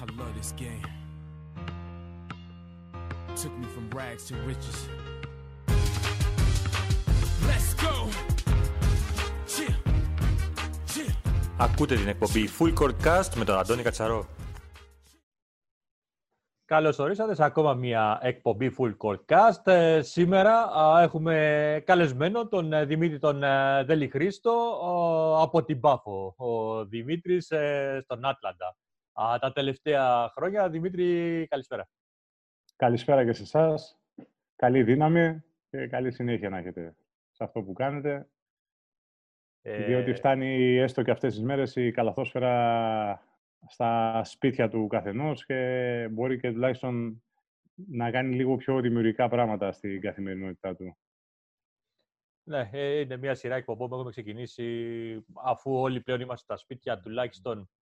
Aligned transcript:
I 0.00 0.04
love 0.18 0.34
this 0.40 0.52
game. 0.62 0.86
Took 3.40 3.54
me 3.60 3.66
from 3.74 3.86
rags 3.98 4.24
to 4.28 4.34
riches. 4.50 4.78
Let's 7.48 7.70
go. 7.84 7.94
Chill. 9.46 9.74
Chill. 10.86 11.12
Ακούτε 11.56 11.94
την 11.94 12.08
εκπομπή 12.08 12.48
Full 12.58 12.74
Court 12.74 12.94
Cast 13.04 13.34
με 13.36 13.44
τον 13.44 13.58
Αντώνη 13.58 13.82
Κατσαρό. 13.82 14.26
Καλώς 16.64 16.98
ορίσατε 16.98 17.34
σε 17.34 17.44
ακόμα 17.44 17.74
μια 17.74 18.18
εκπομπή 18.22 18.74
Full 18.78 18.94
Court 18.96 19.20
Cast. 19.34 19.72
Ε, 19.72 20.02
σήμερα 20.02 20.72
α, 20.78 21.02
έχουμε 21.02 21.82
καλεσμένο 21.86 22.48
τον 22.48 22.72
ε, 22.72 22.84
Δημήτρη 22.84 23.18
τον 23.18 23.42
ε, 23.42 23.84
Δέλη 23.84 24.08
Χρήστο 24.08 24.78
ο, 24.82 25.40
από 25.40 25.64
την 25.64 25.80
Πάφο. 25.80 26.34
Ο 26.36 26.84
Δημήτρης 26.84 27.50
ε, 27.50 28.00
στον 28.02 28.24
Άτλαντα. 28.24 28.76
Α, 29.14 29.38
τα 29.40 29.52
τελευταία 29.52 30.28
χρόνια. 30.28 30.70
Δημήτρη, 30.70 31.46
καλησπέρα. 31.50 31.88
Καλησπέρα 32.76 33.24
και 33.24 33.32
σε 33.32 33.42
εσάς. 33.42 33.98
Καλή 34.56 34.82
δύναμη 34.82 35.42
και 35.70 35.86
καλή 35.86 36.12
συνέχεια 36.12 36.48
να 36.48 36.58
έχετε 36.58 36.96
σε 37.30 37.44
αυτό 37.44 37.62
που 37.62 37.72
κάνετε. 37.72 38.28
Ε, 39.62 39.84
Διότι 39.84 40.14
φτάνει 40.14 40.76
έστω 40.76 41.02
και 41.02 41.10
αυτές 41.10 41.34
τις 41.34 41.42
μέρες 41.42 41.76
η 41.76 41.90
καλαθόσφαιρα 41.90 43.22
στα 43.68 44.20
σπίτια 44.24 44.68
του 44.68 44.86
καθενός 44.86 45.44
και 45.46 46.08
μπορεί 46.10 46.40
και 46.40 46.52
τουλάχιστον 46.52 47.22
να 47.74 48.10
κάνει 48.10 48.34
λίγο 48.34 48.56
πιο 48.56 48.80
δημιουργικά 48.80 49.28
πράγματα 49.28 49.72
στην 49.72 50.00
καθημερινότητά 50.00 50.76
του. 50.76 50.96
Ναι, 52.46 52.70
ε, 52.72 52.98
είναι 53.00 53.16
μια 53.16 53.34
σειρά 53.34 53.54
εκπομπών 53.54 53.88
που 53.88 53.94
έχουμε 53.94 54.10
ξεκινήσει 54.10 55.24
αφού 55.44 55.74
όλοι 55.80 56.00
πλέον 56.00 56.20
είμαστε 56.20 56.44
στα 56.44 56.56
σπίτια 56.56 57.00
τουλάχιστον 57.00 57.58
β- 57.60 57.83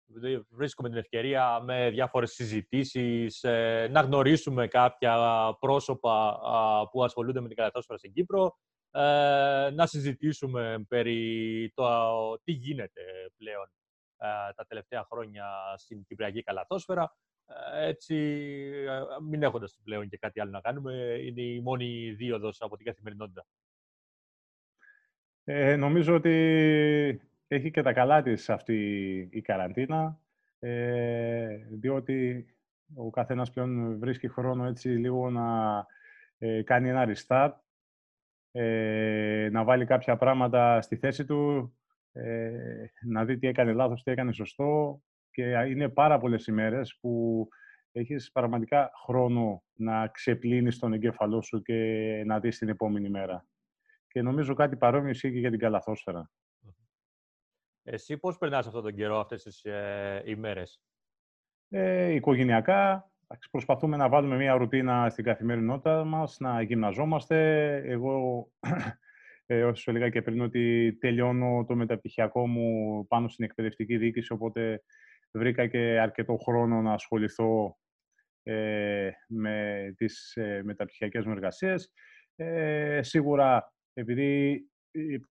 βρίσκουμε 0.49 0.89
την 0.89 0.97
ευκαιρία 0.97 1.59
με 1.59 1.89
διάφορες 1.89 2.31
συζητήσεις 2.31 3.43
ε, 3.43 3.87
να 3.91 4.01
γνωρίσουμε 4.01 4.67
κάποια 4.67 5.17
πρόσωπα 5.59 6.39
α, 6.43 6.87
που 6.89 7.03
ασχολούνται 7.03 7.41
με 7.41 7.47
την 7.47 7.57
καλαθόσφαιρα 7.57 7.97
στην 7.97 8.13
Κύπρο, 8.13 8.57
ε, 8.91 9.69
να 9.73 9.85
συζητήσουμε 9.85 10.85
περί 10.87 11.71
το 11.75 11.85
τι 12.43 12.51
γίνεται 12.51 13.01
πλέον 13.37 13.71
ε, 14.17 14.53
τα 14.55 14.65
τελευταία 14.67 15.05
χρόνια 15.11 15.45
στην 15.77 16.05
Κυπριακή 16.05 16.43
καλαθόσφαιρα. 16.43 17.15
Ε, 17.45 17.87
Έτσι, 17.87 18.15
ε, 18.87 19.01
μην 19.21 19.43
έχοντας 19.43 19.79
πλέον 19.83 20.09
και 20.09 20.17
κάτι 20.17 20.39
άλλο 20.39 20.51
να 20.51 20.61
κάνουμε, 20.61 20.93
είναι 21.21 21.41
η 21.41 21.61
μόνη 21.61 22.11
δίωδος 22.11 22.61
από 22.61 22.75
την 22.75 22.85
καθημερινότητα. 22.85 23.45
Ε, 25.43 25.75
νομίζω 25.75 26.15
ότι 26.15 27.26
έχει 27.47 27.71
και 27.71 27.81
τα 27.81 27.93
καλά 27.93 28.21
της 28.21 28.49
αυτή 28.49 28.77
η 29.31 29.41
καραντίνα, 29.41 30.19
ε, 30.59 31.57
διότι 31.69 32.45
ο 32.95 33.09
καθένας 33.09 33.51
πλέον 33.51 33.99
βρίσκει 33.99 34.27
χρόνο 34.27 34.65
έτσι 34.65 34.89
λίγο 34.89 35.29
να 35.29 35.85
ε, 36.37 36.61
κάνει 36.61 36.89
ένα 36.89 37.07
restart, 37.07 37.53
ε, 38.51 39.49
να 39.51 39.63
βάλει 39.63 39.85
κάποια 39.85 40.17
πράγματα 40.17 40.81
στη 40.81 40.95
θέση 40.95 41.25
του, 41.25 41.71
ε, 42.11 42.85
να 43.01 43.25
δει 43.25 43.37
τι 43.37 43.47
έκανε 43.47 43.73
λάθος, 43.73 44.03
τι 44.03 44.11
έκανε 44.11 44.31
σωστό 44.31 45.01
και 45.31 45.43
είναι 45.43 45.89
πάρα 45.89 46.17
πολλές 46.17 46.47
ημέρες 46.47 46.97
που 47.01 47.47
έχεις 47.91 48.31
πραγματικά 48.31 48.91
χρόνο 49.05 49.63
να 49.73 50.07
ξεπλύνεις 50.07 50.79
τον 50.79 50.93
εγκέφαλό 50.93 51.41
σου 51.41 51.61
και 51.61 52.23
να 52.25 52.39
δεις 52.39 52.57
την 52.57 52.69
επόμενη 52.69 53.09
μέρα. 53.09 53.47
Και 54.07 54.21
νομίζω 54.21 54.53
κάτι 54.53 54.75
παρόμοιο 54.75 55.09
ισχύει 55.09 55.31
και 55.31 55.39
για 55.39 55.49
την 55.49 55.59
καλαθόσφαιρα. 55.59 56.31
Εσύ 57.89 58.17
πώς 58.17 58.37
περνάς 58.37 58.67
αυτόν 58.67 58.83
τον 58.83 58.95
καιρό 58.95 59.19
αυτές 59.19 59.43
τις 59.43 59.63
ε, 59.63 60.23
ημέρες; 60.25 60.81
Ε, 61.69 62.11
οικογενειακά, 62.11 63.11
εντάξει, 63.23 63.49
προσπαθούμε 63.49 63.97
να 63.97 64.09
βάλουμε 64.09 64.35
μια 64.35 64.55
ρουτίνα 64.55 65.09
στην 65.09 65.23
καθημερινότητα 65.23 66.03
μας, 66.03 66.39
να 66.39 66.61
γυμναζόμαστε. 66.61 67.75
Εγώ, 67.75 68.47
ε, 69.45 69.63
όσο 69.63 69.81
σου 69.81 69.89
έλεγα 69.89 70.09
και 70.09 70.21
πριν, 70.21 70.41
ότι 70.41 70.97
τελειώνω 70.99 71.65
το 71.67 71.75
μεταπτυχιακό 71.75 72.47
μου 72.47 73.07
πάνω 73.07 73.27
στην 73.27 73.45
εκπαιδευτική 73.45 73.97
διοίκηση, 73.97 74.33
οπότε 74.33 74.83
βρήκα 75.31 75.67
και 75.67 75.99
αρκετό 75.99 76.37
χρόνο 76.37 76.81
να 76.81 76.93
ασχοληθώ 76.93 77.77
ε, 78.43 79.09
με 79.27 79.93
τις 79.97 80.35
ε, 80.35 80.61
μεταπτυχιακές 80.63 81.25
μου 81.25 81.31
εργασίες. 81.31 81.91
Ε, 82.35 82.99
σίγουρα, 83.03 83.73
επειδή 83.93 84.53
ε, 84.53 84.76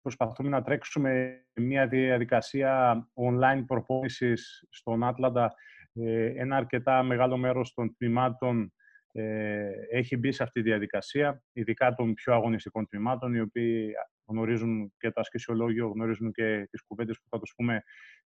προσπαθούμε 0.03 0.49
να 0.49 0.63
τρέξουμε 0.63 1.43
μια 1.55 1.87
διαδικασία 1.87 2.95
online 3.15 3.65
προπόνησης 3.67 4.67
στον 4.71 5.05
Άτλαντα, 5.05 5.55
ε, 5.93 6.33
ένα 6.37 6.57
αρκετά 6.57 7.03
μεγάλο 7.03 7.37
μέρος 7.37 7.75
των 7.75 7.95
τμήματων 7.97 8.73
ε, 9.13 9.71
έχει 9.91 10.17
μπει 10.17 10.33
σε 10.33 10.43
αυτή 10.43 10.63
τη 10.63 10.69
διαδικασία, 10.69 11.43
ειδικά 11.53 11.95
των 11.95 12.15
πιο 12.15 12.35
αγωνιστικών 12.35 12.89
τμήματων, 12.89 13.35
οι 13.35 13.41
οποίοι 13.41 13.93
γνωρίζουν 14.27 14.93
και 14.99 15.11
το 15.11 15.21
ασκησιολόγιο, 15.21 15.89
γνωρίζουν 15.89 16.33
και 16.33 16.67
τις 16.71 16.83
κουβέντες 16.87 17.17
που 17.17 17.29
θα 17.31 17.39
τους 17.39 17.53
πούμε 17.57 17.83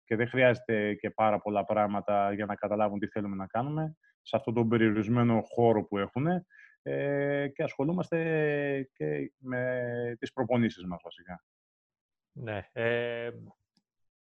και 0.04 0.16
δεν 0.16 0.28
χρειάζεται 0.28 0.94
και 0.94 1.10
πάρα 1.10 1.41
πολλά 1.41 1.64
πράγματα 1.64 2.32
για 2.32 2.47
να 2.47 2.54
καταλάβουν 2.54 2.98
τι 2.98 3.06
θέλουμε 3.06 3.36
να 3.36 3.47
κάνουμε 3.47 3.97
σε 4.22 4.36
αυτόν 4.36 4.54
τον 4.54 4.68
περιορισμένο 4.68 5.41
χώρο 5.44 5.84
που 5.84 5.98
έχουν 5.98 6.26
ε, 6.82 7.48
και 7.48 7.62
ασχολούμαστε 7.62 8.18
και 8.92 9.32
με 9.38 10.16
τις 10.18 10.32
προπονήσεις 10.32 10.84
μας 10.84 11.00
βασικά. 11.04 11.44
Ναι. 12.32 12.68
Ε, 12.72 13.30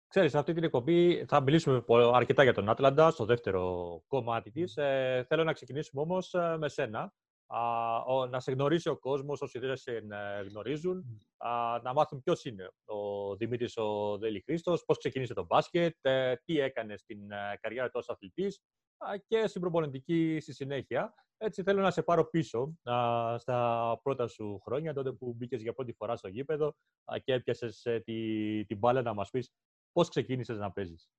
ξέρεις, 0.08 0.34
αυτή 0.34 0.52
την 0.52 0.64
εκπομπή 0.64 1.24
θα 1.24 1.40
μιλήσουμε 1.40 1.80
πο- 1.80 2.10
αρκετά 2.14 2.42
για 2.42 2.54
τον 2.54 2.68
Άτλαντα 2.68 3.10
στο 3.10 3.24
δεύτερο 3.24 4.02
κομμάτι 4.06 4.50
της. 4.50 4.76
Ε, 4.76 5.24
θέλω 5.28 5.44
να 5.44 5.52
ξεκινήσουμε 5.52 6.02
όμως 6.02 6.34
ε, 6.34 6.56
με 6.58 6.68
σένα. 6.68 7.12
Α, 7.52 7.96
ο- 7.96 8.26
να 8.26 8.40
σε 8.40 8.52
γνωρίσει 8.52 8.88
ο 8.88 8.96
κόσμος, 8.98 9.40
όσοι 9.42 9.58
δεν 9.58 9.76
σε 9.76 9.92
ε, 9.96 10.42
γνωρίζουν, 10.48 11.20
α, 11.36 11.80
να 11.82 11.92
μάθουν 11.92 12.22
ποιος 12.22 12.44
είναι 12.44 12.70
ο 12.84 13.36
Δημήτρης 13.36 13.76
ο 13.76 14.18
Δέλη 14.18 14.40
Χρήστος, 14.40 14.84
πώς 14.84 14.98
ξεκίνησε 14.98 15.34
το 15.34 15.44
μπάσκετ, 15.44 15.96
ε, 16.00 16.34
τι 16.44 16.58
έκανε 16.60 16.96
στην 16.96 17.30
ε, 17.30 17.58
καριέρα 17.60 17.86
του 17.86 17.94
ως 17.98 18.08
αθλητής 18.08 18.60
α, 18.98 19.16
και 19.26 19.46
στην 19.46 19.60
προπονητική 19.60 20.38
στη 20.40 20.52
συνέχεια. 20.52 21.14
Έτσι 21.36 21.62
θέλω 21.62 21.80
να 21.80 21.90
σε 21.90 22.02
πάρω 22.02 22.24
πίσω 22.30 22.74
α, 22.82 23.38
στα 23.38 24.00
πρώτα 24.02 24.26
σου 24.28 24.60
χρόνια, 24.64 24.92
τότε 24.94 25.12
που 25.12 25.34
μπήκες 25.36 25.62
για 25.62 25.72
πρώτη 25.72 25.92
φορά 25.92 26.16
στο 26.16 26.28
γήπεδο 26.28 26.74
α, 27.04 27.18
και 27.18 27.32
έπιασες 27.32 27.84
ε, 27.84 28.00
τη, 28.00 28.64
την 28.64 28.78
μπάλα 28.78 29.02
να 29.02 29.14
μας 29.14 29.30
πεις 29.30 29.52
πώς 29.92 30.08
ξεκίνησες 30.08 30.58
να 30.58 30.72
παίζεις. 30.72 31.10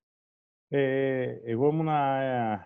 Ε, 0.68 1.40
εγώ 1.44 1.68
ήμουν 1.68 1.88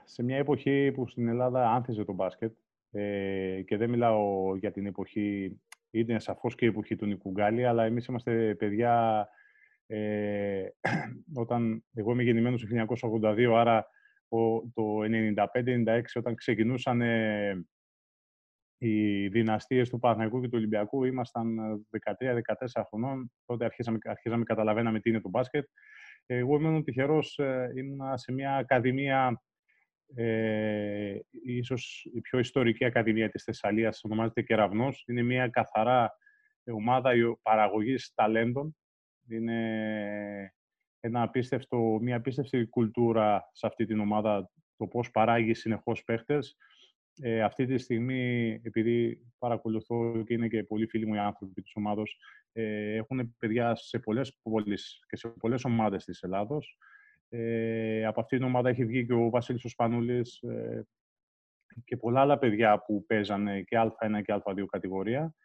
σε 0.04 0.24
μια 0.24 0.38
εποχή 0.38 0.92
που 0.92 1.08
στην 1.08 1.28
Ελλάδα 1.28 1.72
άνθιζε 1.72 2.04
το 2.04 2.14
μπάσκετ 2.14 2.58
ε, 2.96 3.62
και 3.66 3.78
δεν 3.78 3.90
μιλάω 3.90 4.56
για 4.56 4.72
την 4.72 4.86
εποχή, 4.86 5.60
είναι 5.92 6.20
σαφώς 6.20 6.56
και 6.56 6.66
η 6.66 6.68
εποχή 6.68 6.96
του 6.96 7.06
Νικού 7.06 7.32
Γκάλη, 7.32 7.66
αλλά 7.66 7.84
εμείς 7.84 8.06
είμαστε 8.06 8.56
παιδιά 8.56 9.28
ε, 9.88 10.68
όταν 11.44 11.86
εγώ 11.94 12.12
είμαι 12.12 12.24
γεννημένος 12.24 12.62
το 12.62 12.86
1982, 13.22 13.52
άρα 13.56 13.88
ο- 14.28 14.62
το 14.74 15.00
95-96 15.04 16.02
όταν 16.14 16.36
ξεκινούσαν 16.36 17.02
ε, 17.02 17.66
οι 18.78 19.28
δυναστείες 19.28 19.90
του 19.90 20.00
Παναθηναϊκού 20.00 20.42
και 20.42 20.48
του 20.48 20.58
Ολυμπιακού, 20.58 21.04
ήμασταν 21.04 21.58
ε, 21.58 22.42
13-14 22.78 22.84
χρονών, 22.88 23.32
τότε 23.46 23.66
αρχίσαμε, 23.66 23.98
αρχίσαμε 24.04 24.44
καταλαβαίναμε 24.44 25.00
τι 25.00 25.10
είναι 25.10 25.22
το 25.22 25.30
μπάσκετ. 25.30 25.66
Εγώ 26.26 26.56
ήμουν 26.56 26.84
τυχερός, 26.84 27.38
ε, 27.38 27.72
ήμουνα 27.76 28.18
σε 28.18 28.32
μια 28.32 28.56
ακαδημία, 28.56 29.42
ε, 30.16 31.20
ίσως 31.46 32.08
η 32.14 32.22
πιο 32.22 32.40
ιστορική 32.40 32.86
ακαδημία 32.86 33.30
της 33.30 33.44
Θεσσαλίας, 33.44 34.04
ονομάζεται 34.04 34.42
Κεραυνός. 34.42 35.04
Είναι 35.08 35.22
μια 35.22 35.48
καθαρά 35.48 36.12
ομάδα 36.64 37.16
η- 37.16 37.36
παραγωγής 37.42 38.12
ταλέντων. 38.16 38.78
Είναι 39.30 40.54
ένα 41.00 41.22
απίστευτο, 41.22 41.78
μια 42.02 42.16
απίστευτη 42.16 42.66
κουλτούρα 42.66 43.50
σε 43.54 43.68
αυτή 43.68 43.86
την 43.86 44.00
ομάδα, 44.00 44.52
το 44.78 44.88
πώς 44.88 45.12
παράγει 45.12 45.54
συνεχώς 45.54 46.04
παίχτες. 46.04 46.58
Ε, 47.22 47.42
αυτή 47.44 47.66
τη 47.66 47.78
στιγμή, 47.78 48.54
επειδή 48.64 49.20
παρακολουθώ 49.38 50.24
και 50.24 50.34
είναι 50.34 50.48
και 50.48 50.64
πολλοί 50.64 50.88
φίλοι 50.88 51.06
μου 51.06 51.14
οι 51.14 51.18
άνθρωποι 51.18 51.62
της 51.62 51.72
ομάδος, 51.76 52.18
ε, 52.52 52.94
έχουν 52.96 53.36
παιδιά 53.38 53.76
σε 53.76 54.00
πολλές 54.00 54.40
πόλεις 54.42 55.00
και 55.08 55.16
σε 55.16 55.28
πολλές 55.30 55.64
ομάδες 55.64 56.06
της 56.06 56.22
Ελλάδος. 56.24 56.78
Ε, 57.38 58.06
από 58.06 58.22
αυτή 58.22 58.38
την 58.38 58.46
ομάδα 58.46 58.70
έχει 58.70 58.86
βγει 58.86 59.06
και 59.06 59.14
ο 59.14 59.30
Βασίλης 59.30 59.64
ο 59.64 59.70
Σπανούλης 59.70 60.42
ε, 60.42 60.88
και 61.86 61.98
πολλά 61.98 62.22
άλλα 62.22 62.40
παιδιά 62.40 62.80
που 62.80 63.06
παίζανε 63.06 63.62
και 63.62 63.78
Α1 63.80 64.22
και 64.24 64.42
Α2 64.44 64.66
κατηγορία. 64.70 65.36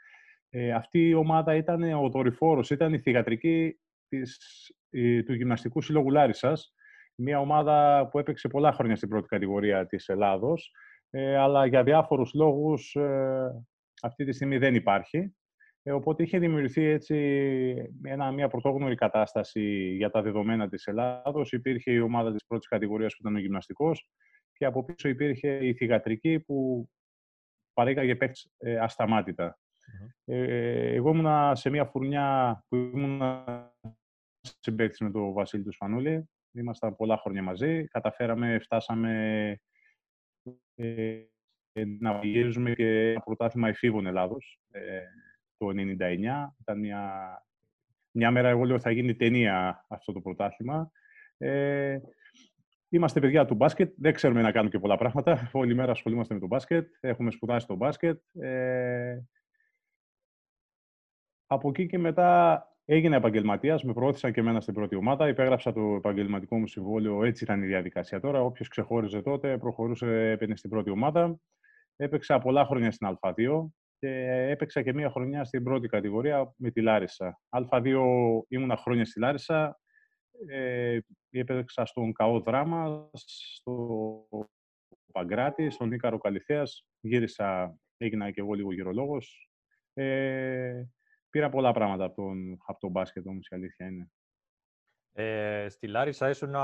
Ε, 0.50 0.72
αυτή 0.72 1.08
η 1.08 1.14
ομάδα 1.14 1.54
ήταν 1.54 1.82
ο 1.82 2.08
δορυφόρος, 2.08 2.70
ήταν 2.70 2.92
η 2.92 2.98
θηγατρική 2.98 3.80
της, 4.08 4.38
ε, 4.90 5.22
του 5.22 5.34
Γυμναστικού 5.34 5.80
Συλλόγου 5.80 6.10
Λάρισσας, 6.10 6.74
μια 7.14 7.40
ομάδα 7.40 8.08
που 8.10 8.18
έπαιξε 8.18 8.48
πολλά 8.48 8.72
χρόνια 8.72 8.96
στην 8.96 9.08
πρώτη 9.08 9.28
κατηγορία 9.28 9.86
της 9.86 10.08
Ελλάδος, 10.08 10.72
ε, 11.10 11.36
αλλά 11.36 11.66
για 11.66 11.82
διάφορους 11.82 12.34
λόγους 12.34 12.94
ε, 12.94 13.64
αυτή 14.02 14.24
τη 14.24 14.32
στιγμή 14.32 14.58
δεν 14.58 14.74
υπάρχει. 14.74 15.34
Ε, 15.90 15.92
οπότε 15.92 16.22
είχε 16.22 16.38
δημιουργηθεί 16.38 16.84
έτσι 16.84 17.16
ένα, 18.02 18.32
μια 18.32 18.48
πρωτόγνωρη 18.48 18.94
κατάσταση 18.94 19.94
για 19.96 20.10
τα 20.10 20.22
δεδομένα 20.22 20.68
της 20.68 20.86
Ελλάδος. 20.86 21.52
Υπήρχε 21.52 21.92
η 21.92 21.98
ομάδα 21.98 22.32
της 22.32 22.46
πρώτης 22.46 22.68
κατηγορίας 22.68 23.12
που 23.12 23.18
ήταν 23.20 23.34
ο 23.34 23.38
γυμναστικός 23.38 24.08
και 24.52 24.64
από 24.64 24.84
πίσω 24.84 25.08
υπήρχε 25.08 25.66
η 25.66 25.74
θηγατρική 25.74 26.40
που 26.40 26.88
παρήγαγε 27.72 28.16
παίκτες 28.16 28.50
ε, 28.58 28.78
ασταμάτητα. 28.78 29.58
Ε, 30.24 30.94
εγώ 30.94 31.10
ήμουνα 31.10 31.54
σε 31.54 31.70
μια 31.70 31.84
φουρνιά 31.84 32.60
που 32.68 32.76
ήμουν 32.76 33.44
συμπαίκτης 34.40 35.00
με 35.00 35.10
τον 35.10 35.32
Βασίλη 35.32 35.62
του 35.62 35.72
Σπανούλη. 35.72 36.28
Ήμασταν 36.52 36.96
πολλά 36.96 37.16
χρόνια 37.16 37.42
μαζί. 37.42 37.84
Καταφέραμε, 37.84 38.58
φτάσαμε 38.58 39.58
ε, 40.74 41.84
να 41.98 42.20
γυρίζουμε 42.22 42.72
και 42.72 43.10
ένα 43.10 43.20
πρωτάθλημα 43.20 43.68
εφήβων 43.68 44.06
Ελλάδος 44.06 44.60
ε, 44.70 45.02
το 45.60 45.68
1999. 45.68 46.52
Ήταν 46.60 46.78
μια, 46.78 47.32
μια 48.10 48.30
μέρα, 48.30 48.48
εγώ 48.48 48.64
λέω, 48.64 48.80
θα 48.80 48.90
γίνει 48.90 49.14
ταινία 49.14 49.84
αυτό 49.88 50.12
το 50.12 50.20
πρωτάθλημα. 50.20 50.90
Ε, 51.38 51.98
Είμαστε 52.92 53.20
παιδιά 53.20 53.44
του 53.44 53.54
μπάσκετ, 53.54 53.92
δεν 53.96 54.14
ξέρουμε 54.14 54.42
να 54.42 54.52
κάνουμε 54.52 54.70
και 54.70 54.78
πολλά 54.78 54.96
πράγματα. 54.96 55.50
Όλη 55.52 55.74
μέρα 55.74 55.92
ασχολούμαστε 55.92 56.34
με 56.34 56.40
το 56.40 56.46
μπάσκετ, 56.46 56.88
έχουμε 57.00 57.30
σπουδάσει 57.30 57.66
το 57.66 57.74
μπάσκετ. 57.74 58.20
Ε, 58.32 59.18
από 61.46 61.68
εκεί 61.68 61.86
και 61.86 61.98
μετά 61.98 62.62
έγινα 62.84 63.16
επαγγελματίας, 63.16 63.82
με 63.84 63.92
προώθησαν 63.92 64.32
και 64.32 64.40
εμένα 64.40 64.60
στην 64.60 64.74
πρώτη 64.74 64.96
ομάδα. 64.96 65.28
Υπέγραψα 65.28 65.72
το 65.72 65.94
επαγγελματικό 65.94 66.58
μου 66.58 66.66
συμβόλαιο, 66.66 67.24
έτσι 67.24 67.44
ήταν 67.44 67.62
η 67.62 67.66
διαδικασία 67.66 68.20
τώρα. 68.20 68.40
Όποιος 68.40 68.68
ξεχώριζε 68.68 69.22
τότε, 69.22 69.58
προχωρούσε, 69.58 70.30
έπαιρνε 70.30 70.56
στην 70.56 70.70
πρώτη 70.70 70.90
ομάδα. 70.90 71.40
Έπαιξα 71.96 72.38
πολλά 72.38 72.64
χρόνια 72.64 72.90
στην 72.90 73.08
Α2 73.20 73.66
και 74.00 74.08
έπαιξα 74.50 74.82
και 74.82 74.92
μία 74.92 75.10
χρονιά 75.10 75.44
στην 75.44 75.64
πρώτη 75.64 75.88
κατηγορία 75.88 76.54
με 76.56 76.70
τη 76.70 76.80
Λάρισα. 76.80 77.40
Α2 77.48 77.96
ήμουνα 78.48 78.76
χρόνια 78.76 79.04
στη 79.04 79.20
Λάρισα, 79.20 79.80
ε, 80.48 80.98
έπαιξα 81.30 81.84
στον 81.84 82.12
ΚΑΟ 82.12 82.40
Δράμας, 82.40 83.24
στο 83.56 84.28
Παγκράτη, 85.12 85.70
στον 85.70 85.92
Ίκαρο 85.92 86.18
Καλυθέας. 86.18 86.86
Γύρισα, 87.00 87.76
έγινα 87.96 88.30
και 88.30 88.40
εγώ 88.40 88.52
λίγο 88.52 88.72
γυρολόγος. 88.72 89.50
Ε, 89.94 90.82
πήρα 91.30 91.48
πολλά 91.48 91.72
πράγματα 91.72 92.04
από 92.04 92.14
τον, 92.14 92.58
από 92.66 92.80
τον 92.80 92.90
μπάσκετ, 92.90 93.26
όμως 93.26 93.46
η 93.46 93.54
αλήθεια 93.54 93.86
είναι. 93.86 94.10
Ε, 95.12 95.68
στη 95.68 95.86
Λάρισα 95.86 96.28
ήσουν 96.28 96.54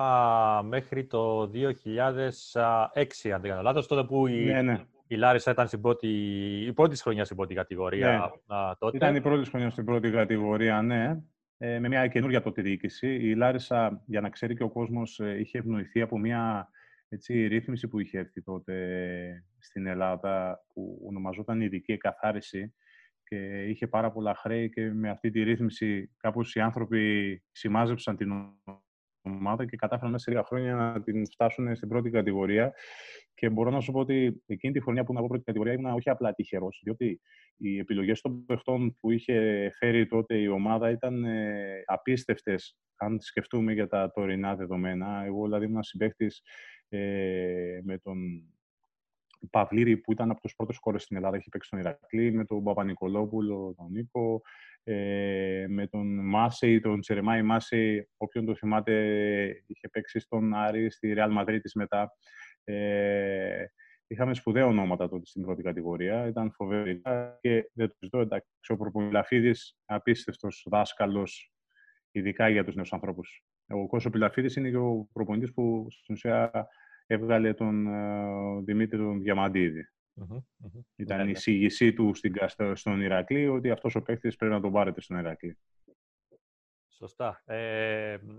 μέχρι 0.62 1.06
το 1.06 1.46
2006, 1.46 3.32
αν 3.32 3.40
δεν 3.40 3.50
κάνω 3.50 3.62
λάθος, 3.62 3.86
τότε 3.86 4.04
που 4.04 4.26
η, 4.26 4.44
ναι, 4.44 4.62
ναι. 4.62 4.84
Η 5.06 5.14
Λάρισα 5.16 5.50
ήταν 5.50 5.66
στην 5.66 5.80
πρώτη, 5.80 6.08
η 6.66 6.72
πρώτη 6.72 6.96
χρονιάς 6.96 7.24
στην 7.26 7.36
πρώτη 7.36 7.54
κατηγορία 7.54 8.08
Ναι. 8.48 8.56
α, 8.56 8.76
τότε. 8.78 8.96
Ήταν 8.96 9.16
η 9.16 9.20
πρώτη 9.20 9.48
χρονιάς 9.48 9.72
στην 9.72 9.84
πρώτη 9.84 10.10
κατηγορία, 10.10 10.82
ναι. 10.82 11.20
Ε, 11.58 11.78
με 11.78 11.88
μια 11.88 12.06
καινούργια 12.06 12.42
τότε 12.42 12.62
διοίκηση. 12.62 13.14
Η 13.14 13.34
Λάρισα, 13.34 14.02
για 14.06 14.20
να 14.20 14.30
ξέρει 14.30 14.56
και 14.56 14.62
ο 14.62 14.70
κόσμος, 14.70 15.20
ε, 15.20 15.38
είχε 15.38 15.58
ευνοηθεί 15.58 16.00
από 16.00 16.18
μια 16.18 16.68
έτσι, 17.08 17.46
ρύθμιση 17.46 17.88
που 17.88 17.98
είχε 17.98 18.18
έρθει 18.18 18.42
τότε 18.42 18.74
στην 19.58 19.86
Ελλάδα, 19.86 20.64
που 20.72 21.02
ονομαζόταν 21.08 21.60
ειδική 21.60 21.92
εκαθάριση 21.92 22.74
και 23.24 23.64
είχε 23.68 23.86
πάρα 23.86 24.12
πολλά 24.12 24.34
χρέη 24.34 24.70
και 24.70 24.92
με 24.92 25.10
αυτή 25.10 25.30
τη 25.30 25.42
ρύθμιση 25.42 26.10
κάπως 26.16 26.54
οι 26.54 26.60
άνθρωποι 26.60 27.42
σημάζεψαν 27.52 28.16
την 28.16 28.32
ομάδα 29.26 29.66
και 29.66 29.76
κατάφεραν 29.76 30.10
μέσα 30.10 30.24
σε 30.24 30.30
λίγα 30.30 30.44
χρόνια 30.44 30.74
να 30.74 31.02
την 31.02 31.26
φτάσουν 31.26 31.76
στην 31.76 31.88
πρώτη 31.88 32.10
κατηγορία. 32.10 32.72
Και 33.34 33.50
μπορώ 33.50 33.70
να 33.70 33.80
σου 33.80 33.92
πω 33.92 33.98
ότι 33.98 34.42
εκείνη 34.46 34.72
τη 34.72 34.82
χρονιά 34.82 35.04
που 35.04 35.10
ήμουν 35.10 35.22
από 35.22 35.28
πρώτη 35.28 35.44
κατηγορία 35.44 35.72
ήμουν 35.72 35.94
όχι 35.94 36.10
απλά 36.10 36.32
τυχερός, 36.32 36.80
διότι 36.84 37.20
οι 37.56 37.78
επιλογές 37.78 38.20
των 38.20 38.44
παιχτών 38.46 38.96
που 39.00 39.10
είχε 39.10 39.70
φέρει 39.78 40.06
τότε 40.06 40.38
η 40.38 40.46
ομάδα 40.46 40.90
ήταν 40.90 41.24
ε, 41.24 41.82
απίστευτες, 41.84 42.76
αν 42.96 43.20
σκεφτούμε 43.20 43.72
για 43.72 43.88
τα 43.88 44.10
τωρινά 44.14 44.54
δεδομένα. 44.56 45.24
Εγώ 45.24 45.44
δηλαδή 45.44 45.64
ήμουν 45.64 45.82
συμπαίχτη 45.82 46.26
ε, 46.88 47.80
με 47.82 47.98
τον 47.98 48.18
Παυλήρη 49.50 49.96
που 49.96 50.12
ήταν 50.12 50.30
από 50.30 50.40
τους 50.40 50.54
πρώτους 50.56 50.78
κόρες 50.78 51.02
στην 51.02 51.16
Ελλάδα, 51.16 51.36
είχε 51.36 51.48
παίξει 51.50 51.68
στον 51.68 51.80
Ηρακλή, 51.80 52.32
με 52.32 52.44
τον 52.44 52.64
Παπα-Νικολόπουλο, 52.64 53.74
τον 53.76 53.86
Νίκο, 53.90 54.40
ε, 54.84 55.66
με 55.68 55.86
τον 55.86 56.28
Μάσεϊ, 56.28 56.80
τον 56.80 57.00
Τσερεμάη 57.00 57.42
Μάσεϊ, 57.42 58.08
όποιον 58.16 58.44
το 58.44 58.54
θυμάται, 58.54 58.92
είχε 59.66 59.88
παίξει 59.92 60.18
στον 60.18 60.54
Άρη, 60.54 60.90
στη 60.90 61.12
Ρεάλ 61.12 61.32
Μαδρίτης 61.32 61.74
μετά. 61.74 62.12
Ε, 62.64 63.64
είχαμε 64.06 64.34
σπουδαία 64.34 64.66
ονόματα 64.66 65.08
τότε 65.08 65.26
στην 65.26 65.42
πρώτη 65.42 65.62
κατηγορία, 65.62 66.26
ήταν 66.26 66.52
φοβερή 66.52 67.00
και 67.40 67.70
δεν 67.72 67.88
το 67.88 67.96
ζητώ, 68.00 68.20
εντάξει, 68.20 68.48
ο 68.68 68.76
Προπολαφίδης, 68.76 69.78
απίστευτος 69.84 70.66
δάσκαλος, 70.70 71.52
ειδικά 72.10 72.48
για 72.48 72.64
τους 72.64 72.74
νέους 72.74 72.92
ανθρώπους. 72.92 73.44
Ο 73.68 73.86
Κώσος 73.86 74.12
Πιλαφίδης 74.12 74.56
είναι 74.56 74.70
και 74.70 74.76
ο 74.76 75.08
προπονητής 75.12 75.52
που 75.52 75.86
στην 75.90 76.14
ουσία 76.14 76.68
έβγαλε 77.06 77.54
τον 77.54 77.86
ε, 77.86 78.60
Δημήτρη 78.64 78.98
τον 78.98 79.22
Διαμαντίδη. 79.22 79.88
Μμμ, 80.14 80.26
μμμ. 80.56 80.80
Ήταν 80.96 81.16
Ναι, 81.16 81.22
η 81.22 81.26
ναι. 81.26 81.30
εισήγησή 81.32 81.92
του 81.92 82.14
στην, 82.14 82.32
Καστα- 82.32 82.76
στον 82.76 83.00
Ηρακλή 83.00 83.48
ότι 83.48 83.70
αυτός 83.70 83.94
ο 83.94 84.02
παίκτης 84.02 84.36
πρέπει 84.36 84.54
να 84.54 84.60
τον 84.60 84.72
πάρετε 84.72 85.00
στον 85.00 85.18
Ηρακλή. 85.18 85.58
Σωστά. 86.88 87.42
Ε, 87.44 88.16
μ, 88.22 88.30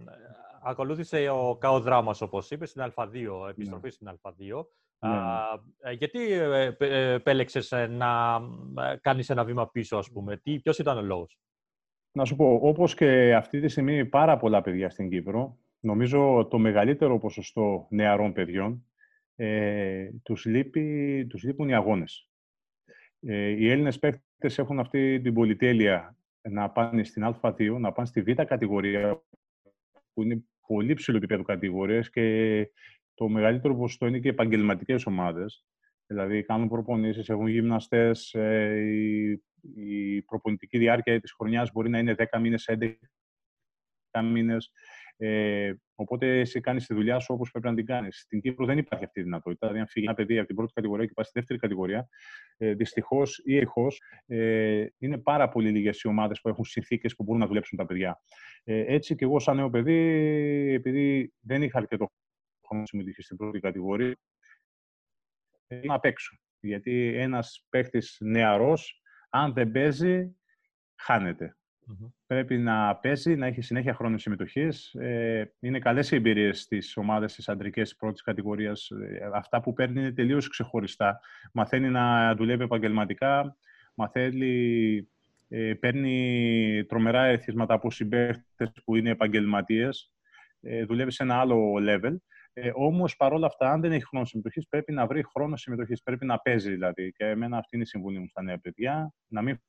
ακολούθησε 0.63 1.29
ο 1.29 1.57
ΚΑΟ 1.59 1.79
Δράμας, 1.79 2.21
όπως 2.21 2.51
είπες, 2.51 2.69
στην 2.69 2.81
Α2, 2.95 3.49
επιστροφή 3.49 3.89
στην 3.89 4.07
Α2. 4.07 4.65
Ναι, 4.99 5.09
ναι. 5.09 5.15
Α, 5.17 5.61
ε, 5.79 5.91
γιατί 5.91 6.31
ε, 6.31 6.65
ε, 6.65 6.75
ε, 6.79 7.13
επέλεξες 7.13 7.71
ε, 7.71 7.87
να 7.87 8.39
ε, 8.91 8.95
κάνεις 9.01 9.29
ένα 9.29 9.43
βήμα 9.43 9.69
πίσω, 9.69 9.97
ας 9.97 10.11
πούμε; 10.11 10.37
Τι, 10.37 10.59
ποιος 10.59 10.77
ήταν 10.79 10.97
ο 10.97 11.01
λόγος; 11.01 11.37
Να 12.11 12.25
σου 12.25 12.35
πω, 12.35 12.59
όπως 12.61 12.93
και 12.93 13.35
αυτή 13.35 13.59
τη 13.59 13.67
στιγμή 13.67 14.05
πάρα 14.05 14.37
πολλά 14.37 14.61
παιδιά 14.61 14.89
στην 14.89 15.09
Κύπρο, 15.09 15.57
νομίζω 15.79 16.47
το 16.49 16.57
μεγαλύτερο 16.57 17.19
ποσοστό 17.19 17.87
νεαρών 17.89 18.33
παιδιών, 18.33 18.85
ε, 19.35 20.09
τους, 20.23 20.45
λείπει, 20.45 21.25
τους 21.29 21.43
λείπουν 21.43 21.69
οι 21.69 21.75
αγώνες. 21.75 22.29
Ε, 23.19 23.47
οι 23.47 23.69
Έλληνες 23.69 23.99
παίκτες 23.99 24.57
έχουν 24.57 24.79
αυτή 24.79 25.21
την 25.21 25.33
πολυτέλεια 25.33 26.17
να 26.41 26.69
πάνε 26.69 27.03
στην 27.03 27.23
Α2, 27.41 27.77
να 27.79 27.91
πάνε 27.91 28.07
στη 28.07 28.21
Β 28.21 28.31
κατηγορία, 28.31 29.23
που 30.13 30.23
είναι 30.23 30.43
πολύ 30.67 30.93
ψηλό 30.93 31.17
επίπεδο 31.17 31.43
κατηγορίες 31.43 32.09
και 32.09 32.67
το 33.13 33.27
μεγαλύτερο 33.29 33.75
ποσοστό 33.75 34.05
είναι 34.07 34.19
και 34.19 34.29
επαγγελματικές 34.29 35.05
ομάδες. 35.05 35.65
Δηλαδή 36.07 36.43
κάνουν 36.43 36.67
προπονήσεις, 36.67 37.29
έχουν 37.29 37.47
γυμναστές, 37.47 38.33
ε, 38.33 38.79
η, 38.79 39.43
η 39.75 40.21
προπονητική 40.21 40.77
διάρκεια 40.77 41.19
της 41.19 41.33
χρονιάς 41.33 41.71
μπορεί 41.71 41.89
να 41.89 41.99
είναι 41.99 42.15
10 42.17 42.39
μήνες, 42.39 42.67
11 42.69 42.97
μήνες. 44.23 44.71
Ε, 45.19 45.73
οπότε 45.95 46.39
εσύ 46.39 46.59
κάνεις 46.59 46.85
τη 46.85 46.93
δουλειά 46.93 47.19
σου 47.19 47.33
όπως 47.33 47.51
πρέπει 47.51 47.67
να 47.67 47.75
την 47.75 47.85
κάνεις. 47.85 48.19
Στην 48.19 48.41
Κύπρο 48.41 48.65
δεν 48.65 48.77
υπάρχει 48.77 49.03
αυτή 49.03 49.19
η 49.19 49.23
δυνατότητα. 49.23 49.67
Δηλαδή, 49.67 49.83
αν 49.83 49.91
φύγει 49.91 50.05
ένα 50.05 50.15
παιδί 50.15 50.37
από 50.37 50.47
την 50.47 50.55
πρώτη 50.55 50.73
κατηγορία 50.73 51.05
και 51.05 51.13
πάει 51.13 51.25
στη 51.25 51.39
δεύτερη 51.39 51.59
κατηγορία, 51.59 52.09
ε, 52.57 52.73
δυστυχώς 52.73 53.41
ή 53.43 53.57
εχώς, 53.57 54.01
ε, 54.25 54.85
είναι 54.97 55.17
πάρα 55.17 55.49
πολύ 55.49 55.69
λίγες 55.69 56.01
οι 56.01 56.07
ομάδες 56.07 56.41
που 56.41 56.49
έχουν 56.49 56.65
συνθήκες 56.65 57.15
που 57.15 57.23
μπορούν 57.23 57.41
να 57.41 57.47
δουλέψουν 57.47 57.77
τα 57.77 57.85
παιδιά. 57.85 58.21
Ε, 58.63 58.93
έτσι 58.93 59.15
και 59.15 59.25
εγώ, 59.25 59.39
σαν 59.39 59.55
νέο 59.55 59.69
παιδί, 59.69 59.93
επειδή 60.73 61.33
δεν 61.39 61.61
είχα 61.61 61.77
αρκετό 61.77 62.11
χρόνο 62.67 62.85
συμμετοχή 62.85 63.21
στην 63.21 63.37
πρώτη 63.37 63.59
κατηγορία, 63.59 64.17
ε, 65.67 65.79
να 65.83 65.99
παίξω. 65.99 66.37
Γιατί 66.59 67.13
ένας 67.15 67.65
παίχτη 67.69 67.99
νεαρός, 68.19 69.01
αν 69.29 69.53
δεν 69.53 69.71
παίζει, 69.71 70.35
χάνεται 70.95 71.56
Μμμ. 71.89 72.07
πρέπει 72.27 72.57
να 72.57 72.95
παίζει, 72.95 73.35
να 73.35 73.45
έχει 73.45 73.61
συνέχεια 73.61 73.93
χρόνο 73.93 74.17
συμμετοχής. 74.17 74.93
Ε, 74.93 75.53
είναι 75.59 75.79
καλές 75.79 76.11
οι 76.11 76.15
εμπειρίες 76.15 76.61
στις 76.61 76.97
ομάδες 76.97 77.33
της 77.33 77.49
αντρικής 77.49 77.95
πρώτης 77.95 78.21
κατηγορίας. 78.21 78.89
αυτά 79.33 79.61
που 79.61 79.73
παίρνει 79.73 79.99
είναι 79.99 80.11
τελείως 80.11 80.49
ξεχωριστά. 80.49 81.19
Μαθαίνει 81.53 81.89
να 81.89 82.35
δουλεύει 82.35 82.63
επαγγελματικά, 82.63 83.57
μαθαίνει, 83.93 85.07
ε, 85.47 85.73
παίρνει 85.73 86.85
τρομερά 86.87 87.23
εθίσματα 87.23 87.73
από 87.73 87.91
συμπαίχτες 87.91 88.71
που 88.83 88.95
είναι 88.95 89.09
επαγγελματίες. 89.09 90.11
Ε, 90.61 90.85
δουλεύει 90.85 91.11
σε 91.11 91.23
ένα 91.23 91.39
άλλο 91.39 91.73
level. 91.79 92.15
Ε, 92.53 92.71
Όμως, 92.73 93.15
παρόλα 93.15 93.45
αυτά, 93.45 93.71
αν 93.71 93.81
δεν 93.81 93.91
έχει 93.91 94.05
χρόνο 94.05 94.25
συμμετοχής, 94.25 94.67
πρέπει 94.67 94.93
να 94.93 95.07
βρει 95.07 95.23
χρόνος 95.23 95.61
συμμετοχής. 95.61 96.01
Πρέπει 96.03 96.25
να 96.25 96.39
παίζει 96.39 96.71
δηλαδή. 96.71 97.11
Και 97.11 97.25
εμένα 97.25 97.57
αυτή 97.57 97.75
είναι 97.75 97.83
η 97.83 97.87
συμβουλή 97.87 98.19
μου 98.19 98.27
στα 98.27 98.41
νέα 98.41 98.57
παιδιά. 98.57 99.13
Να 99.27 99.41
μην 99.41 99.59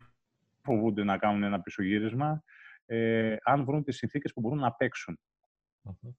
φοβούνται 0.69 1.05
να 1.05 1.19
κάνουν 1.19 1.43
ένα 1.43 1.61
πισωγύρισμα, 1.61 2.43
ε, 2.87 3.37
αν 3.43 3.65
βρουν 3.65 3.83
τις 3.85 3.97
συνθήκες 3.97 4.33
που 4.33 4.41
μπορούν 4.41 4.59
να 4.59 4.73
παίξουν. 4.73 5.19
Μμμ. 5.83 6.13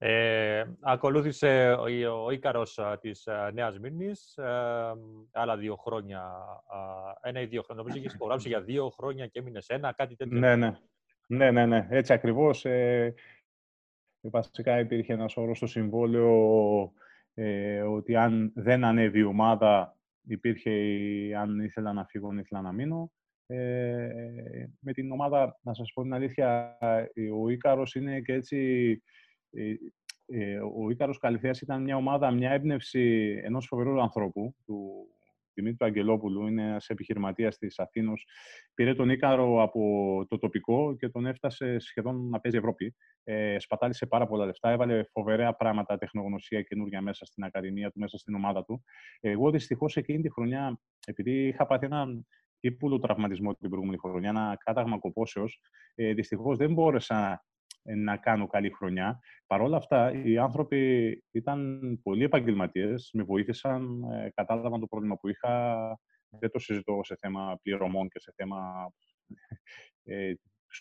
Ε, 0.00 0.64
ακολούθησε 0.80 1.72
ο, 1.72 2.24
ο 2.24 2.30
Ίκαρος 2.30 2.78
α, 2.78 2.98
της 2.98 3.26
α, 3.26 3.50
Νέας 3.52 3.78
Μύρνης, 3.78 4.36
ε, 4.36 4.92
άλλα 5.32 5.56
δύο 5.56 5.76
χρόνια, 5.76 6.20
α, 6.22 6.78
ένα 7.22 7.40
ή 7.40 7.46
δύο 7.46 7.62
χρόνια. 7.62 7.82
Νομίζω 7.82 7.98
είχε 8.04 8.14
υπογράψει 8.14 8.48
για 8.48 8.60
δύο 8.62 8.88
χρόνια 8.90 9.26
και 9.26 9.38
έμεινε 9.38 9.60
ένα, 9.66 9.92
κάτι 9.92 10.16
τέτοιο. 10.16 10.38
Ναι, 10.38 10.56
ναι. 10.56 10.78
Ναι, 11.26 11.50
ναι, 11.50 11.66
ναι. 11.66 11.86
Έτσι 11.90 12.12
ακριβώς. 12.12 12.64
Ε, 12.64 13.14
βασικά 14.20 14.78
υπήρχε 14.78 15.12
ένας 15.12 15.36
όρος 15.36 15.56
στο 15.56 15.66
συμβόλαιο 15.66 16.92
ε, 17.34 17.82
ότι 17.82 18.16
αν 18.16 18.52
δεν 18.54 18.84
ανέβει 18.84 19.18
η 19.18 19.24
ομάδα, 19.24 19.96
υπήρχε 20.22 20.70
η- 20.70 21.34
αν 21.34 21.60
ήθελα 21.60 21.92
να 21.92 22.04
φύγω, 22.04 22.28
αν 22.28 22.38
ήθελα 22.38 22.60
να 22.60 22.72
μείνω. 22.72 23.12
Ε, 23.50 24.66
με 24.80 24.92
την 24.92 25.12
ομάδα, 25.12 25.58
να 25.62 25.74
σας 25.74 25.92
πω 25.94 26.02
την 26.02 26.14
αλήθεια, 26.14 26.76
ε, 26.80 27.30
ο 27.30 27.48
Ίκαρος 27.48 27.94
είναι 27.94 28.20
και 28.20 28.32
έτσι... 28.32 29.02
ε, 29.50 29.74
ε, 30.26 30.58
ο 30.58 30.90
Ίκαρος 30.90 31.18
Καλυθέας 31.18 31.60
ήταν 31.60 31.82
μια 31.82 31.96
ομάδα, 31.96 32.30
μια 32.30 32.50
έμπνευση 32.50 33.38
ενός 33.44 33.66
φοβερού 33.66 34.00
ανθρώπου, 34.00 34.54
του 34.64 35.06
Δημήτρου 35.54 35.86
Αγγελόπουλου, 35.86 36.46
είναι 36.46 36.62
ένας 36.62 36.88
επιχειρηματίας 36.88 37.58
της 37.58 37.78
Αθήνος. 37.78 38.26
Πήρε 38.74 38.94
τον 38.94 39.10
Ίκαρο 39.10 39.62
από 39.62 39.80
το 40.28 40.38
τοπικό 40.38 40.96
και 40.96 41.08
τον 41.08 41.26
έφτασε 41.26 41.78
σχεδόν 41.78 42.28
να 42.28 42.40
παίζει 42.40 42.58
Ευρώπη. 42.58 42.94
Ε, 43.24 43.58
σπατάλησε 43.58 44.06
πάρα 44.06 44.26
πολλά 44.26 44.46
λεφτά, 44.46 44.70
έβαλε 44.70 45.04
φοβερά 45.04 45.54
πράγματα, 45.54 45.98
τεχνογνωσία 45.98 46.62
καινούργια 46.62 47.02
μέσα 47.02 47.24
στην 47.24 47.44
Ακαδημία 47.44 47.90
του, 47.90 47.98
μέσα 47.98 48.18
στην 48.18 48.34
ομάδα 48.34 48.64
του. 48.64 48.84
Εγώ 49.20 49.50
δυστυχώς 49.50 49.96
εκείνη 49.96 50.22
τη 50.22 50.32
χρονιά, 50.32 50.80
επειδή 51.06 51.46
είχα 51.46 51.66
πάθει 51.66 51.86
έναν 51.86 52.26
ύπουλο 52.60 52.98
τραυματισμό 52.98 53.54
την 53.54 53.68
προηγούμενη 53.68 53.98
χρονιά, 53.98 54.28
ένα 54.28 54.56
κάταγμα 54.64 54.98
κοπόσεως, 54.98 55.60
ε, 55.94 56.12
δυστυχώς 56.12 56.56
δεν 56.56 56.72
μπόρεσα 56.72 57.44
να 57.82 58.16
κάνω 58.16 58.46
καλή 58.46 58.70
χρονιά. 58.70 59.20
Παρ' 59.46 59.60
όλα 59.60 59.76
αυτά, 59.76 60.12
οι 60.24 60.38
άνθρωποι 60.38 61.12
ήταν 61.30 61.80
πολύ 62.02 62.24
επαγγελματίες, 62.24 63.10
με 63.12 63.22
βοήθησαν, 63.22 64.02
ε, 64.02 64.30
κατάλαβαν 64.34 64.80
το 64.80 64.86
πρόβλημα 64.86 65.16
που 65.16 65.28
είχα. 65.28 65.76
Δεν 66.30 66.50
το 66.50 66.58
συζητώ 66.58 67.00
σε 67.02 67.16
θέμα 67.20 67.58
πληρωμών 67.62 68.08
και 68.08 68.20
σε 68.20 68.32
θέμα 68.36 68.90
ε, 70.04 70.32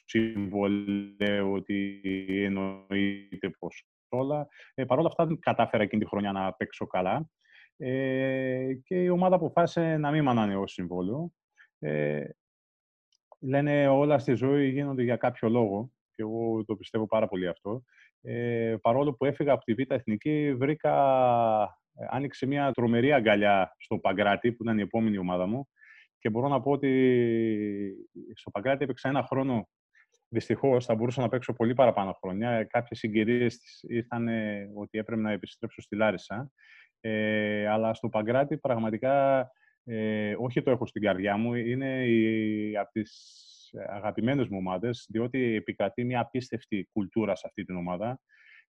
συμβολέου 0.05 1.51
ότι 1.51 2.01
εννοείται 2.43 3.49
πως 3.59 3.87
όλα. 4.09 4.47
Ε, 4.73 4.85
Παρ' 4.85 4.99
όλα 4.99 5.07
αυτά, 5.07 5.27
κατάφερα 5.39 5.83
εκείνη 5.83 6.03
τη 6.03 6.09
χρονιά 6.09 6.31
να 6.31 6.53
παίξω 6.53 6.87
καλά. 6.87 7.29
Ε, 7.77 8.73
και 8.83 9.03
η 9.03 9.09
ομάδα 9.09 9.35
αποφάσισε 9.35 9.97
να 9.97 10.11
μην 10.11 10.23
με 10.23 10.29
ανανεώσει 10.29 10.73
συμβόλαιο. 10.73 11.31
Ε, 11.79 12.23
λένε 13.39 13.87
όλα 13.87 14.19
στη 14.19 14.33
ζωή 14.33 14.69
γίνονται 14.69 15.03
για 15.03 15.15
κάποιο 15.15 15.49
λόγο 15.49 15.91
και 16.15 16.23
εγώ 16.23 16.65
το 16.65 16.75
πιστεύω 16.75 17.07
πάρα 17.07 17.27
πολύ 17.27 17.47
αυτό. 17.47 17.83
Ε, 18.21 18.75
παρόλο 18.81 19.13
που 19.13 19.25
έφυγα 19.25 19.53
από 19.53 19.63
τη 19.63 19.73
Β' 19.73 19.91
Εθνική, 19.91 20.55
βρήκα, 20.55 20.93
ε, 21.93 22.05
άνοιξε 22.09 22.45
μια 22.45 22.71
τρομερή 22.71 23.13
αγκαλιά 23.13 23.75
στο 23.77 23.97
Παγκράτη, 23.97 24.51
που 24.51 24.63
ήταν 24.63 24.77
η 24.77 24.81
επόμενη 24.81 25.17
ομάδα 25.17 25.45
μου. 25.45 25.67
Και 26.19 26.29
μπορώ 26.29 26.47
να 26.47 26.61
πω 26.61 26.71
ότι 26.71 28.07
στο 28.33 28.51
Παγκράτη 28.51 28.83
έπαιξα 28.83 29.09
ένα 29.09 29.23
χρόνο. 29.23 29.67
Δυστυχώς 30.29 30.85
θα 30.85 30.95
μπορούσα 30.95 31.21
να 31.21 31.29
παίξω 31.29 31.53
πολύ 31.53 31.73
παραπάνω 31.73 32.13
χρόνια. 32.21 32.63
Κάποιες 32.63 32.99
συγκυρίες 32.99 33.83
ήρθαν 33.87 34.27
ότι 34.75 34.97
έπρεπε 34.97 35.21
να 35.21 35.31
επιστρέψω 35.31 35.81
στη 35.81 35.95
Λάρισα. 35.95 36.51
Ε, 37.01 37.67
αλλά 37.67 37.93
στο 37.93 38.09
Παγκράτη 38.09 38.57
πραγματικά 38.57 39.47
ε, 39.89 40.35
όχι 40.39 40.61
το 40.61 40.71
έχω 40.71 40.85
στην 40.85 41.01
καρδιά 41.01 41.37
μου. 41.37 41.53
Είναι 41.53 42.05
η, 42.07 42.77
από 42.77 42.91
τις 42.91 43.73
αγαπημένες 43.87 44.47
μου 44.47 44.57
ομάδες, 44.57 45.05
διότι 45.09 45.39
επικρατεί 45.55 46.03
μια 46.03 46.19
απίστευτη 46.19 46.89
κουλτούρα 46.91 47.35
σε 47.35 47.43
αυτή 47.47 47.63
την 47.63 47.75
ομάδα. 47.75 48.19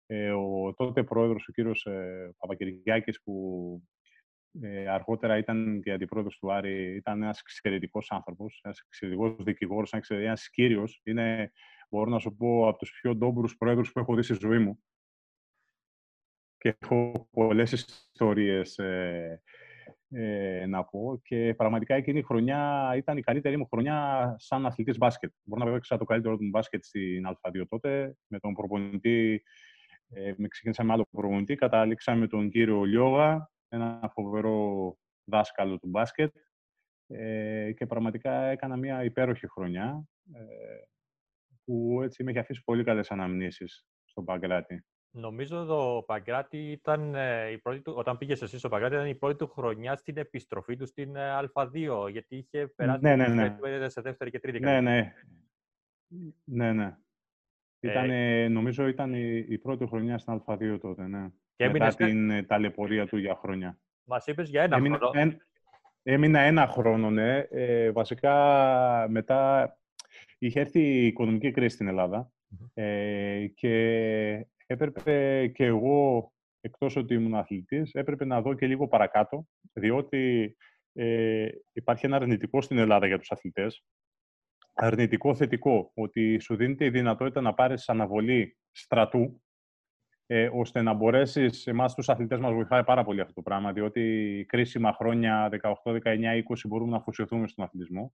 Ε, 0.07 0.31
ο 0.31 0.75
τότε 0.77 1.05
πρόεδρος, 1.05 1.49
ο 1.49 1.53
κύριος 1.53 1.87
ε, 1.87 2.35
Παπακυριάκης, 2.39 3.23
που 3.23 3.83
ε, 4.61 4.89
αργότερα 4.89 5.37
ήταν 5.37 5.81
και 5.83 5.93
αντιπρόεδρος 5.93 6.39
του 6.39 6.53
Άρη, 6.53 6.95
ήταν 6.95 7.23
ένας 7.23 7.41
εξαιρετικός 7.41 8.11
άνθρωπος, 8.11 8.61
ένας 8.63 8.81
εξαιρετικός 8.87 9.45
δικηγόρος, 9.45 9.93
ένας 10.09 10.51
κύριος. 10.51 11.01
Είναι, 11.05 11.53
μπορώ 11.91 12.11
να 12.11 12.19
σου 12.19 12.37
πω, 12.37 12.69
από 12.69 12.79
τους 12.79 12.91
πιο 13.01 13.15
ντόμπρους 13.15 13.57
πρόεδρους 13.57 13.93
που 13.93 13.99
έχω 13.99 14.15
δει 14.15 14.23
στη 14.23 14.37
ζωή 14.41 14.59
μου. 14.59 14.85
Και 16.59 16.77
έχω 16.79 17.29
πολλές 17.31 17.73
ιστορίες 17.73 18.79
ε, 18.79 19.43
ε, 20.17 20.67
να 20.67 20.85
πω. 20.85 21.21
Και 21.23 21.55
πραγματικά 21.57 21.95
εκείνη 21.95 22.19
η 22.19 22.23
χρονιά 22.23 22.93
ήταν 22.97 23.17
η 23.17 23.21
καλύτερη 23.21 23.57
μου 23.57 23.67
χρονιά 23.67 24.35
σαν 24.39 24.67
αθλητής 24.67 24.99
μπάσκετ. 24.99 25.33
Μπορώ 25.43 25.65
να 25.65 25.73
παίξω 25.73 25.97
το 25.97 26.05
καλύτερο 26.05 26.37
μου 26.41 26.49
μπάσκετ 26.49 26.85
στην 26.85 27.27
Α2 27.29 27.63
τότε. 27.69 28.17
Με 28.27 28.39
τον 28.39 28.53
προπονητή, 28.53 29.43
ε, 30.09 30.33
με 30.37 30.49
ξεκίνησα 30.49 30.85
με 30.85 30.93
άλλο 30.93 31.07
προπονητή. 31.11 31.55
Καταλήξαμε 31.55 32.19
με 32.19 32.27
τον 32.27 32.51
κύριο 32.51 32.85
Λιώγα, 32.85 33.51
ένα 33.69 34.11
φοβερό 34.13 34.97
δάσκαλο 35.25 35.79
του 35.79 35.89
μπάσκετ. 35.89 36.35
Ε, 37.07 37.73
και 37.73 37.87
πραγματικά 37.87 38.33
έκανα 38.45 38.77
μια 38.77 39.05
υπέροχη 39.05 39.49
χρονιά 39.49 40.05
ε, 40.33 40.43
που 41.65 42.01
έτσι 42.03 42.25
με 42.25 42.31
έχει 42.31 42.39
αφήσει 42.39 42.63
πολύ 42.65 42.85
καλές 42.85 43.11
αναμνήσεις 43.11 43.87
στον 44.05 44.25
Παγκράτη. 44.25 44.85
Νομίζω 45.17 45.65
το 45.65 46.03
Παγκράτη 46.07 46.71
ήταν 46.71 47.15
ε, 47.15 47.51
η 47.51 47.59
πρώτη 47.59 47.81
του, 47.81 47.93
όταν 47.97 48.19
πήγες 48.19 48.43
εσύ 48.43 48.59
στο 48.59 48.69
Παγκράτη, 48.69 48.95
ήταν 48.95 49.07
η 49.07 49.15
πρώτη 49.15 49.37
του 49.37 49.47
χρονιά 49.47 49.97
στην 49.97 50.17
επιστροφή 50.17 50.77
του 50.77 50.87
στην 50.87 51.17
ε, 51.17 51.51
Α2, 51.55 52.11
γιατί 52.11 52.37
είχε 52.37 52.67
περάσει 52.67 53.03
ναι, 53.03 53.17
ναι, 53.17 53.27
ναι. 53.27 53.89
σε 53.89 54.01
δεύτερη 54.01 54.31
και 54.31 54.41
τρίτη 54.41 54.61
Ναι, 54.61 54.81
ναι. 54.81 55.13
Ναι, 56.45 56.73
ναι. 56.73 56.97
Ήταν, 57.81 58.11
ε, 58.11 58.49
νομίζω 58.49 58.87
ήταν 58.87 59.15
η, 59.15 59.45
η, 59.49 59.59
πρώτη 59.59 59.87
χρονιά 59.87 60.19
στην 60.19 60.43
Α2 60.47 60.79
τότε, 60.81 61.07
ναι. 61.07 61.29
Και 61.57 61.69
Μετά 61.69 61.95
την 61.95 62.31
ε, 62.31 62.43
ταλαιπωρία 62.43 63.07
του 63.07 63.17
για 63.17 63.35
χρόνια. 63.35 63.79
Μας 64.05 64.27
είπες 64.27 64.49
για 64.49 64.63
ένα 64.63 64.77
Έμεινα, 64.77 64.97
χρόνο. 64.97 65.21
Εν, 65.21 65.37
έμεινα 66.03 66.41
ένα 66.41 66.67
χρόνο, 66.67 67.11
ναι. 67.11 67.39
Ε, 67.39 67.91
βασικά 67.91 69.07
μετά 69.09 69.73
είχε 70.39 70.61
έρθει 70.61 70.81
η 70.81 71.07
οικονομική 71.07 71.51
κρίση 71.51 71.75
στην 71.75 71.89
Ελλάδα 71.89 72.33
ε, 72.75 73.47
και 73.55 74.47
έπρεπε 74.67 75.47
και 75.47 75.65
εγώ, 75.65 76.33
εκτός 76.61 76.97
ότι 76.97 77.15
ήμουν 77.15 77.35
αθλητής, 77.35 77.93
έπρεπε 77.93 78.25
να 78.25 78.43
δω 78.43 78.55
και 78.55 78.67
λίγο 78.67 78.89
παρακάτω, 78.89 79.47
διότι 79.73 80.57
ε, 80.93 81.49
υπάρχει 81.73 82.07
ένα 82.07 82.17
αρνητικό 82.17 82.63
στην 82.63 82.79
Ελλάδα 82.79 83.07
για 83.07 83.19
τους 83.19 83.31
αθλητές. 83.31 83.85
Αρνητικό 84.75 85.35
θετικό, 85.35 85.91
ότι 85.95 86.39
σου 86.39 86.57
δίνεται 86.57 86.85
η 86.85 86.91
δυνατότητα 86.91 87.41
να 87.41 87.55
πάρεις 87.55 87.89
αναβολή 87.89 88.57
στρατού, 88.71 89.43
ε, 90.27 90.51
ώστε 90.53 90.83
να 90.83 90.93
μπορέσεις, 90.93 91.67
εμάς 91.67 91.95
τους 91.95 92.09
αθλητές 92.09 92.39
μας 92.39 92.53
βοηθάει 92.53 92.85
πάρα 92.85 93.05
πολύ 93.05 93.21
αυτό 93.21 93.33
το 93.33 93.43
πράγμα, 93.43 93.73
διότι 93.73 94.45
κρίσιμα 94.49 94.93
χρόνια 94.93 95.49
18, 95.49 95.93
19, 95.93 96.37
20 96.37 96.69
μπορούμε 96.69 96.91
να 96.91 96.97
αφοσιωθούμε 96.97 97.49
στον 97.49 97.65
αθλητισμό. 97.65 98.13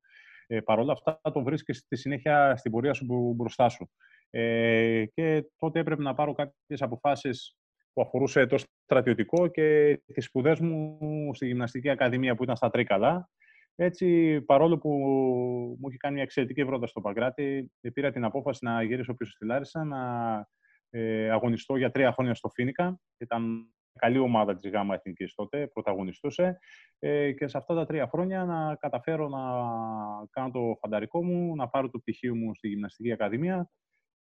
Ε, 0.52 0.60
Παρ' 0.60 0.78
όλα 0.78 0.92
αυτά, 0.92 1.20
το 1.32 1.42
βρίσκεις 1.42 1.78
στη 1.78 1.96
συνέχεια 1.96 2.56
στην 2.56 2.70
πορεία 2.70 2.94
σου 2.94 3.32
μπροστά 3.36 3.68
σου. 3.68 3.90
Ε, 4.30 5.04
και 5.14 5.44
τότε 5.58 5.78
έπρεπε 5.78 6.02
να 6.02 6.14
πάρω 6.14 6.32
κάποιες 6.32 6.82
αποφάσεις 6.82 7.56
που 7.92 8.02
αφορούσε 8.02 8.46
το 8.46 8.58
στρατιωτικό 8.58 9.46
και 9.46 9.96
τις 10.12 10.24
σπουδές 10.24 10.60
μου 10.60 10.98
στη 11.34 11.46
Γυμναστική 11.46 11.88
Ακαδημία 11.88 12.34
που 12.34 12.42
ήταν 12.42 12.56
στα 12.56 12.70
Τρίκαλα. 12.70 13.30
Έτσι, 13.74 14.40
παρόλο 14.40 14.78
που 14.78 14.90
μου 15.80 15.88
είχε 15.88 15.96
κάνει 15.96 16.14
μια 16.14 16.22
εξαιρετική 16.22 16.64
πρόταση 16.64 16.90
στο 16.90 17.00
Παγκράτη, 17.00 17.72
πήρα 17.92 18.10
την 18.10 18.24
απόφαση 18.24 18.64
να 18.64 18.82
γυρίσω 18.82 19.14
πίσω 19.14 19.30
στη 19.30 19.44
Λάρισα, 19.44 19.84
να 19.84 20.00
ε, 20.90 21.30
αγωνιστώ 21.30 21.76
για 21.76 21.90
τρία 21.90 22.12
χρόνια 22.12 22.34
στο 22.34 22.48
Φίνικα. 22.48 23.00
Ήταν 23.18 23.72
καλή 24.00 24.18
ομάδα 24.18 24.56
της 24.56 24.70
ΓΑΜΑ 24.70 24.94
Εθνικής 24.94 25.34
τότε, 25.34 25.66
πρωταγωνιστούσε. 25.66 26.58
Ε, 26.98 27.32
και 27.32 27.48
σε 27.48 27.56
αυτά 27.56 27.74
τα 27.74 27.86
τρία 27.86 28.06
χρόνια 28.06 28.44
να 28.44 28.74
καταφέρω 28.74 29.28
να 29.28 29.40
κάνω 30.30 30.50
το 30.50 30.76
φανταρικό 30.80 31.24
μου, 31.24 31.56
να 31.56 31.68
πάρω 31.68 31.90
το 31.90 31.98
πτυχίο 31.98 32.34
μου 32.34 32.54
στη 32.54 32.68
Γυμναστική 32.68 33.12
Ακαδημία 33.12 33.70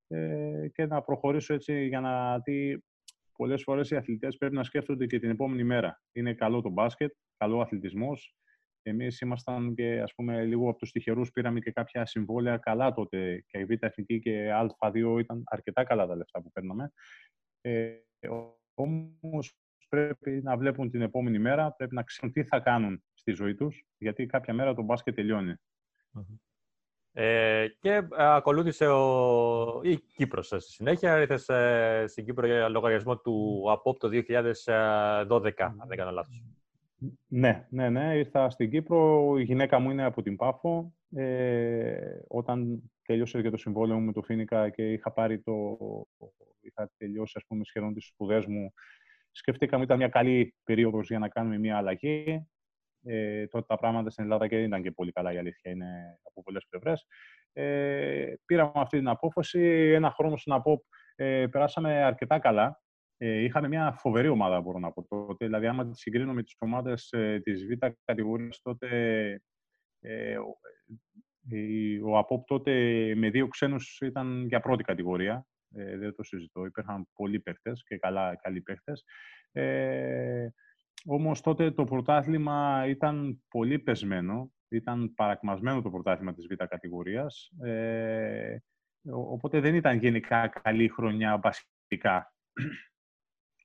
ε, 0.08 0.68
και 0.72 0.86
να 0.86 1.02
προχωρήσω 1.02 1.54
έτσι 1.54 1.86
για 1.86 2.00
να 2.00 2.38
δει 2.38 2.84
πολλές 3.36 3.62
φορές 3.62 3.90
οι 3.90 3.96
αθλητές 3.96 4.36
πρέπει 4.36 4.54
να 4.54 4.64
σκέφτονται 4.64 5.06
και 5.06 5.18
την 5.18 5.30
επόμενη 5.30 5.64
μέρα. 5.64 6.02
Είναι 6.12 6.34
καλό 6.34 6.60
το 6.60 6.70
μπάσκετ, 6.70 7.12
καλό 7.36 7.60
αθλητισμός. 7.60 8.36
Εμείς 8.82 9.20
ήμασταν 9.20 9.74
και 9.74 10.00
ας 10.00 10.14
πούμε 10.14 10.44
λίγο 10.44 10.68
από 10.68 10.78
τους 10.78 10.90
τυχερούς 10.90 11.30
πήραμε 11.30 11.60
και 11.60 11.70
κάποια 11.70 12.06
συμβόλαια 12.06 12.56
καλά 12.56 12.92
τότε 12.92 13.44
και 13.46 13.58
η 13.58 13.64
Β' 13.64 13.84
Εθνική 13.84 14.18
και 14.18 14.50
Α2 14.78 15.18
ήταν 15.18 15.42
αρκετά 15.44 15.84
καλά 15.84 16.06
τα 16.06 16.16
λεφτά 16.16 16.42
που 16.42 16.50
παίρναμε. 16.50 16.92
Ε, 17.60 17.94
όμως 18.74 19.58
πρέπει 19.88 20.40
να 20.42 20.56
βλέπουν 20.56 20.90
την 20.90 21.02
επόμενη 21.02 21.38
μέρα, 21.38 21.72
πρέπει 21.72 21.94
να 21.94 22.02
ξέρουν 22.02 22.32
τι 22.34 22.44
θα 22.44 22.60
κάνουν 22.60 23.02
στη 23.14 23.32
ζωή 23.32 23.54
τους, 23.54 23.84
γιατί 23.98 24.26
κάποια 24.26 24.54
μέρα 24.54 24.74
το 24.74 24.82
μπάσκετ 24.82 25.14
τελειώνει. 25.14 25.54
Ε, 27.18 27.66
και 27.78 27.90
ε, 27.90 28.04
ακολούθησε 28.16 28.86
ο... 28.86 29.80
η 29.82 29.96
Κύπρος 29.96 30.46
στη 30.46 30.60
συνέχεια. 30.60 31.20
Ήρθες 31.20 31.48
ε, 31.48 32.04
στην 32.08 32.24
Κύπρο 32.24 32.46
για 32.46 32.68
λογαριασμό 32.68 33.18
του 33.18 33.64
ΑΠΟΠ 33.70 33.98
το 33.98 34.08
2012, 34.08 34.24
αν 35.58 35.84
δεν 35.86 35.96
κάνω 35.96 36.10
λάθος. 36.10 36.42
Ναι, 37.26 37.66
ναι, 37.70 37.88
ναι. 37.88 38.16
Ήρθα 38.16 38.50
στην 38.50 38.70
Κύπρο. 38.70 39.34
Η 39.38 39.42
γυναίκα 39.42 39.78
μου 39.78 39.90
είναι 39.90 40.04
από 40.04 40.22
την 40.22 40.36
Πάφο. 40.36 40.94
Ε, 41.14 42.18
όταν 42.28 42.82
τελειώσε 43.02 43.42
και 43.42 43.50
το 43.50 43.56
συμβόλαιο 43.56 43.98
μου 43.98 44.04
με 44.04 44.12
το 44.12 44.22
Φίνικα 44.22 44.68
και 44.68 44.92
είχα 44.92 45.12
πάρει 45.12 45.40
το... 45.40 45.78
είχα 46.60 46.90
τελειώσει, 46.96 47.32
ας 47.36 47.44
πούμε, 47.46 47.64
σχεδόν 47.64 47.94
τις 47.94 48.06
σπουδές 48.06 48.46
μου, 48.46 48.72
σκεφτήκαμε 49.36 49.84
ήταν 49.84 49.96
μια 49.96 50.08
καλή 50.08 50.54
περίοδος 50.64 51.08
για 51.08 51.18
να 51.18 51.28
κάνουμε 51.28 51.58
μια 51.58 51.76
αλλαγή. 51.76 52.46
Ε, 53.08 53.46
τότε 53.46 53.64
τα 53.68 53.76
πράγματα 53.76 54.10
στην 54.10 54.24
Ελλάδα 54.24 54.48
και 54.48 54.56
δεν 54.56 54.64
ήταν 54.64 54.82
και 54.82 54.90
πολύ 54.90 55.12
καλά, 55.12 55.32
η 55.32 55.38
αλήθεια 55.38 55.70
είναι 55.70 56.18
από 56.22 56.42
πολλές 56.42 56.66
πλευρές. 56.68 57.06
Ε, 57.52 58.34
πήραμε 58.44 58.72
αυτή 58.74 58.98
την 58.98 59.08
απόφαση. 59.08 59.60
Ένα 59.94 60.10
χρόνο 60.10 60.36
στην 60.36 60.52
ΑΠΟΠ 60.52 60.82
ε, 61.14 61.46
περάσαμε 61.46 62.04
αρκετά 62.04 62.38
καλά. 62.38 62.80
Ε, 63.16 63.42
είχαμε 63.42 63.68
μια 63.68 63.92
φοβερή 63.92 64.28
ομάδα, 64.28 64.60
μπορώ 64.60 64.78
να 64.78 64.92
πω 64.92 65.06
τότε. 65.06 65.46
Δηλαδή, 65.46 65.66
άμα 65.66 65.88
τη 65.88 65.96
συγκρίνω 65.96 66.32
με 66.32 66.42
τις 66.42 66.56
ομάδες 66.58 67.12
ε, 67.12 67.40
της 67.42 67.66
Β' 67.66 67.86
κατηγορίας, 68.04 68.60
τότε 68.62 68.88
ε, 70.00 70.38
ο, 70.38 70.58
ε, 71.50 72.00
ο 72.04 72.18
ΑΠΟΠ 72.18 72.46
τότε 72.46 72.72
με 73.16 73.30
δύο 73.30 73.48
ξένους 73.48 73.98
ήταν 74.00 74.46
για 74.46 74.60
πρώτη 74.60 74.82
κατηγορία. 74.82 75.46
Ε, 75.74 75.96
δεν 75.96 76.14
το 76.14 76.22
συζητώ. 76.22 76.64
Υπήρχαν 76.64 77.08
πολλοί 77.12 77.40
παίχτες 77.40 77.82
και 77.86 77.98
καλά, 77.98 78.36
καλοί 78.36 78.60
παίχτες. 78.60 79.04
Ε, 79.52 80.48
όμως 81.04 81.40
τότε 81.40 81.70
το 81.70 81.84
πρωτάθλημα 81.84 82.84
ήταν 82.86 83.42
πολύ 83.48 83.78
πεσμένο, 83.78 84.52
ήταν 84.68 85.14
παρακμασμένο 85.14 85.82
το 85.82 85.90
πρωτάθλημα 85.90 86.34
της 86.34 86.46
β' 86.46 86.64
κατηγορίας, 86.64 87.50
ε, 87.62 88.56
οπότε 89.10 89.60
δεν 89.60 89.74
ήταν 89.74 89.98
γενικά 89.98 90.48
καλή 90.48 90.88
χρονιά 90.88 91.36
μπασκετικά. 91.36 92.34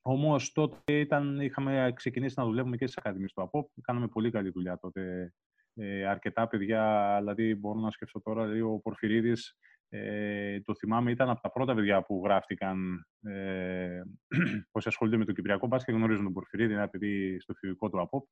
Όμως 0.02 0.52
τότε 0.52 0.98
ήταν, 0.98 1.40
είχαμε 1.40 1.92
ξεκινήσει 1.94 2.34
να 2.38 2.44
δουλεύουμε 2.44 2.76
και 2.76 2.86
στις 2.86 2.98
Ακαδημίες 2.98 3.32
του 3.32 3.42
ΑΠΟΠ, 3.42 3.70
κάναμε 3.80 4.08
πολύ 4.08 4.30
καλή 4.30 4.50
δουλειά 4.50 4.78
τότε. 4.78 5.32
Ε, 5.74 6.06
αρκετά 6.06 6.48
παιδιά, 6.48 7.16
δηλαδή 7.18 7.54
μπορώ 7.54 7.80
να 7.80 7.90
σκεφτώ 7.90 8.20
τώρα, 8.20 8.42
δηλαδή 8.42 8.60
ο 8.60 8.78
Πορφυρίδης 8.78 9.56
ε, 9.94 10.60
το 10.60 10.74
θυμάμαι, 10.74 11.10
ήταν 11.10 11.30
από 11.30 11.40
τα 11.40 11.50
πρώτα 11.50 11.74
παιδιά 11.74 12.02
που 12.02 12.22
γράφτηκαν 12.24 13.06
ε, 13.22 14.02
όσοι 14.76 14.88
ασχολούνται 14.88 15.16
με 15.16 15.24
το 15.24 15.32
Κυπριακό 15.32 15.66
μπάσκετ 15.66 15.94
γνωρίζουν 15.94 16.24
τον 16.24 16.32
Πορφυρίδη, 16.32 16.72
ένα 16.72 16.88
παιδί 16.88 17.40
στο 17.40 17.54
φιβικό 17.54 17.90
του 17.90 18.00
ΑΠΟΠ. 18.00 18.26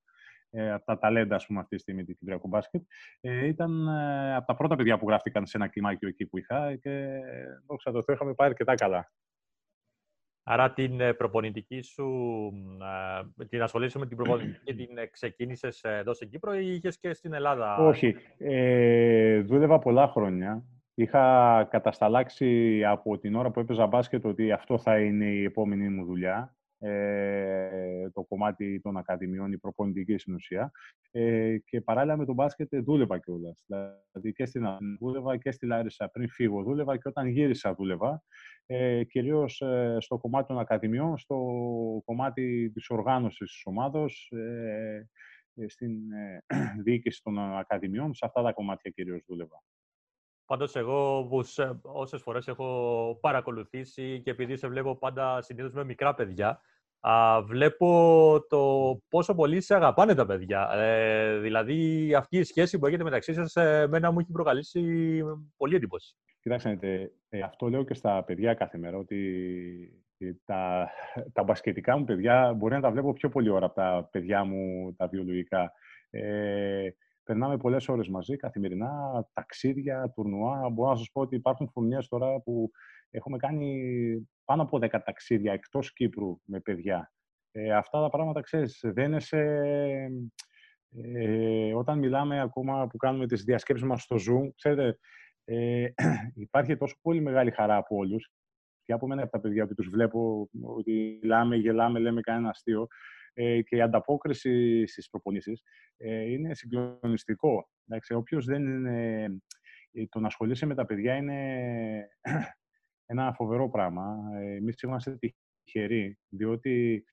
Ε, 0.50 0.72
από 0.72 0.84
τα 0.84 0.98
ταλέντα, 0.98 1.34
ας 1.34 1.46
πούμε, 1.46 1.60
αυτή 1.60 1.76
τη 1.76 1.82
στιγμή 1.82 2.04
του 2.04 2.14
Κυπριακού 2.14 2.48
μπάσκετ. 2.48 2.82
Ε, 3.20 3.46
ήταν 3.46 3.88
ε, 3.88 4.34
από 4.34 4.46
τα 4.46 4.54
πρώτα 4.56 4.76
παιδιά 4.76 4.98
που 4.98 5.08
γράφτηκαν 5.08 5.46
σε 5.46 5.56
ένα 5.56 5.68
κλιμάκιο 5.68 6.08
εκεί 6.08 6.26
που 6.26 6.38
είχα 6.38 6.76
και 6.76 7.20
δόξα 7.66 7.92
τω 7.92 8.02
Θεώ 8.02 8.14
είχαμε 8.14 8.34
πάρει 8.34 8.50
αρκετά 8.50 8.74
καλά. 8.74 9.12
Άρα 10.42 10.72
την 10.72 11.00
ε, 11.00 11.12
προπονητική 11.12 11.82
σου, 11.82 12.08
ε, 13.38 13.44
την 13.44 13.62
ασχολήσου 13.62 13.98
με 13.98 14.06
την 14.06 14.16
προπονητική, 14.16 14.74
την 14.74 14.88
ξεκίνησες 15.10 15.80
εδώ 15.82 16.14
στην 16.14 16.30
Κύπρο 16.30 16.54
ή 16.54 16.74
είχες 16.74 16.98
και 16.98 17.12
στην 17.12 17.32
Ελλάδα; 17.32 17.76
Όχι. 17.76 18.16
Ε, 18.38 19.40
δούλευα 19.40 19.78
πολλά 19.78 20.08
χρόνια 20.08 20.64
είχα 21.02 21.66
κατασταλάξει 21.70 22.82
από 22.84 23.18
την 23.18 23.34
ώρα 23.34 23.50
που 23.50 23.60
έπαιζα 23.60 23.86
μπάσκετ 23.86 24.24
ότι 24.24 24.52
αυτό 24.52 24.78
θα 24.78 24.98
είναι 24.98 25.24
η 25.24 25.44
επόμενη 25.44 25.88
μου 25.88 26.04
δουλειά. 26.04 26.54
Ε, 26.82 28.10
το 28.10 28.22
κομμάτι 28.22 28.80
των 28.80 28.96
ακαδημιών, 28.96 29.52
η 29.52 29.58
προπονητική 29.58 30.18
στην 30.18 30.34
ουσία. 30.34 30.72
Ε, 31.10 31.56
και 31.64 31.80
παράλληλα 31.80 32.16
με 32.16 32.24
τον 32.24 32.34
μπάσκετ 32.34 32.76
δούλευα 32.76 33.18
κιόλας. 33.18 33.64
Δηλαδή 33.66 34.32
και 34.32 34.46
στην 34.46 34.66
Αθήνα 34.66 34.96
δούλευα 35.00 35.36
και 35.36 35.50
στη 35.50 35.66
Λάρισα 35.66 36.08
πριν 36.08 36.28
φύγω 36.28 36.62
δούλευα 36.62 36.96
και 36.96 37.08
όταν 37.08 37.26
γύρισα 37.26 37.74
δούλευα. 37.74 38.22
Ε, 38.66 39.04
Κυρίως 39.04 39.60
ε, 39.60 39.96
στο 40.00 40.18
κομμάτι 40.18 40.46
των 40.46 40.58
ακαδημιών, 40.58 41.18
στο 41.18 41.36
κομμάτι 42.04 42.70
της 42.74 42.90
οργάνωσης 42.90 43.50
της 43.50 43.62
ομάδα, 43.64 44.04
ε, 44.30 45.02
ε, 45.54 45.68
στην 45.68 45.98
διοίκηση 46.84 47.22
των 47.22 47.38
ακαδημιών. 47.38 48.14
Σε 48.14 48.26
αυτά 48.26 48.42
τα 48.42 48.52
κομμάτια 48.52 48.90
κυρίως 48.90 49.24
δούλευα. 49.28 49.62
Πάντως, 50.50 50.76
εγώ 50.76 51.28
όσες 51.82 52.22
φορές 52.22 52.48
έχω 52.48 53.18
παρακολουθήσει 53.20 54.20
και 54.24 54.30
επειδή 54.30 54.56
σε 54.56 54.68
βλέπω 54.68 54.96
πάντα 54.96 55.42
συνήθως 55.42 55.72
με 55.72 55.84
μικρά 55.84 56.14
παιδιά, 56.14 56.60
α, 57.00 57.42
βλέπω 57.42 58.44
το 58.48 58.96
πόσο 59.08 59.34
πολύ 59.34 59.60
σε 59.60 59.74
αγαπάνε 59.74 60.14
τα 60.14 60.26
παιδιά. 60.26 60.70
Ε, 60.72 61.38
δηλαδή, 61.38 62.14
αυτή 62.14 62.38
η 62.38 62.42
σχέση 62.42 62.78
που 62.78 62.86
έχετε 62.86 63.02
μεταξύ 63.02 63.34
σας, 63.34 63.56
εμένα 63.56 64.10
μου 64.10 64.18
έχει 64.18 64.32
προκαλέσει 64.32 65.22
πολύ 65.56 65.74
εντύπωση. 65.74 66.14
Κοιτάξτε, 66.40 66.78
ε, 67.28 67.40
αυτό 67.40 67.68
λέω 67.68 67.84
και 67.84 67.94
στα 67.94 68.24
παιδιά 68.24 68.54
κάθε 68.54 68.78
μέρα, 68.78 68.96
ότι 68.96 70.04
τα, 70.44 70.90
τα 71.32 71.42
μπασκετικά 71.42 71.98
μου 71.98 72.04
παιδιά 72.04 72.52
μπορεί 72.56 72.74
να 72.74 72.80
τα 72.80 72.90
βλέπω 72.90 73.12
πιο 73.12 73.28
πολύ 73.28 73.50
ώρα 73.50 73.66
από 73.66 73.74
τα 73.74 74.08
παιδιά 74.10 74.44
μου 74.44 74.94
τα 74.96 75.06
βιολογικά. 75.06 75.72
Ε, 76.10 76.88
Περνάμε 77.24 77.56
πολλές 77.56 77.88
ώρες 77.88 78.08
μαζί, 78.08 78.36
καθημερινά, 78.36 78.90
ταξίδια, 79.32 80.12
τουρνουά. 80.14 80.68
Μπορώ 80.68 80.90
να 80.90 80.96
σας 80.96 81.10
πω 81.12 81.20
ότι 81.20 81.36
υπάρχουν 81.36 81.68
φουρνιές 81.68 82.08
τώρα 82.08 82.40
που 82.40 82.70
έχουμε 83.10 83.36
κάνει 83.36 84.28
πάνω 84.44 84.62
από 84.62 84.78
10 84.80 84.88
ταξίδια 85.04 85.52
εκτός 85.52 85.92
Κύπρου 85.92 86.40
με 86.44 86.60
παιδιά. 86.60 87.12
Ε, 87.52 87.72
αυτά 87.72 88.00
τα 88.00 88.08
πράγματα, 88.08 88.40
ξέρεις, 88.40 88.80
δεν 88.82 89.04
είναι 89.04 89.20
σε... 89.20 89.38
Ε, 90.92 91.74
όταν 91.74 91.98
μιλάμε 91.98 92.40
ακόμα 92.40 92.86
που 92.86 92.96
κάνουμε 92.96 93.26
τις 93.26 93.44
διασκέψεις 93.44 93.86
μας 93.86 94.02
στο 94.02 94.16
Zoom, 94.16 94.50
ξέρετε, 94.54 94.98
ε, 95.44 95.86
υπάρχει 96.46 96.76
τόσο 96.76 96.96
πολύ 97.02 97.20
μεγάλη 97.20 97.50
χαρά 97.50 97.76
από 97.76 97.96
όλους 97.96 98.30
και 98.84 98.92
από 98.92 99.06
μένα 99.06 99.22
από 99.22 99.30
τα 99.30 99.40
παιδιά 99.40 99.66
που 99.66 99.74
τους 99.74 99.88
βλέπω 99.88 100.48
ότι 100.76 101.18
μιλάμε, 101.22 101.56
γελάμε, 101.56 101.98
λέμε 101.98 102.20
κανένα 102.20 102.48
αστείο 102.48 102.86
ε, 103.32 103.62
και 103.62 103.76
η 103.76 103.80
ανταπόκριση 103.80 104.86
στις 104.86 105.08
προπονήσεις 105.10 105.62
ε, 105.96 106.30
είναι 106.30 106.54
συγκλονιστικό. 106.54 107.68
Εντάξει, 107.86 108.14
όποιος 108.14 108.44
δεν 108.44 108.62
είναι... 108.66 109.24
Ε, 109.92 110.06
το 110.08 110.20
να 110.20 110.26
ασχολείσαι 110.26 110.66
με 110.66 110.74
τα 110.74 110.86
παιδιά 110.86 111.14
είναι 111.14 112.08
ένα 113.12 113.32
φοβερό 113.32 113.70
πράγμα. 113.70 114.16
Εμείς 114.40 114.82
είμαστε 114.82 115.18
τυχεροί, 115.64 116.18
διότι 116.28 117.04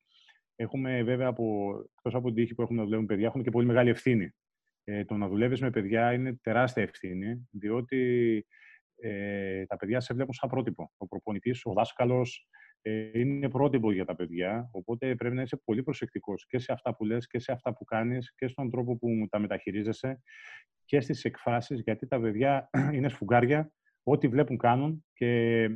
έχουμε 0.56 1.04
βέβαια, 1.04 1.28
από, 1.28 1.76
εκτός 1.96 2.16
από 2.16 2.28
την 2.28 2.36
τύχη 2.36 2.56
που 2.56 2.62
έχουμε 2.62 2.78
να 2.78 2.84
δουλεύουμε 2.84 3.08
παιδιά, 3.08 3.28
έχουμε 3.28 3.44
και 3.44 3.50
πολύ 3.50 3.66
μεγάλη 3.66 3.90
ευθύνη. 3.90 4.32
Ε, 4.84 5.06
το 5.06 5.16
να 5.16 5.28
δουλεύεις 5.28 5.62
με 5.62 5.70
παιδιά 5.70 6.14
είναι 6.14 6.40
τεράστια 6.42 6.84
ευθύνη, 6.84 7.48
διότι 7.52 8.46
ε, 8.96 9.66
τα 9.66 9.76
παιδιά 9.76 10.00
σε 10.00 10.14
βλέπουν 10.14 10.34
σαν 10.34 10.50
πρότυπο. 10.50 10.92
Ο 10.98 11.08
προπονητής, 11.08 11.62
ο 11.66 11.74
δάσκαλος, 11.74 12.48
ε, 12.50 12.67
είναι 13.14 13.50
πρότυπο 13.50 13.92
για 13.92 14.06
τα 14.06 14.16
παιδιά, 14.16 14.70
οπότε 14.72 15.16
πρέπει 15.16 15.36
να 15.36 15.42
είσαι 15.42 15.58
πολύ 15.58 15.84
προσεκτικός 15.84 16.46
και 16.48 16.60
σε 16.60 16.72
αυτά 16.72 16.96
που 16.96 17.06
λες 17.06 17.28
και 17.28 17.40
σε 17.40 17.52
αυτά 17.52 17.74
που 17.74 17.86
κάνεις 17.86 18.34
και 18.36 18.48
στον 18.48 18.70
τρόπο 18.70 18.98
που 18.98 19.28
τα 19.30 19.40
μεταχειρίζεσαι 19.40 20.22
και 20.86 21.00
στις 21.00 21.24
εκφράσεις, 21.24 21.80
γιατί 21.80 22.08
τα 22.08 22.20
παιδιά 22.20 22.70
είναι 22.94 23.10
σφουγγάρια, 23.10 23.72
ό,τι 24.04 24.28
βλέπουν 24.28 24.58
κάνουν 24.58 25.06
και 25.14 25.70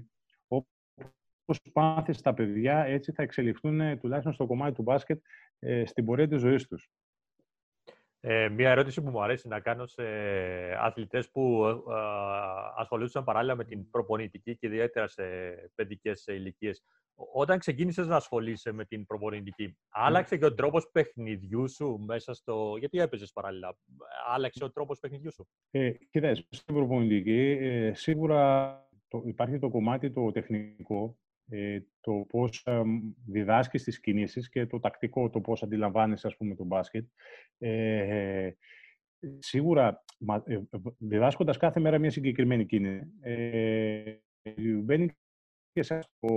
όπως 0.48 1.62
πάθεις 1.74 2.22
τα 2.22 2.34
παιδιά, 2.34 2.84
έτσι 2.86 3.12
θα 3.12 3.24
εξελιχθούν 3.24 4.00
τουλάχιστον 4.00 4.34
στο 4.34 4.46
κομμάτι 4.46 4.74
του 4.74 4.82
μπάσκετ 4.82 5.22
ε, 5.60 5.86
στην 5.86 6.06
πορεία 6.06 6.28
της 6.28 6.40
ζωής 6.40 6.68
τους. 6.68 6.90
Ε, 8.24 8.50
μία 8.50 8.70
ερώτηση 8.70 9.02
που 9.02 9.10
μου 9.10 9.24
αρέσει 9.24 9.48
να 9.48 9.60
κάνω 9.60 9.86
σε 9.86 10.04
αθλητές 10.80 11.32
που 11.32 11.66
ε, 11.66 11.94
ασχολούνταν 12.76 13.24
παράλληλα 13.24 13.56
με 13.56 13.64
την 13.64 13.90
προπονητική 13.90 14.58
και 14.58 14.68
ιδιαίτερα 14.68 15.08
σε 15.08 15.24
παιδικές 15.76 16.28
ηλικίες. 16.28 16.84
Όταν 17.34 17.60
ξεκίνησες 17.60 18.08
να 18.08 18.16
ασχολείσαι 18.16 18.72
με 18.72 18.86
την 18.86 19.06
προπονητική, 19.06 19.78
άλλαξε 19.90 20.38
και 20.38 20.46
ο 20.46 20.54
τρόπος 20.54 20.90
παιχνιδιού 20.92 21.70
σου 21.70 21.98
μέσα 22.06 22.34
στο... 22.34 22.76
Γιατί 22.80 23.00
έπαιζες 23.00 23.32
παράλληλα. 23.32 23.78
Άλλαξε 24.28 24.64
ο 24.64 24.72
τρόπος 24.72 25.00
παιχνιδιού 25.00 25.32
σου; 25.32 25.48
Ε, 25.72 25.92
κοιτάξτε, 26.10 26.48
στην 26.50 26.76
προπονητική 26.76 27.58
ε, 27.60 27.94
σίγουρα 27.94 28.76
το, 29.08 29.24
υπάρχει 29.26 29.60
το 29.60 29.70
κομμάτι 29.70 30.12
το 30.12 30.32
τεχνικό 30.32 31.18
ε, 31.50 31.80
το 32.02 32.26
πώς 32.30 32.64
ε, 32.66 32.82
διδάσκεις 33.26 33.84
τις 33.84 34.00
κινήσεις 34.00 34.50
και 34.50 34.66
το 34.66 34.80
τακτικό, 34.80 35.30
το 35.30 35.42
πώς 35.42 35.64
αντιλαμβάνεσαι, 35.64 36.28
ας 36.28 36.38
πούμε, 36.38 36.56
το 36.56 36.64
μπάσκετ. 36.64 37.06
Ε, 37.58 38.52
σίγουρα, 39.40 40.04
ε, 40.44 40.60
διδάσκοντας 40.98 41.58
κάθε 41.58 41.80
μέρα 41.80 42.00
μια 42.00 42.12
συγκεκριμένη 42.12 42.66
κίνηση, 42.66 43.12
ε, 43.22 44.16
μπαίνει 44.82 45.12
και 45.74 45.84
σε 45.84 46.00
το 46.20 46.34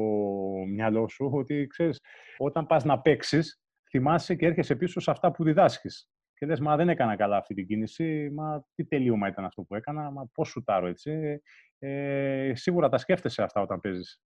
μυαλό 0.68 1.08
σου 1.08 1.30
ότι, 1.32 1.66
ξέρεις, 1.66 2.00
όταν 2.38 2.66
πας 2.66 2.84
να 2.84 3.00
παίξεις, 3.00 3.60
θυμάσαι 3.90 4.34
και 4.34 4.46
έρχεσαι 4.46 4.76
πίσω 4.76 5.00
σε 5.00 5.10
αυτά 5.10 5.30
που 5.30 5.44
διδάσκεις. 5.44 6.08
Και 6.34 6.46
λες, 6.46 6.60
μα 6.60 6.76
δεν 6.76 6.88
έκανα 6.88 7.16
καλά 7.16 7.36
αυτή 7.36 7.54
την 7.54 7.66
κίνηση, 7.66 8.30
μα 8.34 8.64
τι 8.74 8.86
τελείωμα 8.86 9.28
ήταν 9.28 9.44
αυτό 9.44 9.62
που 9.62 9.74
έκανα, 9.74 10.10
μα 10.10 10.26
πώς 10.34 10.48
σουτάρω 10.48 10.86
έτσι. 10.86 11.40
Ε, 11.78 12.52
σίγουρα 12.54 12.88
τα 12.88 12.98
σκέφτεσαι 12.98 13.42
αυτά 13.42 13.60
όταν 13.60 13.80
παίζεις. 13.80 14.20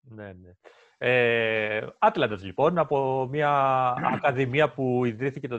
Ναι, 0.00 0.32
ναι. 0.32 0.50
Ε, 1.02 1.86
Άτλαντας, 1.98 2.44
λοιπόν, 2.44 2.78
από 2.78 3.26
μια 3.30 3.50
ακαδημία 4.14 4.72
που 4.72 5.04
ιδρύθηκε 5.04 5.48
το 5.48 5.58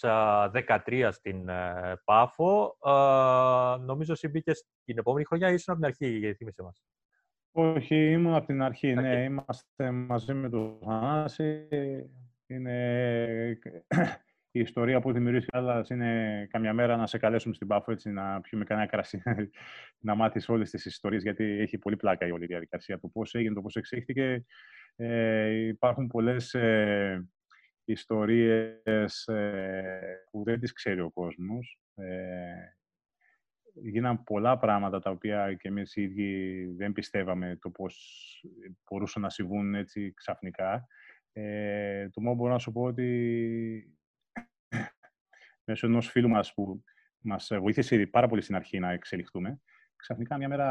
2013 0.00 1.08
στην 1.12 1.48
ε, 1.48 2.00
Πάφο. 2.04 2.76
Ε, 2.84 2.90
νομίζω 3.84 4.12
εσύ 4.12 4.28
μπήκες 4.28 4.64
την 4.84 4.98
επόμενη 4.98 5.24
χρονιά 5.24 5.50
ή 5.50 5.54
ήσουν 5.54 5.74
από 5.74 5.82
την 5.82 5.90
αρχή, 5.90 6.34
θύμισε 6.34 6.62
μας. 6.62 6.82
Όχι, 7.56 8.10
ήμουν 8.10 8.34
από 8.34 8.46
την 8.46 8.62
αρχή, 8.62 8.94
ναι. 8.94 9.24
Είμαστε 9.24 9.90
μαζί 9.90 10.34
με 10.34 10.48
τον 10.48 10.78
Θανάση. 10.84 11.68
Είναι 12.46 13.58
η 14.50 14.60
ιστορία 14.60 15.00
που 15.00 15.12
δημιουργήσει 15.12 15.48
άλλα 15.52 15.84
είναι 15.90 16.46
καμιά 16.50 16.72
μέρα 16.72 16.96
να 16.96 17.06
σε 17.06 17.18
καλέσουμε 17.18 17.54
στην 17.54 17.66
Πάφο 17.66 17.92
έτσι 17.92 18.10
να 18.10 18.40
πιούμε 18.40 18.64
κανένα 18.64 18.86
κρασί, 18.86 19.22
να 20.06 20.14
μάθεις 20.14 20.48
όλες 20.48 20.70
τις 20.70 20.84
ιστορίες, 20.84 21.22
γιατί 21.22 21.44
έχει 21.44 21.78
πολύ 21.78 21.96
πλάκα 21.96 22.26
η 22.26 22.30
όλη 22.30 22.46
διαδικασία. 22.46 22.98
Το 23.00 23.08
πώς 23.08 23.34
έγινε, 23.34 23.54
το 23.54 23.62
πώς 23.62 23.76
εξήχθηκε. 23.76 24.44
Ε, 24.96 25.48
υπάρχουν 25.48 26.06
πολλές 26.06 26.54
ε, 26.54 27.28
ιστορίες 27.84 29.26
ε, 29.26 30.24
που 30.30 30.42
δεν 30.44 30.60
τις 30.60 30.72
ξέρει 30.72 31.00
ο 31.00 31.10
κόσμος. 31.10 31.78
Ε, 31.94 32.74
γίναν 33.74 34.24
πολλά 34.24 34.58
πράγματα 34.58 34.98
τα 35.00 35.10
οποία 35.10 35.54
και 35.54 35.68
εμείς 35.68 35.96
οι 35.96 36.02
ίδιοι 36.02 36.64
δεν 36.76 36.92
πιστεύαμε 36.92 37.58
το 37.60 37.70
πώς 37.70 38.44
μπορούσαν 38.84 39.22
να 39.22 39.30
συμβούν 39.30 39.74
έτσι 39.74 40.12
ξαφνικά. 40.14 40.86
Ε, 41.32 42.08
το 42.08 42.20
μόνο 42.20 42.34
μπορώ 42.34 42.52
να 42.52 42.58
σου 42.58 42.72
πω 42.72 42.82
ότι 42.82 43.98
μέσω 45.66 45.86
ενός 45.86 46.10
φίλου 46.10 46.28
μας 46.28 46.54
που 46.54 46.82
μας 47.18 47.50
βοήθησε 47.60 48.06
πάρα 48.06 48.28
πολύ 48.28 48.40
στην 48.42 48.54
αρχή 48.54 48.78
να 48.78 48.92
εξελιχθούμε. 48.92 49.60
ξαφνικά 49.96 50.36
μια 50.36 50.48
μέρα 50.48 50.68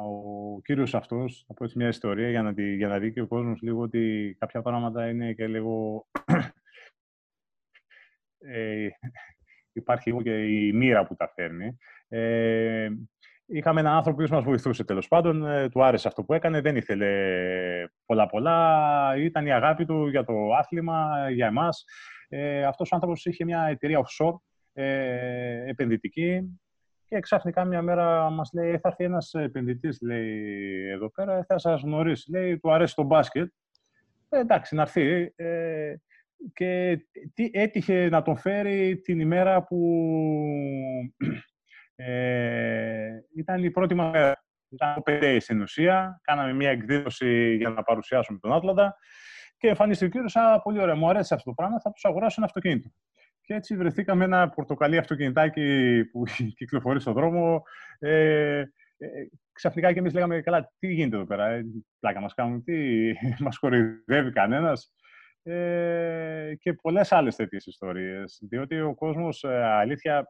ο 0.00 0.60
κύριος 0.60 0.94
αυτός, 0.94 1.44
θα 1.46 1.54
πω 1.54 1.64
έτσι 1.64 1.78
μια 1.78 1.88
ιστορία 1.88 2.30
για 2.30 2.42
να, 2.42 2.54
τη, 2.54 2.74
για 2.74 2.88
να 2.88 2.98
δει 2.98 3.12
και 3.12 3.20
ο 3.20 3.26
κόσμος 3.26 3.60
λίγο 3.62 3.80
ότι 3.80 4.36
κάποια 4.38 4.62
πράγματα 4.62 5.08
είναι 5.08 5.32
και 5.32 5.46
λίγο... 5.46 6.06
ε, 8.38 8.88
υπάρχει 9.72 10.08
λίγο 10.08 10.22
και 10.22 10.44
η 10.44 10.72
μοίρα 10.72 11.06
που 11.06 11.16
τα 11.16 11.32
φέρνει. 11.34 11.76
Ε, 12.16 12.88
είχαμε 13.46 13.80
έναν 13.80 13.94
άνθρωπο 13.94 14.22
που 14.22 14.34
μας 14.34 14.44
βοηθούσε 14.44 14.84
τέλος 14.84 15.08
πάντων, 15.08 15.46
ε, 15.46 15.68
του 15.68 15.84
άρεσε 15.84 16.08
αυτό 16.08 16.24
που 16.24 16.32
έκανε, 16.32 16.60
δεν 16.60 16.76
ήθελε 16.76 17.08
πολλά 18.06 18.26
πολλά, 18.26 19.14
ήταν 19.16 19.46
η 19.46 19.52
αγάπη 19.52 19.84
του 19.84 20.08
για 20.08 20.24
το 20.24 20.54
άθλημα, 20.58 21.30
για 21.30 21.46
εμάς. 21.46 21.84
Ε, 22.28 22.64
αυτός 22.64 22.92
ο 22.92 22.94
άνθρωπος 22.94 23.24
είχε 23.24 23.44
μια 23.44 23.62
εταιρεία 23.62 23.98
offshore, 23.98 24.36
ε, 24.72 25.68
επενδυτική, 25.70 26.58
και 27.08 27.20
ξαφνικά 27.20 27.64
μια 27.64 27.82
μέρα 27.82 28.30
μας 28.30 28.50
λέει, 28.52 28.78
θα 28.78 28.88
έρθει 28.88 29.04
ένας 29.04 29.34
επενδυτής, 29.34 29.98
λέει, 30.00 30.88
εδώ 30.88 31.10
πέρα, 31.10 31.44
θα 31.48 31.58
σας 31.58 31.82
γνωρίσει. 31.82 32.30
Λέει, 32.30 32.58
του 32.58 32.72
αρέσει 32.72 32.94
το 32.94 33.02
μπάσκετ. 33.02 33.52
Ε, 34.28 34.38
εντάξει, 34.38 34.74
να 34.74 34.82
έρθει. 34.82 35.32
Ε, 35.36 35.94
και 36.52 36.98
τι, 37.34 37.50
έτυχε 37.52 38.08
να 38.08 38.22
τον 38.22 38.36
φέρει 38.36 39.00
την 39.00 39.20
ημέρα 39.20 39.62
που 39.64 39.78
ε, 41.96 43.08
ήταν 43.36 43.64
η 43.64 43.70
πρώτη 43.70 43.94
μέρα. 43.94 44.44
Ήταν 44.68 45.02
το 45.02 45.40
στην 45.40 45.60
ουσία. 45.60 46.20
Κάναμε 46.22 46.52
μια 46.52 46.70
εκδήλωση 46.70 47.54
για 47.56 47.68
να 47.68 47.82
παρουσιάσουμε 47.82 48.38
τον 48.38 48.52
Άτλαντα. 48.52 48.96
Και 49.56 49.68
εμφανίστηκε 49.68 50.06
ο 50.06 50.08
κύριος, 50.08 50.36
πολύ 50.62 50.80
ωραία, 50.80 50.94
μου 50.94 51.08
αρέσει 51.08 51.34
αυτό 51.34 51.48
το 51.50 51.54
πράγμα, 51.54 51.80
θα 51.80 51.90
τους 51.90 52.04
αγοράσω 52.04 52.34
ένα 52.38 52.46
αυτοκίνητο. 52.46 52.90
Και 53.40 53.54
έτσι 53.54 53.76
βρεθήκαμε 53.76 54.24
ένα 54.24 54.48
πορτοκαλί 54.48 54.98
αυτοκινητάκι 54.98 56.00
που 56.12 56.22
κυκλοφορεί 56.58 57.00
στον 57.00 57.12
δρόμο. 57.12 57.62
Ε, 57.98 58.58
ε, 58.58 59.08
ξαφνικά 59.52 59.92
και 59.92 59.98
εμείς 59.98 60.12
λέγαμε, 60.12 60.40
καλά, 60.40 60.72
τι 60.78 60.92
γίνεται 60.92 61.16
εδώ 61.16 61.24
πέρα, 61.24 61.46
ε, 61.46 61.64
πλάκα 62.00 62.20
μας 62.20 62.34
κάνουν, 62.34 62.64
τι 62.64 63.12
μας 63.44 63.58
κορυδεύει 63.58 64.32
κανένας. 64.32 64.92
Ε, 65.42 66.54
και 66.58 66.72
πολλές 66.72 67.12
άλλες 67.12 67.36
τέτοιες 67.36 67.66
ιστορίες. 67.66 68.38
Διότι 68.50 68.80
ο 68.80 68.94
κόσμος, 68.94 69.42
ε, 69.44 69.62
αλήθεια, 69.62 70.28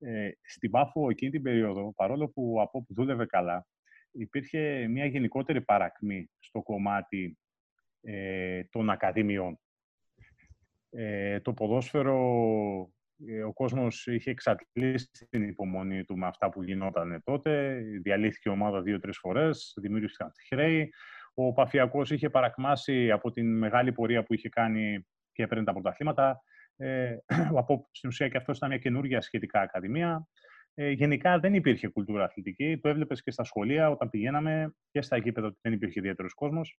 ε, 0.00 0.30
στην 0.42 0.70
Πάφο 0.70 1.10
εκείνη 1.10 1.30
την 1.30 1.42
περίοδο, 1.42 1.92
παρόλο 1.96 2.28
που 2.28 2.56
από 2.60 2.78
όπου 2.78 2.94
δούλευε 2.94 3.26
καλά, 3.26 3.66
υπήρχε 4.10 4.86
μια 4.88 5.06
γενικότερη 5.06 5.60
παρακμή 5.60 6.30
στο 6.38 6.62
κομμάτι 6.62 7.38
ε, 8.00 8.64
των 8.70 8.90
ακαδημιών. 8.90 9.60
Ε, 10.90 11.40
το 11.40 11.52
ποδόσφαιρο, 11.52 12.18
ε, 13.26 13.42
ο 13.42 13.52
κόσμος 13.52 14.06
είχε 14.06 14.30
εξατλήσει 14.30 15.26
την 15.30 15.42
υπομονή 15.42 16.04
του 16.04 16.18
με 16.18 16.26
αυτά 16.26 16.48
που 16.50 16.62
γινόταν 16.62 17.22
τότε. 17.24 17.82
Διαλύθηκε 18.02 18.48
η 18.48 18.52
ομάδα 18.52 18.82
δύο-τρεις 18.82 19.18
φορές, 19.18 19.74
δημιούργησαν 19.80 20.32
χρέη. 20.48 20.92
Ο 21.34 21.52
Παφιακός 21.52 22.10
είχε 22.10 22.30
παρακμάσει 22.30 23.10
από 23.10 23.30
την 23.30 23.58
μεγάλη 23.58 23.92
πορεία 23.92 24.22
που 24.22 24.34
είχε 24.34 24.48
κάνει 24.48 25.06
και 25.32 25.42
έπαιρνε 25.42 25.64
τα 25.64 25.72
πρωταθλήματα. 25.72 26.42
Ε, 26.76 27.16
από, 27.60 27.88
στην 27.90 28.08
ουσία 28.08 28.28
και 28.28 28.36
αυτό 28.36 28.52
ήταν 28.52 28.68
μια 28.68 28.78
καινούργια 28.78 29.20
σχετικά 29.20 29.60
ακαδημία. 29.60 30.28
Ε, 30.74 30.90
γενικά 30.90 31.38
δεν 31.38 31.54
υπήρχε 31.54 31.88
κουλτούρα 31.88 32.24
αθλητική. 32.24 32.78
Το 32.78 32.88
έβλεπες 32.88 33.22
και 33.22 33.30
στα 33.30 33.44
σχολεία 33.44 33.90
όταν 33.90 34.10
πηγαίναμε 34.10 34.74
και 34.90 35.02
στα 35.02 35.16
γήπεδα 35.16 35.56
δεν 35.60 35.72
υπήρχε 35.72 35.98
ιδιαίτερος 35.98 36.34
κόσμος. 36.34 36.78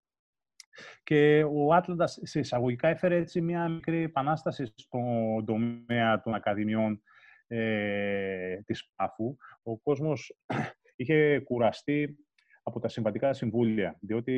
Και 1.04 1.44
ο 1.44 1.74
Άτλαντας 1.74 2.20
σε 2.22 2.40
εισαγωγικά 2.40 2.88
έφερε 2.88 3.16
έτσι 3.16 3.42
μια 3.42 3.68
μικρή 3.68 4.04
επανάσταση 4.04 4.74
στον 4.76 5.46
τομέα 5.46 6.22
των 6.22 6.34
ακαδημιών 6.34 7.02
ε, 7.48 8.62
της 8.66 8.92
ΠΑΦΟΥ. 8.96 9.38
Ο 9.64 9.78
κόσμος 9.78 10.38
είχε 10.96 11.40
κουραστεί 11.40 12.18
από 12.64 12.80
τα 12.80 12.88
συμβατικά 12.88 13.34
συμβούλια, 13.34 13.98
διότι 14.02 14.34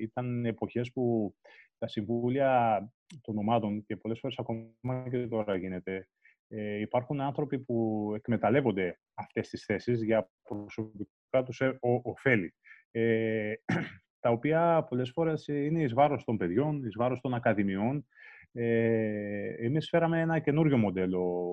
ήταν 0.00 0.44
εποχές 0.44 0.92
που 0.92 1.34
τα 1.78 1.88
συμβούλια 1.88 2.80
των 3.20 3.38
ομάδων 3.38 3.84
και 3.84 3.96
πολλές 3.96 4.18
φορές 4.18 4.38
ακόμα 4.38 5.08
και 5.10 5.26
τώρα 5.26 5.56
γίνεται, 5.56 6.08
ε, 6.48 6.80
υπάρχουν 6.80 7.20
άνθρωποι 7.20 7.58
που 7.58 8.12
εκμεταλλεύονται 8.16 8.98
αυτές 9.14 9.48
τις 9.48 9.64
θέσεις 9.64 10.02
για 10.02 10.30
προσωπικά 10.42 11.42
τους 11.44 11.60
ε, 11.60 11.78
ωφέλη. 11.80 12.54
Ε, 12.90 13.52
τα 14.20 14.30
οποία 14.30 14.86
πολλές 14.88 15.10
φορές 15.10 15.48
είναι 15.48 15.82
εις 15.82 15.94
βάρος 15.94 16.24
των 16.24 16.36
παιδιών, 16.36 16.84
εις 16.84 16.94
βάρος 16.96 17.20
των 17.20 17.34
ακαδημιών. 17.34 18.06
Ε, 18.52 19.54
εμείς 19.64 19.88
φέραμε 19.88 20.20
ένα 20.20 20.38
καινούριο 20.38 20.78
μοντέλο 20.78 21.52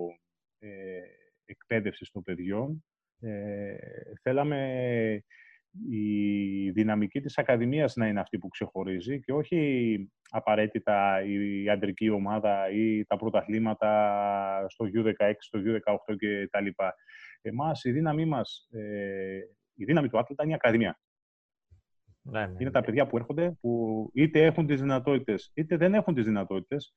ε, 0.59 0.99
εκπαίδευσης 1.45 2.11
των 2.11 2.23
παιδιών. 2.23 2.85
Ε, 3.19 3.75
θέλαμε 4.21 5.23
η 5.89 6.69
δυναμική 6.71 7.21
της 7.21 7.37
Ακαδημίας 7.37 7.95
να 7.95 8.07
είναι 8.07 8.19
αυτή 8.19 8.37
που 8.37 8.47
ξεχωρίζει 8.47 9.19
και 9.19 9.33
όχι 9.33 10.11
απαραίτητα 10.29 11.23
η 11.23 11.69
αντρική 11.69 12.09
ομάδα 12.09 12.69
ή 12.71 13.05
τα 13.05 13.17
πρωταθλήματα 13.17 14.65
στο 14.67 14.85
U16, 14.95 15.33
στο 15.37 15.59
U18 15.65 16.15
και 16.17 16.47
τα 16.51 16.61
λοιπά. 16.61 16.95
Εμάς 17.41 17.83
η 17.83 17.91
δύναμή 17.91 18.25
μας, 18.25 18.67
ε, 18.71 19.39
η 19.73 19.85
δύναμη 19.85 20.09
του 20.09 20.17
άθλητα 20.17 20.43
είναι 20.43 20.51
η 20.51 20.55
Ακαδημία. 20.55 20.99
Ναι, 22.21 22.45
ναι, 22.45 22.55
Είναι 22.59 22.71
τα 22.71 22.79
ναι. 22.79 22.85
παιδιά 22.85 23.07
που 23.07 23.17
έρχονται, 23.17 23.57
που 23.61 24.09
είτε 24.13 24.45
έχουν 24.45 24.67
τις 24.67 24.81
δυνατότητες, 24.81 25.51
είτε 25.53 25.77
δεν 25.77 25.93
έχουν 25.93 26.13
τις 26.13 26.25
δυνατότητες, 26.25 26.93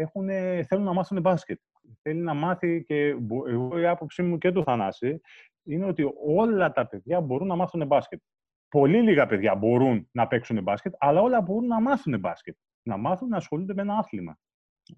έχουν, 0.00 0.28
θέλουν 0.66 0.84
να 0.84 0.92
μάθουν 0.92 1.20
μπάσκετ. 1.20 1.60
Θέλει 2.02 2.20
να 2.20 2.34
μάθει 2.34 2.84
και 2.84 3.08
εγώ 3.46 3.78
η 3.78 3.86
άποψή 3.86 4.22
μου 4.22 4.38
και 4.38 4.52
του 4.52 4.62
Θανάση 4.62 5.20
είναι 5.62 5.84
ότι 5.84 6.12
όλα 6.26 6.72
τα 6.72 6.86
παιδιά 6.86 7.20
μπορούν 7.20 7.46
να 7.46 7.56
μάθουν 7.56 7.86
μπάσκετ. 7.86 8.20
Πολύ 8.68 9.02
λίγα 9.02 9.26
παιδιά 9.26 9.54
μπορούν 9.54 10.08
να 10.12 10.26
παίξουν 10.26 10.62
μπάσκετ, 10.62 10.94
αλλά 10.98 11.20
όλα 11.20 11.40
μπορούν 11.40 11.66
να 11.66 11.80
μάθουν 11.80 12.18
μπάσκετ. 12.18 12.56
Να 12.82 12.96
μάθουν 12.96 13.28
να 13.28 13.36
ασχολούνται 13.36 13.74
με 13.74 13.82
ένα 13.82 13.98
άθλημα. 13.98 14.38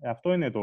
Αυτό 0.02 0.32
είναι 0.32 0.50
το... 0.50 0.62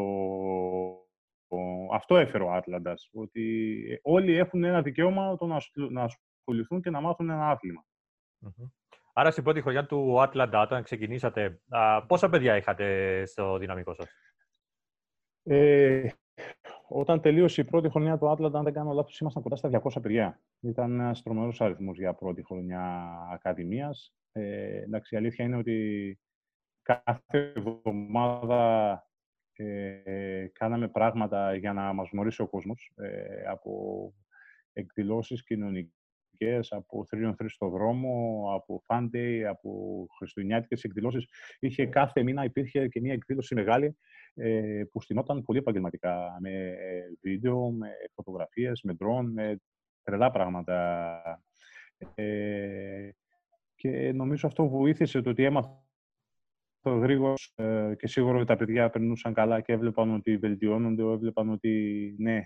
Αυτό 1.93 2.17
έφερε 2.17 2.43
ο 2.43 2.51
Άτλαντας, 2.51 3.09
ότι 3.13 3.99
όλοι 4.01 4.33
έχουν 4.33 4.63
ένα 4.63 4.81
δικαίωμα 4.81 5.37
το 5.37 5.45
να 5.89 6.03
ασχοληθούν 6.03 6.81
και 6.81 6.89
να 6.89 7.01
μάθουν 7.01 7.29
ένα 7.29 7.59
Άρα 9.17 9.31
στην 9.31 9.43
πρώτη 9.43 9.61
χρονιά 9.61 9.85
του 9.85 10.21
Άτλαντα, 10.21 10.61
όταν 10.61 10.83
ξεκινήσατε, 10.83 11.61
πόσα 12.07 12.29
παιδιά 12.29 12.57
είχατε 12.57 13.25
στο 13.25 13.57
δυναμικό 13.57 13.93
σας; 13.93 14.07
Ε, 15.43 16.09
όταν 16.87 17.21
τελείωσε 17.21 17.61
η 17.61 17.63
πρώτη 17.63 17.89
χρονιά 17.89 18.17
του 18.17 18.29
Άτλαντα, 18.29 18.57
αν 18.57 18.63
δεν 18.63 18.73
κάνω 18.73 18.93
λάθος, 18.93 19.19
ήμασταν 19.19 19.43
κοντά 19.43 19.55
στα 19.55 19.69
200 19.69 20.01
παιδιά. 20.01 20.41
Ήταν 20.59 20.99
ένας 20.99 21.23
τρομερός 21.23 21.61
αριθμός 21.61 21.97
για 21.97 22.13
πρώτη 22.13 22.43
χρονιά 22.43 23.05
Ακαδημίας. 23.31 24.15
Ε, 24.31 24.81
εντάξει, 24.81 25.15
η 25.15 25.17
αλήθεια 25.17 25.45
είναι 25.45 25.57
ότι 25.57 26.19
κάθε 26.81 27.53
εβδομάδα 27.55 29.07
ε, 29.53 30.47
κάναμε 30.53 30.87
πράγματα 30.87 31.55
για 31.55 31.73
να 31.73 31.93
μας 31.93 32.09
γνωρίσει 32.11 32.41
ο 32.41 32.47
κόσμος 32.47 32.91
ε, 32.95 33.45
από 33.47 34.13
εκδηλώσεις 34.73 35.43
κοινωνικές 35.43 35.94
από 36.69 37.05
3 37.11 37.29
on 37.29 37.35
3 37.43 37.45
στο 37.47 37.69
δρόμο, 37.69 38.43
από 38.55 38.83
Fun 38.87 39.09
Day, 39.13 39.41
από 39.49 40.05
χριστουγεννιάτικες 40.17 40.83
εκδηλώσεις. 40.83 41.27
Είχε 41.59 41.85
κάθε 41.85 42.23
μήνα 42.23 42.43
υπήρχε 42.43 42.87
και 42.87 43.01
μια 43.01 43.13
εκδήλωση 43.13 43.55
μεγάλη 43.55 43.97
ε, 44.33 44.83
που 44.91 45.01
στηνόταν 45.01 45.43
πολύ 45.43 45.59
επαγγελματικά, 45.59 46.37
με 46.39 46.51
ε, 46.51 47.01
βίντεο, 47.21 47.71
με 47.71 47.89
φωτογραφίες, 48.13 48.81
με 48.81 48.95
drone, 48.99 49.25
με 49.33 49.59
τρελά 50.03 50.31
πράγματα. 50.31 51.21
Ε, 52.15 53.09
και 53.75 54.11
νομίζω 54.11 54.47
αυτό 54.47 54.67
βοήθησε 54.67 55.21
το 55.21 55.29
ότι 55.29 55.43
έμαθα 55.43 55.85
γρήγορα 56.85 57.33
ε, 57.55 57.93
και 57.97 58.07
σίγουρα 58.07 58.37
ότι 58.37 58.45
τα 58.45 58.55
παιδιά 58.55 58.89
περνούσαν 58.89 59.33
καλά 59.33 59.61
και 59.61 59.73
έβλεπαν 59.73 60.13
ότι 60.13 60.37
βελτιώνονται, 60.37 61.03
έβλεπαν 61.03 61.49
ότι 61.49 62.15
ναι, 62.19 62.41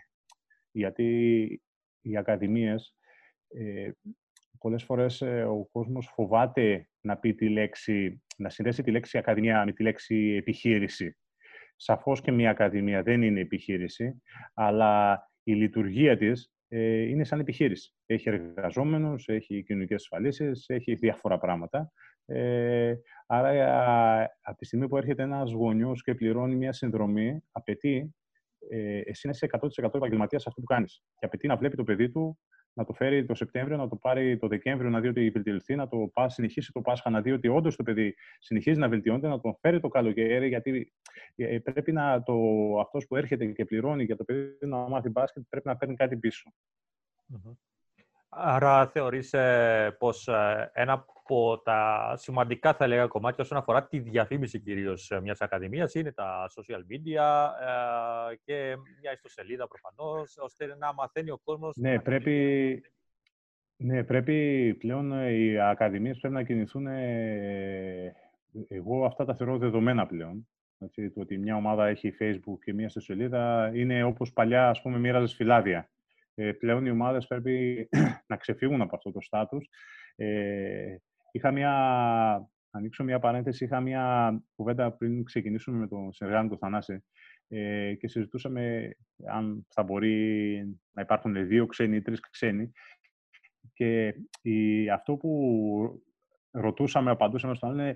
γιατί 0.71 1.61
οι 2.01 2.17
ακαδημίες 2.17 2.95
ε, 3.49 3.91
πολλές 4.59 4.83
φορές 4.83 5.21
ε, 5.21 5.43
ο 5.43 5.67
κόσμος 5.71 6.07
φοβάται 6.13 6.89
να 7.01 7.17
πει 7.17 7.33
τη 7.33 7.49
λέξη, 7.49 8.23
να 8.37 8.49
συνδέσει 8.49 8.83
τη 8.83 8.91
λέξη 8.91 9.17
ακαδημία 9.17 9.65
με 9.65 9.71
τη 9.71 9.83
λέξη 9.83 10.35
επιχείρηση. 10.39 11.17
Σαφώς 11.75 12.21
και 12.21 12.31
μια 12.31 12.49
ακαδημία 12.49 13.03
δεν 13.03 13.21
είναι 13.21 13.39
επιχείρηση, 13.39 14.21
αλλά 14.53 15.23
η 15.43 15.53
λειτουργία 15.53 16.17
της 16.17 16.53
ε, 16.67 17.01
είναι 17.01 17.23
σαν 17.23 17.39
επιχείρηση. 17.39 17.93
Έχει 18.05 18.29
εργαζόμενους, 18.29 19.27
έχει 19.27 19.63
κοινωνικές 19.63 20.01
ασφαλίσεις, 20.01 20.65
έχει 20.67 20.95
διάφορα 20.95 21.37
πράγματα. 21.37 21.91
Ε, 22.25 22.93
άρα, 23.27 24.21
από 24.41 24.57
τη 24.57 24.65
στιγμή 24.65 24.87
που 24.87 24.97
έρχεται 24.97 25.23
ένας 25.23 25.51
γονιός 25.51 26.03
και 26.03 26.15
πληρώνει 26.15 26.55
μια 26.55 26.71
συνδρομή, 26.71 27.43
απαιτεί 27.51 28.15
ε, 28.69 29.01
εσύ 29.05 29.27
να 29.27 29.31
είσαι 29.33 29.47
100% 29.51 29.93
επαγγελματίας 29.93 30.41
σε 30.41 30.49
αυτό 30.49 30.61
που 30.61 30.67
κάνεις. 30.67 31.03
Και 31.19 31.25
απαιτεί 31.25 31.47
να 31.47 31.55
βλέπει 31.55 31.75
το 31.75 31.83
παιδί 31.83 32.09
του 32.09 32.39
να 32.73 32.85
το 32.85 32.93
φέρει 32.93 33.25
το 33.25 33.35
Σεπτέμβριο, 33.35 33.77
να 33.77 33.87
το 33.87 33.95
πάρει 33.95 34.37
το 34.37 34.47
Δεκέμβριο, 34.47 34.89
να 34.89 34.99
δει 34.99 35.07
ότι 35.07 35.29
βελτιωθεί, 35.29 35.75
να 35.75 35.87
το 35.87 36.09
πά, 36.13 36.29
συνεχίσει 36.29 36.71
το 36.71 36.81
Πάσχα, 36.81 37.09
να 37.09 37.21
δει 37.21 37.31
ότι 37.31 37.47
όντως 37.47 37.75
το 37.75 37.83
παιδί 37.83 38.15
συνεχίζει 38.39 38.79
να 38.79 38.89
βελτιώνεται, 38.89 39.27
να 39.27 39.39
τον 39.39 39.57
φέρει 39.61 39.79
το 39.79 39.87
καλοκαίρι, 39.87 40.47
γιατί 40.47 40.93
ε, 41.35 41.59
πρέπει 41.59 41.91
να 41.91 42.23
το, 42.23 42.33
αυτός 42.79 43.07
που 43.07 43.15
έρχεται 43.15 43.45
και 43.45 43.65
πληρώνει 43.65 44.03
για 44.03 44.15
το 44.15 44.23
παιδί 44.23 44.57
να 44.59 44.77
μάθει 44.77 45.09
μπάσκετ, 45.09 45.43
πρέπει 45.49 45.67
να 45.67 45.77
παίρνει 45.77 45.95
κάτι 45.95 46.17
πίσω. 46.17 46.53
Άρα 48.29 48.87
θεωρείς 48.87 49.33
ε, 49.33 49.95
πως 49.99 50.27
ε, 50.27 50.71
ένα 50.73 51.05
από 51.29 51.61
τα 51.63 52.13
σημαντικά, 52.17 52.73
θα 52.73 52.83
έλεγα, 52.83 53.07
κομμάτια 53.07 53.43
όσον 53.43 53.57
αφορά 53.57 53.87
τη 53.87 53.99
διαφήμιση 53.99 54.59
κυρίως 54.59 55.11
ε, 55.11 55.21
μιας 55.21 55.41
ακαδημίας 55.41 55.93
είναι 55.93 56.11
τα 56.11 56.49
social 56.55 56.79
media 56.79 57.49
ε, 58.31 58.35
και 58.43 58.75
μια 59.01 59.11
ιστοσελίδα 59.13 59.67
προφανώς, 59.67 60.37
ώστε 60.37 60.75
να 60.79 60.93
μαθαίνει 60.93 61.31
ο 61.31 61.39
κόσμος... 61.43 61.75
Ναι, 61.75 61.99
πρέπει, 61.99 62.81
ναι, 63.75 64.03
πρέπει 64.03 64.75
πλέον 64.79 65.11
ε, 65.11 65.31
οι 65.31 65.59
ακαδημίες 65.59 66.17
πρέπει 66.19 66.35
να 66.35 66.43
κινηθούν... 66.43 66.87
ε, 66.87 68.15
εγώ 68.67 69.05
αυτά 69.05 69.25
τα 69.25 69.35
θεωρώ 69.35 69.57
δεδομένα 69.57 70.05
πλέον. 70.05 70.47
Έτσι, 70.79 71.11
το 71.11 71.21
ότι 71.21 71.37
μια 71.37 71.55
ομάδα 71.55 71.87
έχει 71.87 72.15
Facebook 72.19 72.59
και 72.63 72.73
μια 72.73 72.85
ιστοσελίδα 72.85 73.71
είναι 73.73 74.03
όπως 74.03 74.33
παλιά, 74.33 74.69
ας 74.69 74.81
πούμε, 74.81 74.99
μοίραζες 74.99 75.33
φυλάδια. 75.33 75.89
Ε, 76.35 76.51
πλέον 76.51 76.85
οι 76.85 76.89
ομάδες 76.89 77.27
πρέπει 77.27 77.87
να 78.31 78.35
ξεφύγουν 78.35 78.81
από 78.81 78.95
αυτό 78.95 79.11
το 79.11 79.21
στάτους. 79.21 79.69
Ε, 80.15 80.95
είχα 81.31 81.51
μια, 81.51 81.73
ανοίξω 82.69 83.03
μια 83.03 83.19
παρένθεση, 83.19 83.63
είχα 83.63 83.79
μια 83.79 84.33
κουβέντα 84.55 84.91
πριν 84.91 85.23
ξεκινήσουμε 85.23 85.77
με 85.77 85.87
τον 85.87 86.11
συνεργάτη 86.13 86.47
του 86.49 86.57
Θανάση 86.57 87.03
ε, 87.47 87.93
και 87.93 88.07
συζητούσαμε 88.07 88.91
αν 89.27 89.65
θα 89.69 89.83
μπορεί 89.83 90.57
να 90.91 91.01
υπάρχουν 91.01 91.47
δύο 91.47 91.65
ξένοι 91.65 91.95
ή 91.95 92.01
τρεις 92.01 92.19
ξένοι 92.19 92.71
και 93.73 94.15
η, 94.41 94.89
αυτό 94.89 95.15
που 95.15 96.03
ρωτούσαμε, 96.51 97.11
απαντούσαμε 97.11 97.55
στον 97.55 97.69
άλλο 97.69 97.81
είναι 97.81 97.95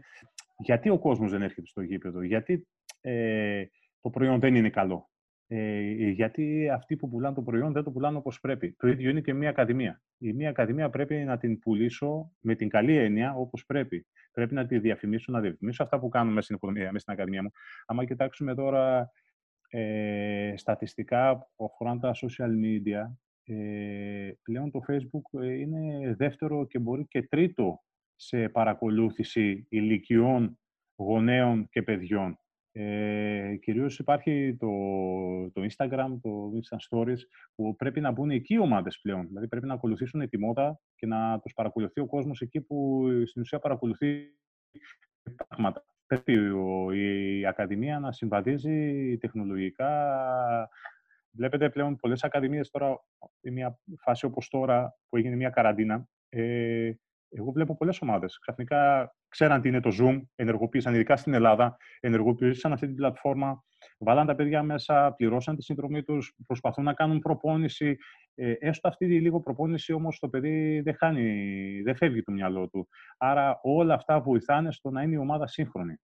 γιατί 0.58 0.90
ο 0.90 1.00
κόσμος 1.00 1.32
δεν 1.32 1.42
έρχεται 1.42 1.68
στο 1.68 1.82
γήπεδο, 1.82 2.22
γιατί 2.22 2.68
ε, 3.02 3.66
το 4.02 4.10
προϊόν 4.10 4.40
δεν 4.40 4.56
είναι 4.56 4.70
καλό; 4.70 5.10
Ε, 5.48 6.10
γιατί 6.10 6.70
αυτοί 6.70 6.96
που 6.96 7.10
πουλάνε 7.10 7.36
το 7.36 7.42
προϊόν 7.42 7.72
δεν 7.74 7.84
το 7.84 7.92
πουλάνε 7.92 8.18
όπως 8.18 8.40
πρέπει. 8.40 8.76
Το 8.78 8.88
ίδιο 8.88 9.10
είναι 9.10 9.22
και 9.22 9.34
μια 9.34 9.50
ακαδημία. 9.50 10.02
Η 10.18 10.34
μια 10.34 10.50
ακαδημία 10.50 10.90
πρέπει 10.90 11.16
να 11.16 11.38
την 11.38 11.60
πουλήσω 11.60 12.32
με 12.40 12.56
την 12.56 12.70
καλή 12.70 12.98
έννοια 12.98 13.34
όπως 13.34 13.66
πρέπει. 13.66 14.08
Πρέπει 14.32 14.54
να 14.54 14.66
τη 14.66 14.80
διαφημίσω, 14.80 15.32
να 15.32 15.40
διαφημίσω 15.40 15.84
αυτά 15.84 16.00
που 16.00 16.10
κάνουμε 16.10 16.34
μέσα 16.34 16.46
στην, 16.46 16.56
οικονομία, 16.56 16.86
μέσα 16.86 17.00
στην 17.00 17.14
ακαδημία 17.14 17.42
μου. 17.42 17.50
Αν 17.86 18.06
κοιτάξουμε 18.06 18.56
τώρα 18.56 19.12
ε, 19.70 20.54
στατιστικά 20.56 21.50
που 21.56 21.66
αφορούν 21.66 22.00
τα 22.00 22.12
social 22.14 22.52
media, 22.64 23.12
ε, 23.44 24.32
πλέον 24.42 24.72
το 24.72 24.80
Facebook 24.88 25.42
ε, 25.42 25.54
είναι 25.54 26.14
δεύτερο 26.16 26.66
και 26.66 26.80
μπορεί 26.80 27.06
και 27.08 27.24
τρίτο 27.24 27.84
σε 28.16 28.50
παρακολούθηση 28.50 29.66
ηλικιών, 29.70 30.60
γονέων 30.96 31.68
και 31.70 31.82
παιδιών. 31.82 32.38
Ε, 32.76 33.56
κυρίως 33.62 34.00
υπάρχει 34.00 34.58
το, 34.60 34.70
το 35.54 35.62
Instagram, 35.62 36.08
το 36.22 36.52
Insta 36.62 36.78
Stories, 36.90 37.20
που 37.56 37.76
πρέπει 37.76 38.00
να 38.00 38.12
μπουν 38.12 38.30
εκεί 38.30 38.54
οι 38.54 38.60
ομάδες 38.60 39.00
πλέον. 39.02 39.28
Δηλαδή 39.28 39.48
πρέπει 39.48 39.66
να 39.66 39.74
ακολουθήσουν 39.74 40.30
τη 40.30 40.40
μόδα 40.40 40.80
και 40.96 41.06
να 41.06 41.40
τους 41.40 41.54
παρακολουθεί 41.54 42.00
ο 42.00 42.06
κόσμος 42.06 42.42
εκεί 42.42 42.62
που 42.62 43.08
στην 43.26 43.42
ουσία 43.42 43.60
παρακολουθεί 43.60 44.26
πράγματα. 45.48 45.86
Πρέπει 46.06 46.34
η 46.98 47.46
Ακαδημία 47.46 48.00
να 48.00 48.12
συμβαδίζει 48.12 49.18
τεχνολογικά. 49.18 50.70
Βλέπετε 51.32 51.70
πλέον 51.70 51.96
πολλές 51.96 52.24
ακαδημίες 52.24 52.70
τώρα, 52.70 53.00
σε 53.42 53.52
μια 53.52 53.80
φάση 54.00 54.26
όπως 54.26 54.50
τώρα 54.50 54.98
που 55.10 55.18
έγινε 55.18 55.36
μια 55.36 55.50
καραντίνα, 55.50 56.08
ε, 56.30 56.92
εγώ 57.30 57.52
βλέπω 57.52 57.76
πολλές 57.76 58.02
ομάδες. 58.02 58.40
Ξαφνικά 58.40 59.14
ξέραν 59.34 59.62
τι 59.62 59.68
είναι 59.68 59.80
το 59.80 59.92
Zoom, 60.00 60.22
ενεργοποίησαν, 60.36 60.94
ειδικά 60.94 61.16
στην 61.16 61.34
Ελλάδα, 61.34 61.78
ενεργοποίησαν 62.00 62.74
αυτή 62.74 62.86
την 62.86 62.96
πλατφόρμα, 62.96 63.64
βάλαν 63.98 64.26
τα 64.26 64.36
παιδιά 64.36 64.64
μέσα, 64.64 65.14
πληρώσαν 65.18 65.56
τη 65.56 65.64
συνδρομή 65.64 66.04
τους, 66.04 66.36
προσπαθούν 66.48 66.84
να 66.84 66.94
κάνουν 66.94 67.20
προπόνηση. 67.20 67.98
Ε, 68.36 68.54
έστω 68.60 68.88
αυτή 68.88 69.08
τη 69.08 69.20
λίγο 69.20 69.40
προπόνηση 69.40 69.94
όμως 69.94 70.20
το 70.20 70.30
παιδί 70.30 70.82
δεν 70.82 70.96
χάνει, 70.96 71.82
δεν 71.82 71.96
φεύγει 71.96 72.24
το 72.24 72.32
μυαλό 72.32 72.70
του. 72.70 72.88
Άρα 73.18 73.60
όλα 73.62 73.94
αυτά 73.94 74.20
βοηθάνε 74.20 74.72
στο 74.72 74.90
να 74.90 75.02
είναι 75.02 75.14
η 75.14 75.18
ομάδα 75.18 75.48
σύγχρονη. 75.48 75.96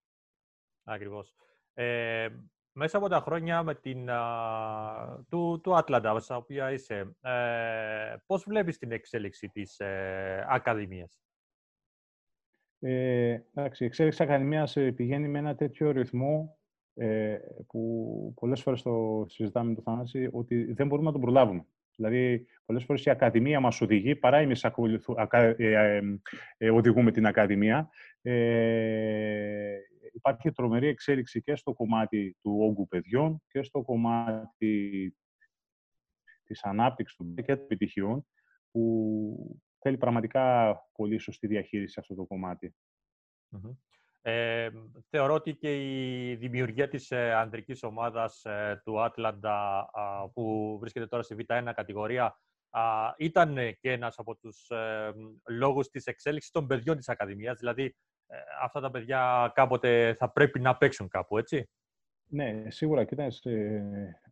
Ακριβώς. 0.83 1.33
Ε, 1.73 2.27
μέσα 2.71 2.97
από 2.97 3.07
τα 3.07 3.19
χρόνια 3.19 3.63
με 3.63 3.75
την, 3.75 4.09
α, 4.09 5.25
του, 5.29 5.59
του 5.63 5.75
Άτλαντα, 5.75 6.19
στα 6.19 6.35
οποία 6.35 6.71
είσαι, 6.71 7.15
ε, 7.21 8.15
πώς 8.25 8.43
βλέπεις 8.47 8.77
την 8.77 8.91
εξέλιξη 8.91 9.49
της 9.49 9.79
ε, 9.79 10.45
Ακαδημίας; 10.49 11.19
Ε, 12.79 13.39
εντάξει, 13.53 13.83
η 13.83 13.85
εξέλιξη 13.85 14.17
της 14.17 14.27
Ακαδημίας 14.27 14.77
ε, 14.77 14.91
πηγαίνει 14.91 15.27
με 15.27 15.39
ένα 15.39 15.55
τέτοιο 15.55 15.91
ρυθμό 15.91 16.57
ε, 16.93 17.37
που 17.67 18.33
πολλές 18.39 18.61
φορές 18.61 18.81
το 18.81 19.25
συζητάμε 19.27 19.69
με 19.69 19.75
τον 19.75 19.83
Θανάση, 19.83 20.29
ότι 20.31 20.73
δεν 20.73 20.87
μπορούμε 20.87 21.07
να 21.07 21.13
τον 21.13 21.21
προλάβουμε. 21.21 21.65
Δηλαδή, 21.95 22.45
πολλές 22.65 22.83
φορές 22.83 23.05
η 23.05 23.09
Ακαδημία 23.09 23.59
μας 23.59 23.81
οδηγεί, 23.81 24.15
παρά 24.15 24.37
εμείς 24.37 24.63
ε, 24.63 24.71
ε, 25.57 26.01
ε, 26.57 26.69
οδηγούμε 26.69 27.11
την 27.11 27.25
Ακαδημία. 27.25 27.89
Ε, 28.21 29.77
υπάρχει 30.13 30.51
τρομερή 30.51 30.87
εξέλιξη 30.87 31.41
και 31.41 31.55
στο 31.55 31.73
κομμάτι 31.73 32.37
του 32.41 32.57
όγκου 32.59 32.87
παιδιών 32.87 33.41
και 33.47 33.63
στο 33.63 33.81
κομμάτι 33.81 35.15
της 36.43 36.63
ανάπτυξης 36.63 37.17
του 37.17 37.33
και 37.33 37.55
των 37.55 37.63
επιτυχιών, 37.63 38.25
που 38.71 39.61
θέλει 39.79 39.97
πραγματικά 39.97 40.75
πολύ 40.93 41.17
σωστή 41.17 41.47
διαχείριση 41.47 41.93
σε 41.93 41.99
αυτό 41.99 42.15
το 42.15 42.25
κομματι 42.25 42.75
Ε, 44.21 44.69
θεωρώ 45.09 45.33
ότι 45.33 45.55
και 45.55 45.75
η 46.29 46.35
δημιουργία 46.35 46.87
της 46.87 47.11
ε, 47.11 47.33
ανδρικής 47.33 47.83
ομάδας 47.83 48.45
ε, 48.45 48.81
του 48.83 49.01
Άτλαντα 49.01 49.89
που 50.33 50.77
βρίσκεται 50.79 51.07
τώρα 51.07 51.23
στη 51.23 51.35
Β1 51.39 51.71
κατηγορία 51.75 52.37
ήταν 53.17 53.55
και 53.79 53.91
ένας 53.91 54.17
από 54.17 54.35
τους 54.35 54.69
ε, 54.69 55.13
λόγους 55.47 55.89
της 55.89 56.05
εξέλιξης 56.05 56.51
των 56.51 56.67
παιδιών 56.67 56.97
της 56.97 57.09
Ακαδημίας. 57.09 57.57
Δηλαδή, 57.59 57.95
ε, 58.27 58.37
αυτά 58.61 58.79
τα 58.79 58.91
παιδιά 58.91 59.51
κάποτε 59.55 60.13
θα 60.13 60.31
πρέπει 60.31 60.59
να 60.59 60.77
παίξουν 60.77 61.07
κάπου, 61.07 61.37
έτσι. 61.37 61.69
Ναι, 62.25 62.63
σίγουρα. 62.67 63.03
Κοίταξε, 63.03 63.83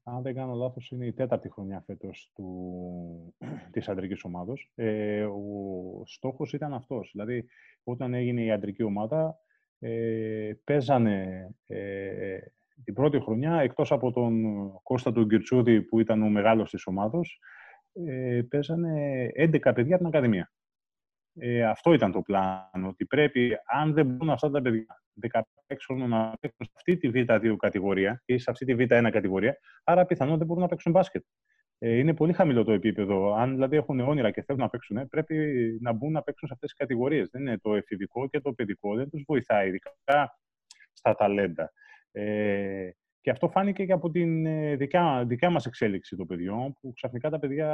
αν 0.10 0.22
δεν 0.22 0.36
κάνω 0.36 0.54
λάθος, 0.54 0.92
είναι 0.92 1.06
η 1.06 1.14
τέταρτη 1.14 1.50
χρονιά 1.50 1.84
φέτος 1.86 2.32
του, 2.36 3.36
της 3.72 3.90
αντρικής 3.90 4.24
ομάδος. 4.24 4.72
Ε, 4.76 5.24
ο 5.24 6.04
στόχος 6.06 6.54
ήταν 6.54 6.74
αυτός. 6.74 7.10
Δηλαδή, 7.12 7.46
όταν 7.84 8.14
έγινε 8.14 8.42
η 8.42 8.52
αντρική 8.52 8.84
ομάδα, 8.84 9.38
ε, 9.80 10.52
παίζανε 10.64 11.50
ε, 11.68 12.38
την 12.84 12.94
πρώτη 12.94 13.20
χρονιά, 13.20 13.60
εκτός 13.60 13.92
από 13.92 14.12
τον 14.12 14.44
Κώστα 14.84 15.12
του 15.12 15.26
Γκυρτσούδη, 15.26 15.82
που 15.82 16.00
ήταν 16.00 16.22
ο 16.22 16.30
μεγάλος 16.30 16.70
της 16.70 16.86
ομάδος, 16.86 17.40
ε, 17.94 18.42
παίζανε 18.50 19.28
11 19.36 19.74
παιδιά 19.74 19.96
από 19.96 20.04
την 20.04 20.16
Ακαδημία. 20.16 20.52
Ε, 21.40 21.64
αυτό 21.64 21.94
ήταν 21.94 22.12
το 22.12 22.22
πλάνο, 22.22 22.88
ότι 22.88 23.06
πρέπει, 23.06 23.58
αν 23.66 23.94
δεν 23.94 24.06
μπορούν 24.06 24.30
αυτά 24.30 24.50
τα 24.50 24.62
παιδιά 24.62 25.02
16 25.32 25.42
χρόνων 25.86 26.10
να 26.10 26.34
παίξουν 26.40 26.66
σε 26.66 26.72
αυτή 26.76 26.98
τη 26.98 27.10
Β2 27.14 27.56
κατηγορία 27.58 28.22
ή 28.26 28.38
σε 28.38 28.52
αυτή 28.52 28.66
τη 28.66 28.76
Β1 28.78 29.10
κατηγορία, 29.12 29.58
άρα 29.84 30.06
πιθανόν 30.06 30.38
δεν 30.38 30.48
μπορούν 30.48 30.62
να 30.62 30.70
παίξουν 30.70 30.92
μπάσκετ. 30.92 31.24
Ε, 31.80 31.98
είναι 31.98 32.14
πολύ 32.14 32.34
χαμηλό 32.34 32.64
το 32.64 32.72
επίπεδο. 32.72 33.34
Αν 33.34 33.52
δηλαδή 33.52 33.76
έχουν 33.76 34.00
όνειρα 34.00 34.32
και 34.32 34.44
θέλουν 34.44 34.62
να 34.62 34.70
παίξουν, 34.70 35.08
πρέπει 35.08 35.36
να 35.82 35.92
μπουν 35.92 36.12
να 36.12 36.22
παίξουν 36.22 36.48
σε 36.48 36.54
αυτές 36.54 36.70
τις 36.70 36.80
κατηγορίες. 36.80 37.30
Δεν 37.30 37.42
είναι 37.42 37.58
το 37.58 37.76
εφηβικό 37.76 38.28
και 38.28 38.42
το 38.42 38.54
παιδικό, 38.54 38.96
δεν 38.96 39.10
τους 39.10 39.24
βοηθάει, 39.28 39.68
ειδικά 39.68 39.92
στα 40.94 41.16
ταλέντα. 41.16 41.72
Ε, 42.12 42.90
και 43.22 43.30
αυτό 43.30 43.50
φάνηκε 43.50 43.86
και 43.86 43.92
από 43.92 44.10
την 44.10 44.46
ε, 44.46 44.76
δικιά, 44.76 45.24
δικιά 45.28 45.50
μας 45.50 45.66
εξέλιξη 45.66 46.16
των 46.16 46.28
παιδιών, 46.28 46.74
που 46.82 46.94
ξαφνικά 46.94 47.30
τα 47.30 47.40
παιδιά, 47.40 47.68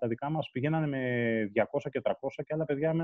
τα 0.00 0.08
δικά 0.08 0.30
μας 0.30 0.50
πηγαίνανε 0.50 0.86
με 0.86 1.50
200 1.54 1.90
και 1.90 2.00
300 2.02 2.12
και 2.34 2.54
άλλα 2.54 2.64
παιδιά 2.64 2.94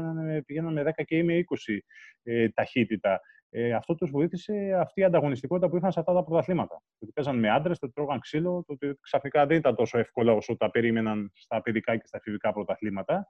πηγαίνανε 0.46 0.82
με 0.82 0.92
10 0.96 1.02
και 1.04 1.24
με 1.24 1.44
20 1.66 1.78
ε, 2.22 2.48
ταχύτητα. 2.48 3.20
Ε, 3.50 3.72
αυτό 3.72 3.94
τους 3.94 4.10
βοήθησε 4.10 4.76
αυτή 4.80 5.00
η 5.00 5.04
ανταγωνιστικότητα 5.04 5.68
που 5.68 5.76
είχαν 5.76 5.92
σε 5.92 6.00
αυτά 6.00 6.12
τα 6.12 6.24
πρωταθλήματα. 6.24 6.82
Ότι 6.98 7.12
παίζαν 7.12 7.38
με 7.38 7.50
άντρες, 7.50 7.78
το 7.78 7.92
τρώγαν 7.92 8.20
ξύλο, 8.20 8.64
το 8.66 8.72
ότι 8.72 8.98
ξαφνικά 9.00 9.46
δεν 9.46 9.56
ήταν 9.56 9.74
τόσο 9.74 9.98
εύκολο 9.98 10.36
όσο 10.36 10.56
τα 10.56 10.70
περίμεναν 10.70 11.30
στα 11.34 11.62
παιδικά 11.62 11.96
και 11.96 12.06
στα 12.06 12.16
εφηβικά 12.16 12.52
πρωταθλήματα. 12.52 13.26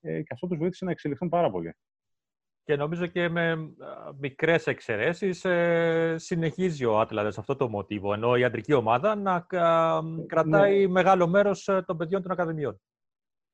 Ε, 0.00 0.22
και 0.22 0.32
αυτό 0.32 0.46
τους 0.46 0.58
βοήθησε 0.58 0.84
να 0.84 0.90
εξελιχθούν 0.90 1.28
πάρα 1.28 1.50
πολύ. 1.50 1.74
Και 2.68 2.76
νομίζω 2.76 3.06
και 3.06 3.28
με 3.28 3.72
μικρές 4.18 4.66
εξαιρέσεις 4.66 5.44
ε, 5.44 6.14
συνεχίζει 6.18 6.84
ο 6.84 7.00
Άτλαντας 7.00 7.38
αυτό 7.38 7.56
το 7.56 7.68
μοτίβο, 7.68 8.12
ενώ 8.12 8.36
η 8.36 8.44
αντρική 8.44 8.72
ομάδα 8.72 9.14
να 9.14 9.46
κρατάει 10.26 10.80
ναι. 10.80 10.92
μεγάλο 10.92 11.28
μέρος 11.28 11.68
ε, 11.68 11.82
των 11.86 11.96
παιδιών 11.96 12.22
των 12.22 12.30
Ακαδημιών. 12.30 12.80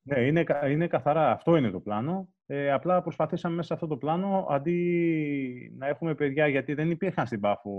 Ναι, 0.01 0.19
είναι, 0.19 0.43
είναι 0.69 0.87
καθαρά. 0.87 1.31
Αυτό 1.31 1.55
είναι 1.55 1.71
το 1.71 1.79
πλάνο. 1.79 2.29
Ε, 2.45 2.71
απλά 2.71 3.01
προσπαθήσαμε 3.01 3.55
μέσα 3.55 3.67
σε 3.67 3.73
αυτό 3.73 3.87
το 3.87 3.97
πλάνο, 3.97 4.47
αντί 4.49 5.75
να 5.77 5.87
έχουμε 5.87 6.15
παιδιά, 6.15 6.47
γιατί 6.47 6.73
δεν 6.73 6.91
υπήρχαν 6.91 7.25
στην 7.25 7.39
Πάφο 7.39 7.71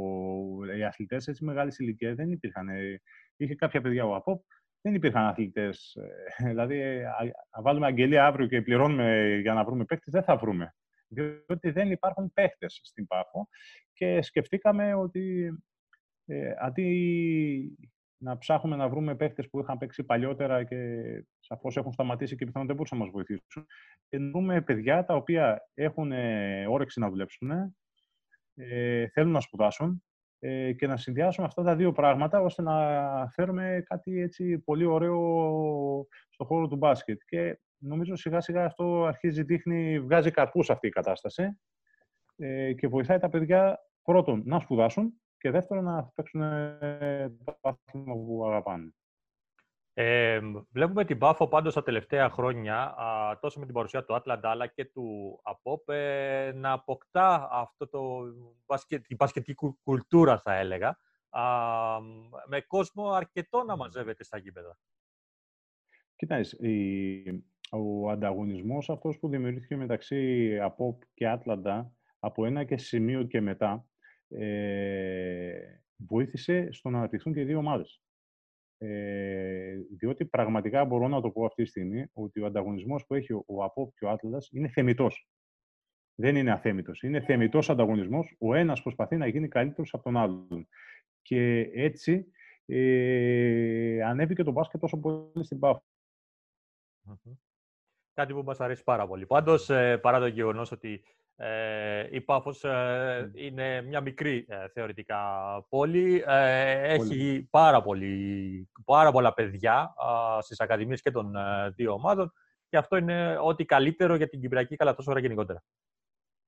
οι 0.79 0.85
αθλητές, 0.85 1.27
έτσι 1.27 1.45
μεγάλης 1.45 1.79
ηλικίας 1.79 2.15
δεν 2.15 2.31
υπήρχαν. 2.31 2.69
Είχε 3.37 3.55
κάποια 3.55 3.81
παιδιά 3.81 4.05
ο 4.05 4.15
ΑΠΟΠ, 4.15 4.43
δεν 4.81 4.95
υπήρχαν 4.95 5.25
αθλητές. 5.25 5.97
δηλαδή, 6.49 7.05
αν 7.51 7.63
βάλουμε 7.63 7.87
αγγελία 7.87 8.27
αύριο 8.27 8.47
και 8.47 8.63
πληρώνουμε 8.63 9.39
για 9.41 9.55
να 9.55 9.65
βρούμε 9.65 9.85
παίκτη, 9.85 10.11
δεν 10.11 10.23
θα 10.23 10.37
βρούμε 10.37 10.75
διότι 11.09 11.71
δεν 11.71 11.91
υπάρχουν 11.91 12.33
παίχτες 12.33 12.81
στην 12.83 13.07
Πάφο 13.07 13.49
και 13.93 14.23
σκεφτήκαμε 14.23 14.95
ότι 14.95 15.53
ε, 16.27 16.55
αντί 16.59 17.77
να 18.19 18.39
ψάχνουμε 18.39 18.77
να 18.77 18.89
βρούμε 18.89 19.15
παίχτες 19.15 19.49
που 19.49 19.61
είχαν 19.61 19.79
παίξει 19.79 20.05
παλιότερα 20.05 20.65
και 20.65 20.77
σαφώς 21.39 21.77
έχουν 21.77 21.93
σταματήσει 21.93 22.37
και 22.37 22.45
πιθανόν 22.45 22.67
δεν 22.67 22.77
μπορούσαν 22.77 22.99
να 22.99 23.05
μας 23.05 23.13
βοηθήσουν. 23.13 23.67
Και 24.09 24.19
να 24.19 24.31
βρούμε 24.31 24.61
παιδιά 24.61 25.05
τα 25.05 25.15
οποία 25.15 25.69
έχουν 25.75 26.13
ε, 26.13 26.67
όρεξη 26.67 27.01
να 27.01 27.09
δουλέψουν, 27.11 27.51
ε, 28.55 29.09
θέλουν 29.09 29.33
να 29.33 29.41
σπουδάσουν 29.41 30.03
ε, 30.39 30.73
και 30.73 30.87
να 30.87 30.97
συνδυάσουμε 30.97 31.47
αυτά 31.47 31.63
τα 31.63 31.77
δύο 31.77 31.93
πράγματα 31.93 32.41
ώστε 32.41 32.63
να 32.63 33.29
φέρουμε 33.31 33.83
κάτι 33.87 34.21
έτσι 34.21 34.59
πολύ 34.59 34.85
ωραίο 34.85 35.19
στο 36.29 36.45
χώρο 36.45 36.69
του 36.69 36.77
μπάσκετ. 36.77 37.21
Και 37.27 37.59
νομίζω 37.87 38.17
σιγά 38.17 38.41
σιγά 38.41 38.65
αυτό 38.65 39.05
αρχίζει, 39.05 39.43
δείχνει, 39.43 40.01
βγάζει 40.01 40.31
καρπούς 40.31 40.71
αυτή 40.71 40.87
η 40.87 40.91
κατάσταση 40.91 41.59
ε, 42.37 42.73
και 42.73 42.89
βοηθάει 42.89 43.19
τα 43.19 43.29
παιδιά 43.29 43.79
πρώτον 44.03 44.43
να 44.45 44.61
σπουδάσουν 44.61 45.21
και 45.39 45.51
δεύτερον 45.51 45.85
να 45.85 46.13
παίξουν 46.15 46.43
ε, 46.43 47.35
το 47.45 47.59
άθλημα 47.61 48.15
που 48.15 48.47
αγαπάνε. 48.47 48.95
Ε, 49.99 50.41
βλέπουμε 50.71 51.05
την 51.05 51.19
Πάφο 51.19 51.49
πάντως 51.49 51.75
τα 51.75 51.83
τελευταία 51.83 52.31
χρόνια, 52.31 52.95
α, 52.97 53.39
τόσο 53.39 53.59
με 53.59 53.65
την 53.65 53.75
παρουσία 53.75 54.05
του 54.05 54.15
Άτλαντα 54.15 54.51
αλλά 54.51 54.67
και 54.67 54.85
του 54.85 55.41
ΑΠΟΠ, 55.43 55.89
ε, 55.89 56.53
να 56.55 56.73
αποκτά 56.73 57.49
αυτό 57.51 57.89
το 57.89 58.23
μπασκετ, 58.67 59.07
την 59.07 59.17
μπασκετική 59.17 59.75
κουλτούρα, 59.83 60.39
θα 60.39 60.55
έλεγα, 60.55 60.99
α, 61.29 61.43
με 62.47 62.61
κόσμο 62.61 63.11
αρκετό 63.11 63.63
να 63.63 63.77
μαζεύεται 63.77 64.25
στα 64.25 64.39
γήπεδα. 64.39 64.79
Κοιτάξτε, 66.17 66.57
ο 67.71 68.11
ανταγωνισμός 68.11 68.91
αυτός 68.91 69.19
που 69.19 69.29
δημιουργήθηκε 69.29 69.77
μεταξύ 69.77 70.59
ΑΠΟΠ 70.61 71.03
και 71.15 71.29
Άτλαντα 71.29 71.93
από 72.19 72.47
ένα 72.47 72.65
και 72.65 72.77
σημείο 72.77 73.23
και 73.23 73.41
μετά, 73.41 73.87
ε, 74.29 75.81
βοήθησε 75.97 76.69
στο 76.73 76.91
να 76.91 76.99
αναπτυχθούν 76.99 77.33
και 77.33 77.41
οι 77.41 77.45
δύο 77.45 77.59
ομάδες. 77.59 78.01
Ε, 78.79 79.77
διότι 79.97 80.25
πραγματικά 80.25 80.85
μπορώ 80.85 81.09
να 81.09 81.21
το 81.21 81.31
πω 81.31 81.45
αυτή 81.45 81.63
τη 81.63 81.69
στιγμή 81.69 82.07
ότι 82.13 82.41
ο 82.41 82.47
ανταγωνισμός 82.47 83.07
που 83.07 83.15
έχει 83.15 83.33
ο 83.33 83.65
ΑΠΟΠ 83.65 83.95
και 83.95 84.05
ο 84.05 84.11
Άτλαντας 84.11 84.49
είναι 84.53 84.69
θεμητός. 84.69 85.29
Δεν 86.15 86.37
είναι 86.37 86.53
αθέμητος. 86.53 87.03
Είναι 87.03 87.21
θεμητός 87.21 87.71
ανταγωνισμός. 87.71 88.37
Ο 88.39 88.55
ένας 88.55 88.83
προσπαθεί 88.83 89.17
να 89.17 89.27
γίνει 89.27 89.49
καλύτερος 89.49 89.95
από 89.95 90.03
τον 90.03 90.17
άλλον. 90.17 90.69
Και 91.23 91.71
έτσι 91.75 92.31
ε, 92.67 94.03
ανέβηκε 94.03 94.43
το 94.43 94.53
μπάσκετ 94.53 94.81
τόσο 94.81 94.99
πολύ 94.99 95.45
στην 95.45 95.59
Πάφο. 95.59 95.85
Κάτι 98.17 98.33
που 98.33 98.43
μας 98.43 98.61
αρέσει 98.61 98.83
πάρα 98.83 99.07
πολύ. 99.07 99.27
Πάντως, 99.27 99.71
ε, 99.71 99.97
παρά 99.97 100.19
το 100.19 100.27
γεγονός 100.27 100.73
ότι 100.73 101.03
ε, 101.37 102.09
η 102.11 102.21
Πάφος 102.21 102.65
ε, 102.65 103.31
είναι 103.35 103.83
μια 103.83 104.01
μικρή 104.01 104.47
ε, 104.49 104.69
θεωρητικά 104.69 105.19
πόλη. 105.69 106.23
έχει 106.27 107.49
πάρα, 107.51 107.83
πολύ, 107.83 108.69
πάρα 108.85 109.13
πολλά 109.13 109.35
παιδιά 109.35 109.95
στις 110.41 110.61
ακαδημίες 110.61 111.03
και 111.03 111.11
των 111.11 111.35
δύο 111.75 111.93
ομάδων 111.93 112.33
και 112.69 112.77
αυτό 112.77 112.97
είναι 112.97 113.39
ό,τι 113.43 113.65
καλύτερο 113.65 114.15
για 114.15 114.29
την 114.29 114.41
Κυπριακή 114.41 114.77
Καλατόσορα 114.77 115.21
γενικότερα. 115.21 115.63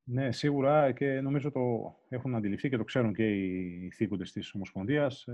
Ναι, 0.02 0.32
σίγουρα 0.32 0.92
και 0.92 1.20
νομίζω 1.20 1.50
το 1.50 1.60
έχουν 2.08 2.34
αντιληφθεί 2.34 2.68
και 2.68 2.76
το 2.76 2.84
ξέρουν 2.84 3.14
και 3.14 3.26
οι 3.26 3.90
θήκοντες 3.94 4.32
της 4.32 4.54
Ομοσπονδίας 4.54 5.24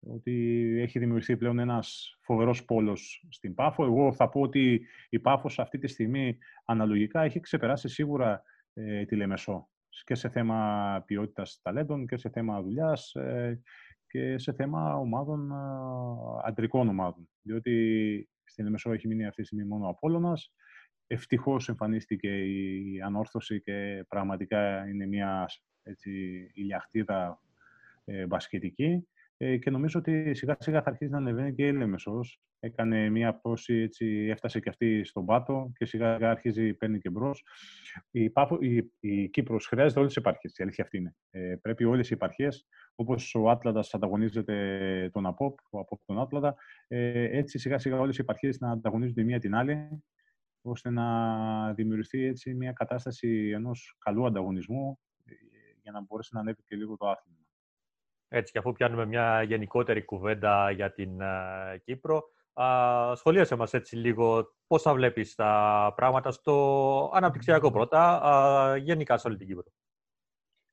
ότι 0.00 0.76
έχει 0.80 0.98
δημιουργηθεί 0.98 1.36
πλέον 1.36 1.58
ένας 1.58 2.18
φοβερός 2.20 2.64
πόλος 2.64 3.26
στην 3.30 3.54
Πάφο. 3.54 3.84
Εγώ 3.84 4.12
θα 4.12 4.28
πω 4.28 4.40
ότι 4.40 4.86
η 5.08 5.18
Πάφος 5.18 5.58
αυτή 5.58 5.78
τη 5.78 5.86
στιγμή 5.86 6.38
αναλογικά 6.64 7.22
έχει 7.22 7.40
ξεπεράσει 7.40 7.88
σίγουρα 7.88 8.42
ε, 8.74 9.04
τη 9.04 9.16
Λεμεσό 9.16 9.68
και 10.04 10.14
σε 10.14 10.28
θέμα 10.28 11.02
ποιότητας 11.06 11.60
ταλέντων 11.62 12.06
και 12.06 12.16
σε 12.16 12.28
θέμα 12.30 12.62
δουλειάς 12.62 13.14
ε, 13.14 13.60
και 14.06 14.38
σε 14.38 14.52
θέμα 14.52 14.96
ομάδων, 14.96 15.52
αντρικών 16.44 16.88
ομάδων. 16.88 17.28
Διότι 17.42 18.28
στην 18.44 18.64
Λεμεσό 18.64 18.92
έχει 18.92 19.06
μείνει 19.06 19.26
αυτή 19.26 19.40
τη 19.40 19.46
στιγμή 19.46 19.64
μόνο 19.64 19.86
ο 19.86 19.88
Απόλλωνας. 19.88 20.52
Ευτυχώς 21.06 21.68
εμφανίστηκε 21.68 22.28
η 22.28 23.00
ανόρθωση 23.04 23.60
και 23.60 24.04
πραγματικά 24.08 24.88
είναι 24.88 25.06
μια 25.06 25.46
έτσι, 25.82 26.10
ηλιαχτίδα 26.54 27.40
ε, 28.04 28.26
μπασκετική. 28.26 29.08
Ε, 29.42 29.56
και 29.56 29.70
νομίζω 29.70 29.98
ότι 29.98 30.34
σιγά 30.34 30.56
σιγά 30.58 30.82
θα 30.82 30.90
αρχίσει 30.90 31.10
να 31.10 31.18
ανεβαίνει 31.18 31.54
και 31.54 31.66
η 31.66 31.72
Λεμεσός. 31.72 32.40
Έκανε 32.58 33.10
μία 33.10 33.34
πτώση, 33.34 33.74
έτσι, 33.74 34.06
έφτασε 34.30 34.60
και 34.60 34.68
αυτή 34.68 35.04
στον 35.04 35.24
πάτο 35.24 35.72
και 35.74 35.84
σιγά 35.84 36.14
σιγά 36.14 36.30
αρχίζει, 36.30 36.74
παίρνει 36.74 36.98
και 36.98 37.10
μπρος. 37.10 37.44
Η, 38.10 38.32
η, 38.60 38.90
η 39.00 39.28
Κύπρος 39.28 39.66
χρειάζεται 39.66 39.98
όλες 39.98 40.12
τις 40.14 40.22
επαρχίες, 40.22 40.58
η 40.58 40.62
αλήθεια 40.62 40.84
αυτή 40.84 40.96
είναι. 40.96 41.14
Ε, 41.30 41.54
πρέπει 41.62 41.84
όλες 41.84 42.10
οι 42.10 42.14
επαρχίες, 42.14 42.66
όπως 42.94 43.34
ο 43.34 43.50
Άτλαντας 43.50 43.94
ανταγωνίζεται 43.94 45.10
τον 45.12 45.26
ΑΠΟΠ, 45.26 45.58
ο 45.70 45.78
ΑΠΟΠ 45.78 46.00
τον 46.04 46.20
Άτλαντα, 46.20 46.54
ε, 46.88 47.38
έτσι 47.38 47.58
σιγά 47.58 47.78
σιγά 47.78 47.98
όλες 47.98 48.16
οι 48.18 48.20
επαρχίες 48.20 48.58
να 48.58 48.70
ανταγωνίζονται 48.70 49.20
η 49.20 49.24
μία 49.24 49.38
την 49.38 49.54
άλλη, 49.54 50.02
ώστε 50.62 50.90
να 50.90 51.72
δημιουργηθεί 51.74 52.24
έτσι 52.24 52.54
μια 52.54 52.72
κατάσταση 52.72 53.50
ενός 53.54 53.96
καλού 53.98 54.26
ανταγωνισμού 54.26 54.98
ε, 55.24 55.32
για 55.82 55.92
να 55.92 56.00
μπορέσει 56.00 56.34
να 56.34 56.40
ανέβει 56.40 56.62
και 56.64 56.76
λίγο 56.76 56.96
το 56.96 57.08
άθλημα. 57.08 57.49
Έτσι, 58.32 58.52
και 58.52 58.58
αφού 58.58 58.72
πιάνουμε 58.72 59.06
μια 59.06 59.42
γενικότερη 59.42 60.04
κουβέντα 60.04 60.70
για 60.70 60.92
την 60.92 61.18
uh, 61.20 61.76
Κύπρο, 61.84 62.22
uh, 62.52 63.12
σχολίασε 63.16 63.56
μας 63.56 63.74
έτσι 63.74 63.96
λίγο 63.96 64.54
πώς 64.66 64.82
θα 64.82 64.94
βλέπεις 64.94 65.34
τα 65.34 65.92
πράγματα 65.96 66.30
στο 66.30 67.10
αναπτυξιακό 67.14 67.70
πρώτα, 67.70 68.20
uh, 68.24 68.80
γενικά 68.80 69.18
σε 69.18 69.28
όλη 69.28 69.36
την 69.36 69.46
Κύπρο. 69.46 69.72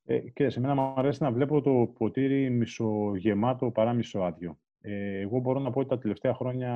Ε, 0.09 0.19
και 0.19 0.49
σε 0.49 0.59
μένα 0.59 0.75
μου 0.75 0.93
αρέσει 0.97 1.23
να 1.23 1.31
βλέπω 1.31 1.61
το 1.61 1.93
ποτήρι 1.97 2.49
μισογεμάτο 2.49 3.71
παρά 3.71 3.93
μισοάδιο. 3.93 4.59
Ε, 4.81 5.19
εγώ 5.19 5.39
μπορώ 5.39 5.59
να 5.59 5.71
πω 5.71 5.79
ότι 5.79 5.89
τα 5.89 5.97
τελευταία 5.97 6.33
χρόνια, 6.33 6.73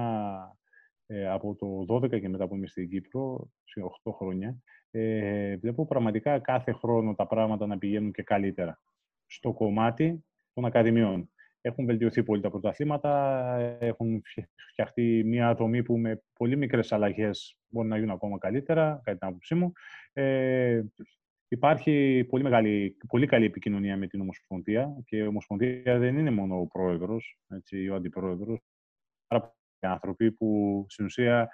ε, 1.06 1.28
από 1.28 1.56
το 1.56 1.86
12 1.96 2.20
και 2.20 2.30
μετά 2.30 2.48
που 2.48 2.56
είμαι 2.56 2.68
στην 2.68 2.90
Κύπρο, 2.90 3.50
σε 3.64 3.82
8 4.04 4.12
χρόνια, 4.12 4.58
ε, 4.92 5.58
βλέπω 5.58 5.86
πραγματικά 5.86 6.40
κάθε 6.40 6.72
χρόνο 6.72 7.16
τα 7.16 7.28
πράγματα 7.28 7.68
να 7.68 7.78
πηγαίνουν 7.78 8.12
και 8.12 8.24
καλύτερα. 8.24 8.82
Στο 9.26 9.54
κομμάτι 9.54 10.26
των 10.54 10.66
Ακαδημιών. 10.66 11.30
Έχουν 11.62 11.86
βελτιωθεί 11.86 12.24
πολύ 12.24 12.42
τα 12.42 12.50
πρωταθλήματα, 12.50 13.56
έχουν 13.80 14.22
φτιαχτεί 14.72 15.24
μια 15.26 15.54
δομή 15.54 15.84
που 15.84 15.98
με 15.98 16.24
πολύ 16.34 16.58
μικρές 16.58 16.92
αλλαγές 16.92 17.58
μπορεί 17.68 17.88
να 17.88 17.98
γίνουν 17.98 18.12
ακόμα 18.12 18.38
καλύτερα, 18.38 19.02
κατά 19.04 19.18
την 19.18 19.28
άποψή 19.28 19.56
μου. 19.56 19.72
Ε, 20.14 20.82
υπάρχει 21.48 22.26
πολύ, 22.30 22.44
μεγάλη, 22.44 22.98
πολύ 23.08 23.26
καλή 23.26 23.46
επικοινωνία 23.46 23.98
με 23.98 24.08
την 24.08 24.22
Ομοσπονδία 24.22 24.96
και 25.06 25.18
η 25.18 25.28
Ομοσπονδία 25.28 25.98
δεν 25.98 26.18
είναι 26.18 26.32
μόνο 26.32 26.60
ο 26.60 26.68
πρόεδρος, 26.68 27.40
έτσι, 27.48 27.90
ο 27.90 27.96
αντιπρόεδρος, 27.96 28.60
αλλά 29.28 29.56
άνθρωποι 29.80 30.32
που 30.32 30.86
στην 30.90 31.06
ουσία 31.06 31.50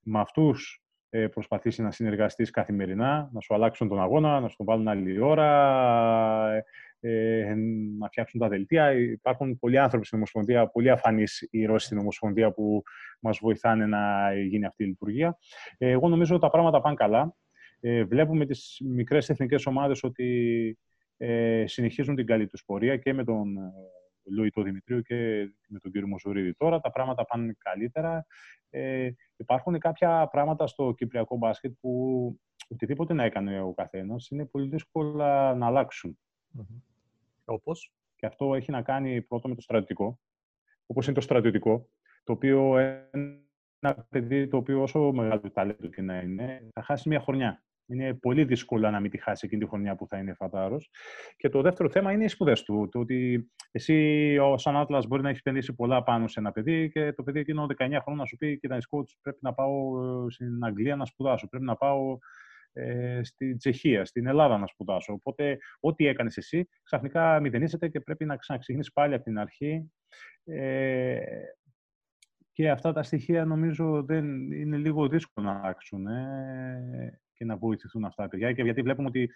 με 0.00 0.20
αυτούς 0.20 0.84
ε, 1.08 1.26
προσπαθήσει 1.26 1.82
να 1.82 1.90
συνεργαστείς 1.90 2.50
καθημερινά, 2.50 3.30
να 3.32 3.40
σου 3.40 3.54
αλλάξουν 3.54 3.88
τον 3.88 4.00
αγώνα, 4.00 4.40
να 4.40 4.48
σου 4.48 4.56
τον 4.56 4.66
βάλουν 4.66 4.88
άλλη 4.88 5.20
ώρα, 5.20 6.64
ε, 7.00 7.54
να 7.98 8.06
φτιάξουν 8.06 8.40
τα 8.40 8.48
δελτία. 8.48 8.92
Υπάρχουν 8.92 9.58
πολλοί 9.58 9.78
άνθρωποι 9.78 10.06
στην 10.06 10.18
Ομοσπονδία, 10.18 10.66
πολύ 10.66 10.90
αφανείς 10.90 11.48
οι 11.50 11.64
Ρώσοι 11.64 11.86
στην 11.86 11.98
Ομοσπονδία 11.98 12.52
που 12.52 12.82
μας 13.20 13.38
βοηθάνε 13.38 13.86
να 13.86 14.34
γίνει 14.34 14.66
αυτή 14.66 14.84
η 14.84 14.86
λειτουργία. 14.86 15.38
Ε, 15.78 15.90
εγώ 15.90 16.08
νομίζω 16.08 16.34
ότι 16.34 16.42
τα 16.42 16.50
πράγματα 16.50 16.80
πάνε 16.80 16.94
καλά. 16.94 17.34
Ε, 17.80 18.04
βλέπουμε 18.04 18.46
τις 18.46 18.80
μικρές 18.84 19.28
εθνικές 19.28 19.66
ομάδες 19.66 20.02
ότι 20.02 20.78
ε, 21.16 21.64
συνεχίζουν 21.66 22.14
την 22.14 22.26
καλή 22.26 22.46
τους 22.46 22.64
πορεία 22.64 22.96
και 22.96 23.12
με 23.12 23.24
τον 23.24 23.56
ε, 23.56 23.72
Λούι 24.30 24.50
το 24.50 24.62
Δημητρίου 24.62 25.02
και 25.02 25.14
με 25.68 25.78
τον 25.78 25.90
κύριο 25.92 26.08
Μοσουρίδη. 26.08 26.54
Τώρα 26.54 26.80
τα 26.80 26.90
πράγματα 26.90 27.24
πάνε 27.24 27.54
καλύτερα. 27.58 28.26
Ε, 28.70 29.10
υπάρχουν 29.36 29.78
κάποια 29.78 30.28
πράγματα 30.30 30.66
στο 30.66 30.94
κυπριακό 30.96 31.36
μπάσκετ 31.36 31.72
που 31.80 32.40
οτιδήποτε 32.68 33.14
να 33.14 33.24
έκανε 33.24 33.60
ο 33.60 33.72
καθένας 33.72 34.28
είναι 34.30 34.46
πολύ 34.46 34.68
δύσκολα 34.68 35.54
να 35.54 35.66
αλλάξουν. 35.66 36.18
Όπως; 37.50 37.92
Και 38.16 38.26
αυτό 38.26 38.54
έχει 38.54 38.70
να 38.70 38.82
κάνει 38.82 39.22
πρώτο 39.22 39.48
με 39.48 39.54
το 39.54 39.60
στρατιωτικό. 39.60 40.20
Όπως 40.86 41.06
είναι 41.06 41.14
το 41.14 41.20
στρατιωτικό, 41.20 41.88
το 42.24 42.32
οποίο 42.32 42.76
ένα 43.80 44.06
παιδί 44.08 44.48
το 44.48 44.56
οποίο 44.56 44.82
όσο 44.82 45.12
μεγάλο 45.12 45.50
ταλέντο 45.52 45.88
και 45.88 46.02
να 46.02 46.20
είναι, 46.20 46.68
θα 46.72 46.82
χάσει 46.82 47.08
μια 47.08 47.20
χρονιά. 47.20 47.62
Είναι 47.86 48.14
πολύ 48.14 48.44
δύσκολο 48.44 48.90
να 48.90 49.00
μην 49.00 49.10
τη 49.10 49.18
χάσει 49.18 49.46
εκείνη 49.46 49.62
τη 49.62 49.68
χρονιά 49.68 49.96
που 49.96 50.06
θα 50.06 50.18
είναι 50.18 50.34
φατάρο. 50.34 50.76
Και 51.36 51.48
το 51.48 51.60
δεύτερο 51.60 51.90
θέμα 51.90 52.12
είναι 52.12 52.24
οι 52.24 52.28
σπουδές 52.28 52.62
του. 52.62 52.88
Το 52.90 52.98
ότι 52.98 53.50
εσύ, 53.70 54.36
ω 54.38 54.54
Άτλας, 54.64 55.06
μπορεί 55.06 55.22
να 55.22 55.28
έχεις 55.28 55.40
επενδύσει 55.40 55.74
πολλά 55.74 56.02
πάνω 56.02 56.28
σε 56.28 56.40
ένα 56.40 56.52
παιδί 56.52 56.90
και 56.90 57.12
το 57.12 57.22
παιδί 57.22 57.40
εκείνο 57.40 57.66
19 57.66 57.76
χρόνια 57.76 58.00
να 58.04 58.24
σου 58.24 58.36
πει: 58.36 58.58
Κοίτα, 58.58 58.78
πρέπει 59.22 59.38
να 59.40 59.54
πάω 59.54 59.70
στην 60.30 60.64
Αγγλία 60.64 60.96
να 60.96 61.04
σπουδάσω. 61.04 61.48
Πρέπει 61.48 61.64
να 61.64 61.76
πάω 61.76 62.18
ε, 62.72 63.20
στη 63.22 63.56
Τσεχία, 63.56 64.04
στην 64.04 64.26
Ελλάδα 64.26 64.58
να 64.58 64.66
σπουδάσω. 64.66 65.12
Οπότε, 65.12 65.58
ό,τι 65.80 66.06
έκανες 66.06 66.36
εσύ, 66.36 66.68
ξαφνικά 66.82 67.40
μηδενίζεται 67.40 67.88
και 67.88 68.00
πρέπει 68.00 68.24
να 68.24 68.36
ξαναξεκινήσεις 68.36 68.92
πάλι 68.92 69.14
από 69.14 69.24
την 69.24 69.38
αρχή. 69.38 69.90
Ε, 70.44 71.20
και 72.52 72.70
αυτά 72.70 72.92
τα 72.92 73.02
στοιχεία 73.02 73.44
νομίζω 73.44 74.02
δεν 74.02 74.52
είναι 74.52 74.76
λίγο 74.76 75.08
δύσκολο 75.08 75.46
να 75.46 75.58
αλλάξουν 75.58 76.06
ε, 76.06 77.20
και 77.32 77.44
να 77.44 77.56
βοηθηθούν 77.56 78.04
αυτά 78.04 78.22
τα 78.22 78.28
παιδιά. 78.28 78.52
Και 78.52 78.62
γιατί 78.62 78.82
βλέπουμε 78.82 79.08
ότι 79.08 79.30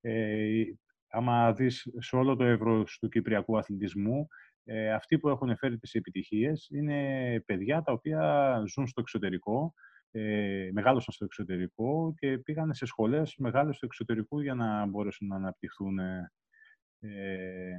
ε, 0.00 0.62
άμα 1.10 1.52
δεις 1.52 1.88
σε 1.98 2.16
όλο 2.16 2.36
το 2.36 2.44
εύρος 2.44 2.98
του 3.00 3.08
κυπριακού 3.08 3.58
αθλητισμού, 3.58 4.26
ε, 4.64 4.92
αυτοί 4.92 5.18
που 5.18 5.28
έχουν 5.28 5.56
φέρει 5.56 5.78
τις 5.78 5.94
επιτυχίες 5.94 6.68
είναι 6.72 7.42
παιδιά 7.46 7.82
τα 7.82 7.92
οποία 7.92 8.54
ζουν 8.66 8.86
στο 8.86 9.00
εξωτερικό, 9.00 9.74
ε, 10.10 10.68
μεγάλωσαν 10.72 11.14
στο 11.14 11.24
εξωτερικό 11.24 12.14
και 12.16 12.38
πήγαν 12.38 12.74
σε 12.74 12.86
σχολές 12.86 13.34
μεγάλες 13.36 13.76
στο 13.76 13.86
εξωτερικό 13.86 14.42
για 14.42 14.54
να 14.54 14.86
μπορέσουν 14.86 15.26
να 15.26 15.36
αναπτυχθούν 15.36 15.98
ε, 15.98 16.30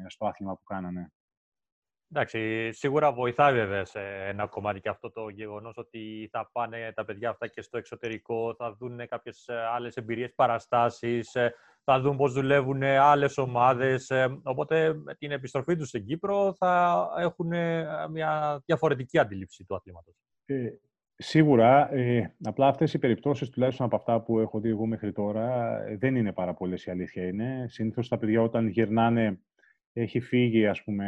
στο 0.08 0.26
άθλημα 0.26 0.56
που 0.56 0.64
κάνανε. 0.64 1.12
Εντάξει, 2.14 2.72
σίγουρα 2.72 3.12
βοηθάει 3.12 3.54
βέβαια 3.54 3.86
σε 3.86 4.00
ένα 4.28 4.48
κομμάτι 4.48 4.80
και 4.80 4.90
αυτό 4.90 5.12
το 5.12 5.30
γεγονός 5.30 5.78
ότι 5.78 6.30
θα 6.32 6.50
πάνε 6.52 6.92
τα 6.96 7.06
παιδιά 7.06 7.30
αυτά 7.30 7.48
και 7.48 7.62
στο 7.62 7.78
εξωτερικό, 7.78 8.56
θα 8.58 8.76
δουν 8.76 9.08
κάποιες 9.08 9.50
άλλες 9.50 9.96
εμπειρίες, 9.96 10.34
παραστάσεις, 10.36 11.36
θα 11.84 12.00
δουν 12.00 12.18
πώς 12.18 12.34
δουλεύουν 12.34 12.84
άλλες 12.84 13.38
ομάδες. 13.38 14.10
Ε, 14.10 14.40
οπότε 14.44 14.94
με 14.94 15.16
την 15.16 15.32
επιστροφή 15.32 15.76
τους 15.76 15.88
στην 15.88 16.06
Κύπρο 16.06 16.54
θα 16.54 17.08
έχουν 17.18 17.52
ε, 17.52 18.08
μια 18.12 18.62
διαφορετική 18.66 19.18
αντίληψη 19.18 19.66
του 19.66 19.76
αθλήματος. 19.76 20.16
Ε, 20.46 20.70
σίγουρα, 21.22 21.94
ε, 21.94 22.36
απλά 22.44 22.68
αυτές 22.68 22.94
οι 22.94 23.00
περιπτώσεις, 23.00 23.50
τουλάχιστον 23.50 23.86
από 23.86 23.96
αυτά 23.96 24.22
που 24.22 24.40
έχω 24.40 24.60
δει 24.60 24.70
εγώ 24.70 24.86
μέχρι 24.86 25.12
τώρα, 25.12 25.78
δεν 25.98 26.16
είναι 26.16 26.34
πάρα 26.34 26.54
πολλές 26.54 26.86
η 26.86 26.92
αλήθεια 26.92 27.28
είναι. 27.28 27.66
Συνήθως 27.70 28.08
τα 28.08 28.18
παιδιά 28.18 28.42
όταν 28.42 28.68
γυρνάνε 28.68 29.40
έχει 29.94 30.20
φύγει, 30.20 30.68
ας 30.68 30.84
πούμε, 30.84 31.08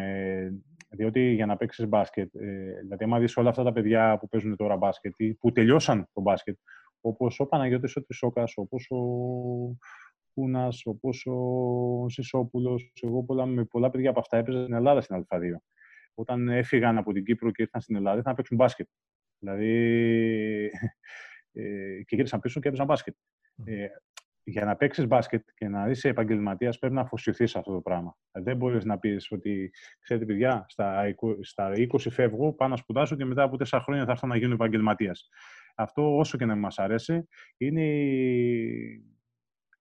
διότι 0.89 1.20
για 1.20 1.45
να 1.45 1.57
παίξεις 1.57 1.88
μπάσκετ, 1.88 2.36
ε, 2.36 2.80
δηλαδή 2.82 3.03
άμα 3.03 3.20
δεις 3.20 3.38
όλα 3.38 3.49
αυτά 3.49 3.64
τα 3.64 3.72
παιδιά 3.72 4.18
που 4.20 4.28
παίζουν 4.28 4.55
τώρα 4.55 4.78
μπάσκετ, 4.78 5.14
που 5.39 5.51
τελειώσαν 5.51 6.09
το 6.14 6.22
μπάσκετ, 6.22 6.57
όπως 7.01 7.39
ο 7.39 7.45
Παναγιώτης 7.45 7.95
ο 7.95 8.03
Τρισόκας, 8.03 8.53
όπως 8.55 8.88
ο, 8.91 8.97
Κούνας, 10.34 10.86
όπως 10.86 11.26
ο 11.26 12.09
Σισόπουλος. 12.09 12.91
Εγώ 13.01 13.24
πολλά, 13.24 13.45
με 13.45 13.64
πολλά 13.64 13.89
παιδιά 13.89 14.09
από 14.09 14.20
αυτά 14.20 14.38
έπαιζα 14.38 14.61
στην 14.61 14.74
Ελλάδα 14.74 15.01
στην 15.01 15.26
Α2. 15.30 15.61
Όταν 16.14 16.49
έφυγαν 16.49 16.97
από 16.97 17.14
την 17.14 17.26
Κύπρο 17.26 17.51
και 17.51 17.61
ήρθαν 17.61 17.82
στην 17.82 17.95
Ελλάδα, 17.95 18.16
ήρθαν 18.16 18.32
να 18.32 18.38
παίξουν 18.38 18.57
μπάσκετ. 18.57 18.88
Δηλαδή. 19.44 20.72
Ε, 21.56 22.04
και 22.06 22.16
γύρισαν 22.16 22.39
πίσω 22.39 22.60
και 22.60 22.68
έπαιζαν 22.68 22.86
μπάσκετ. 22.86 23.16
Ε, 23.66 23.88
για 24.44 24.66
να 24.66 24.76
παίξεις 24.76 25.08
μπάσκετ 25.08 25.48
και 25.56 25.68
να 25.68 25.89
είσαι 25.89 26.10
επαγγελματίας, 26.10 26.80
πρέπει 26.80 26.94
να 26.94 27.02
αφοσιωθείς 27.02 27.52
σε 27.52 27.58
αυτό 27.58 27.74
το 27.74 27.82
πράγμα. 27.82 28.18
Δεν 28.32 28.58
μπορείς 28.58 28.86
να 28.86 29.00
πεις 29.00 29.32
ότι, 29.32 29.72
ξέρετε, 30.00 30.26
παιδιά, 30.26 30.66
στα, 30.68 31.14
στα 31.41 31.72
20 31.76 32.10
φεύγω, 32.10 32.54
πάω 32.54 32.68
να 32.68 32.76
σπουδάσω 32.76 33.16
και 33.16 33.26
μετά 33.26 33.44
από 33.44 33.58
4 33.58 33.80
χρόνια 33.84 34.06
θα 34.06 34.12
έρθω 34.12 34.28
να 34.28 34.38
γίνω 34.38 34.54
επαγγελματίας. 34.54 35.30
Αυτό, 35.76 36.18
όσο 36.18 36.38
και 36.38 36.46
να 36.46 36.56
μας 36.56 36.80
αρέσει, 36.80 37.28
είναι 37.58 37.84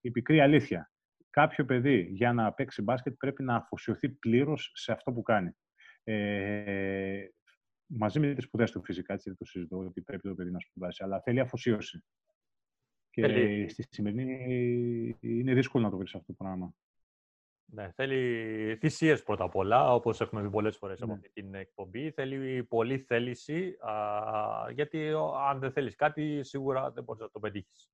η 0.00 0.10
πικρή 0.12 0.40
αλήθεια. 0.40 0.92
Κάποιο 1.30 1.64
παιδί 1.64 2.08
για 2.10 2.32
να 2.32 2.52
παίξει 2.52 2.82
μπάσκετ 2.82 3.14
πρέπει 3.18 3.42
να 3.42 3.54
αφοσιωθεί 3.54 4.08
πλήρως 4.08 4.70
σε 4.74 4.92
αυτό 4.92 5.12
που 5.12 5.22
κάνει. 5.22 5.50
Ε, 6.04 7.24
μαζί 7.94 8.20
με 8.20 8.34
τις 8.34 8.44
σπουδές 8.44 8.70
του 8.70 8.82
φυσικά, 8.84 9.12
έτσι 9.12 9.28
δεν 9.28 9.38
το 9.38 9.44
συζητώ 9.44 9.78
ότι 9.78 10.00
πρέπει 10.00 10.28
το 10.28 10.34
παιδί 10.34 10.50
να 10.50 10.60
σπουδάσει, 10.60 11.04
αλλά 11.04 11.20
θέλει 11.20 11.40
αφοσίωση. 11.40 12.04
Και 13.10 13.22
θέλει... 13.22 13.68
στη 13.68 13.86
σημερινή 13.90 15.16
είναι 15.20 15.54
δύσκολο 15.54 15.84
να 15.84 15.90
το 15.90 15.96
βρεις 15.96 16.14
αυτό 16.14 16.26
το 16.26 16.44
πράγμα. 16.44 16.74
Ναι, 17.64 17.90
θέλει 17.94 18.76
θυσίες 18.76 19.22
πρώτα 19.22 19.44
απ' 19.44 19.56
όλα, 19.56 19.94
όπως 19.94 20.20
έχουμε 20.20 20.42
πει 20.42 20.50
πολλές 20.50 20.76
φορές 20.76 20.98
ναι. 20.98 21.04
από 21.04 21.14
αυτή 21.14 21.30
την 21.32 21.54
εκπομπή. 21.54 22.10
Θέλει 22.10 22.64
πολλή 22.64 22.98
θέληση, 22.98 23.76
α, 23.80 24.70
γιατί 24.70 25.08
αν 25.48 25.58
δεν 25.58 25.72
θέλεις 25.72 25.94
κάτι, 25.94 26.42
σίγουρα 26.42 26.90
δεν 26.90 27.04
μπορείς 27.04 27.22
να 27.22 27.30
το 27.30 27.40
πετύχεις. 27.40 27.90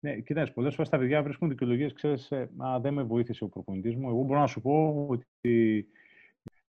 Ναι, 0.00 0.20
κοιτάξτε, 0.20 0.54
πολλές 0.54 0.74
φορές 0.74 0.90
τα 0.90 0.98
παιδιά 0.98 1.22
βρίσκουν 1.22 1.48
δικαιολογίες. 1.48 1.92
Ξέρεις, 1.92 2.30
ε, 2.30 2.50
δεν 2.80 2.94
με 2.94 3.02
βοήθησε 3.02 3.44
ο 3.44 3.48
προπονητής 3.48 3.96
μου. 3.96 4.08
Εγώ 4.08 4.22
μπορώ 4.22 4.40
να 4.40 4.46
σου 4.46 4.60
πω 4.60 5.06
ότι. 5.08 5.86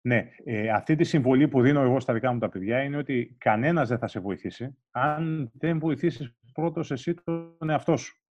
Ναι, 0.02 0.30
ε, 0.44 0.70
αυτή 0.70 0.96
τη 0.96 1.04
συμβολή 1.04 1.48
που 1.48 1.62
δίνω 1.62 1.82
εγώ 1.82 2.00
στα 2.00 2.14
δικά 2.14 2.34
μου 2.34 2.40
τα 2.40 2.50
παιδιά 2.50 2.84
είναι 2.84 2.98
ότι 2.98 3.36
κανένας 3.38 3.88
δεν 3.88 3.98
θα 3.98 4.08
σε 4.08 4.20
βοηθήσει 4.20 4.78
αν 4.92 5.52
δεν 5.54 5.80
βοηθήσεις 5.80 6.36
πρώτος 6.54 6.92
εσύ 6.92 7.14
τον 7.14 7.70
εαυτό 7.70 7.98
σου. 7.98 8.22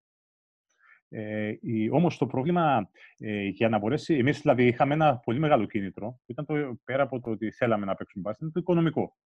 Ε, 1.09 1.55
όμως 1.91 2.19
το 2.19 2.27
πρόβλημα 2.27 2.91
ε, 3.19 3.43
για 3.47 3.69
να 3.69 3.79
μπορέσει, 3.79 4.15
εμείς 4.15 4.41
δηλαδή 4.41 4.67
είχαμε 4.67 4.95
ένα 4.95 5.19
πολύ 5.19 5.39
μεγάλο 5.39 5.67
κίνητρο, 5.67 6.21
ήταν 6.27 6.45
το, 6.45 6.55
πέρα 6.85 7.03
από 7.03 7.21
το 7.21 7.31
ότι 7.31 7.51
θέλαμε 7.51 7.87
να 7.87 7.95
παίξουμε 7.95 8.23
μπάσκετ, 8.23 8.49
ήταν 8.49 8.53
το 8.53 8.61
οικονομικό. 8.61 9.17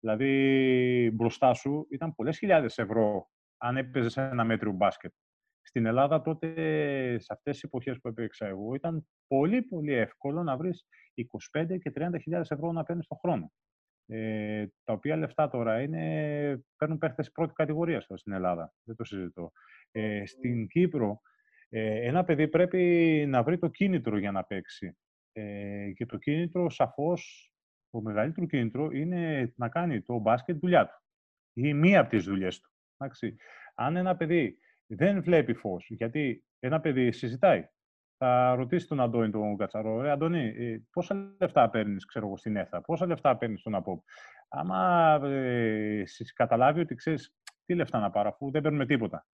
Δηλαδή 0.00 1.10
μπροστά 1.14 1.54
σου 1.54 1.86
ήταν 1.90 2.14
πολλές 2.14 2.38
χιλιάδες 2.38 2.78
ευρώ 2.78 3.30
αν 3.56 3.76
έπαιζες 3.76 4.16
ένα 4.16 4.44
μέτριο 4.44 4.72
μπάσκετ. 4.72 5.12
Στην 5.70 5.86
Ελλάδα 5.86 6.22
τότε, 6.22 6.48
σε 7.18 7.32
αυτές 7.32 7.52
τις 7.54 7.62
εποχές 7.62 8.00
που 8.00 8.08
έπαιξα 8.08 8.46
εγώ, 8.46 8.74
ήταν 8.74 9.08
πολύ 9.26 9.62
πολύ 9.62 9.92
εύκολο 9.92 10.42
να 10.42 10.56
βρεις 10.56 10.86
25 11.14 11.78
και 11.78 11.92
30 11.94 12.20
χιλιάδες 12.22 12.50
ευρώ 12.50 12.72
να 12.72 12.82
παίρνεις 12.82 13.06
το 13.06 13.14
χρόνο. 13.14 13.52
Ε, 14.06 14.66
τα 14.84 14.92
οποία 14.92 15.16
λεφτά 15.16 15.48
τώρα 15.48 15.82
είναι, 15.82 16.64
παίρνουν 16.76 16.98
παίχτες 16.98 17.30
πρώτη 17.30 17.52
κατηγορία 17.52 18.00
στην 18.00 18.32
Ελλάδα. 18.32 18.72
Δεν 18.82 18.96
το 18.96 19.04
συζητώ. 19.04 19.52
Ε, 19.90 20.26
στην 20.26 20.66
Κύπρο, 20.66 21.20
ε, 21.68 22.06
ένα 22.06 22.24
παιδί 22.24 22.48
πρέπει 22.48 23.24
να 23.28 23.42
βρει 23.42 23.58
το 23.58 23.68
κίνητρο 23.68 24.18
για 24.18 24.30
να 24.30 24.44
παίξει. 24.44 24.96
Ε, 25.32 25.90
και 25.94 26.06
το 26.06 26.16
κίνητρο, 26.16 26.70
σαφώς, 26.70 27.52
το 27.90 28.00
μεγαλύτερο 28.00 28.46
κίνητρο 28.46 28.90
είναι 28.90 29.52
να 29.56 29.68
κάνει 29.68 30.02
το 30.02 30.18
μπάσκετ 30.18 30.58
δουλειά 30.58 30.86
του. 30.86 31.02
Ή 31.52 31.74
μία 31.74 32.00
από 32.00 32.10
τις 32.10 32.24
δουλειές 32.24 32.60
του. 32.60 32.70
Εντάξει. 32.96 33.36
Αν 33.74 33.96
ένα 33.96 34.16
παιδί 34.16 34.58
δεν 34.94 35.22
βλέπει 35.22 35.54
φως, 35.54 35.86
γιατί 35.90 36.44
ένα 36.58 36.80
παιδί 36.80 37.12
συζητάει, 37.12 37.68
θα 38.16 38.54
ρωτήσει 38.54 38.86
τον 38.86 39.00
Αντώνη 39.00 39.30
τον 39.30 39.56
Κατσαρό, 39.56 40.04
«Ε, 40.04 40.10
Αντώνη, 40.10 40.54
ε, 40.56 40.80
πόσα 40.92 41.34
λεφτά 41.40 41.70
παίρνεις, 41.70 42.04
ξέρω 42.04 42.26
εγώ, 42.26 42.36
στην 42.36 42.56
ΕΘΑ, 42.56 42.80
πόσα 42.80 43.06
λεφτά 43.06 43.36
παίρνεις 43.36 43.60
στον 43.60 43.74
ΑΠΟΠ; 43.74 44.04
Άμα 44.48 45.20
ε, 45.24 46.02
καταλάβει 46.34 46.80
ότι 46.80 46.94
ξέρεις 46.94 47.34
τι 47.64 47.74
λεφτά 47.74 47.98
να 47.98 48.10
πάρω, 48.10 48.28
αφού 48.28 48.50
δεν 48.50 48.62
παίρνουμε 48.62 48.86
τίποτα. 48.86 49.26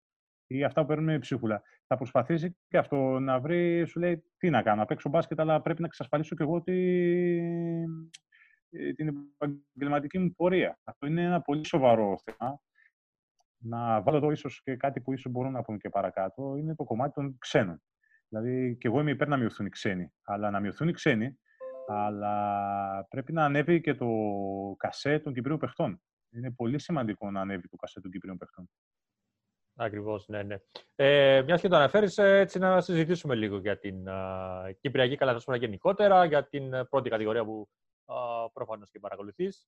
Ή 0.47 0.63
αυτά 0.63 0.81
που 0.81 0.87
παίρνουμε 0.87 1.19
ψίχουλα. 1.19 1.61
Θα 1.87 1.95
προσπαθήσει 1.95 2.57
και 2.67 2.77
αυτό 2.77 3.19
να 3.19 3.39
βρει, 3.39 3.85
σου 3.85 3.99
λέει, 3.99 4.23
τι 4.37 4.49
να 4.49 4.61
κάνω, 4.61 4.75
να 4.75 4.85
παίξω 4.85 5.09
μπάσκετ, 5.09 5.39
αλλά 5.39 5.61
πρέπει 5.61 5.81
να 5.81 5.87
εξασφαλίσω 5.87 6.35
και 6.35 6.43
εγώ 6.43 6.61
τη... 6.61 6.73
Ε, 8.69 8.93
την 8.93 9.29
επαγγελματική 9.33 10.19
μου 10.19 10.33
πορεία. 10.35 10.79
Αυτό 10.83 11.07
είναι 11.07 11.23
ένα 11.23 11.41
πολύ 11.41 11.65
σοβαρό 11.65 12.17
θέμα 12.23 12.59
να 13.65 14.01
βάλω 14.01 14.17
εδώ 14.17 14.31
ίσως 14.31 14.61
και 14.63 14.75
κάτι 14.75 15.01
που 15.01 15.13
ίσως 15.13 15.31
μπορούν 15.31 15.51
να 15.51 15.63
πούμε 15.63 15.77
και 15.77 15.89
παρακάτω, 15.89 16.55
είναι 16.57 16.75
το 16.75 16.83
κομμάτι 16.83 17.13
των 17.13 17.37
ξένων. 17.37 17.81
Δηλαδή, 18.29 18.77
και 18.77 18.87
εγώ 18.87 18.99
είμαι 18.99 19.11
υπέρ 19.11 19.27
να 19.27 19.37
μειωθούν 19.37 19.65
οι 19.65 19.69
ξένοι. 19.69 20.13
Αλλά 20.23 20.49
να 20.49 20.59
μειωθούν 20.59 20.87
οι 20.87 20.91
ξένοι, 20.91 21.39
αλλά 21.87 23.05
πρέπει 23.09 23.33
να 23.33 23.45
ανέβει 23.45 23.81
και 23.81 23.95
το 23.95 24.07
κασέ 24.77 25.19
των 25.19 25.33
Κυπρίων 25.33 25.59
παιχτών. 25.59 26.01
Είναι 26.29 26.51
πολύ 26.51 26.79
σημαντικό 26.79 27.31
να 27.31 27.41
ανέβει 27.41 27.67
το 27.67 27.75
κασέ 27.75 28.01
των 28.01 28.11
Κυπρίων 28.11 28.37
παιχτών. 28.37 28.69
Ακριβώς, 29.77 30.27
ναι, 30.27 30.43
ναι. 30.43 30.57
Ε, 30.95 31.41
Μιας 31.41 31.61
και 31.61 31.67
το 31.67 31.75
αναφέρεις, 31.75 32.17
ε, 32.17 32.39
έτσι 32.39 32.59
να 32.59 32.81
συζητήσουμε 32.81 33.35
λίγο 33.35 33.57
για 33.57 33.79
την 33.79 34.05
uh, 34.07 34.71
Κυπριακή 34.79 35.15
Καλαθόσφαιρα 35.15 35.57
γενικότερα, 35.57 36.25
για 36.25 36.47
την 36.47 36.73
ε, 36.73 36.85
πρώτη 36.85 37.09
κατηγορία 37.09 37.45
που 37.45 37.69
uh, 38.05 38.51
προφανώς 38.53 38.91
και 38.91 38.99
παρακολουθείς. 38.99 39.67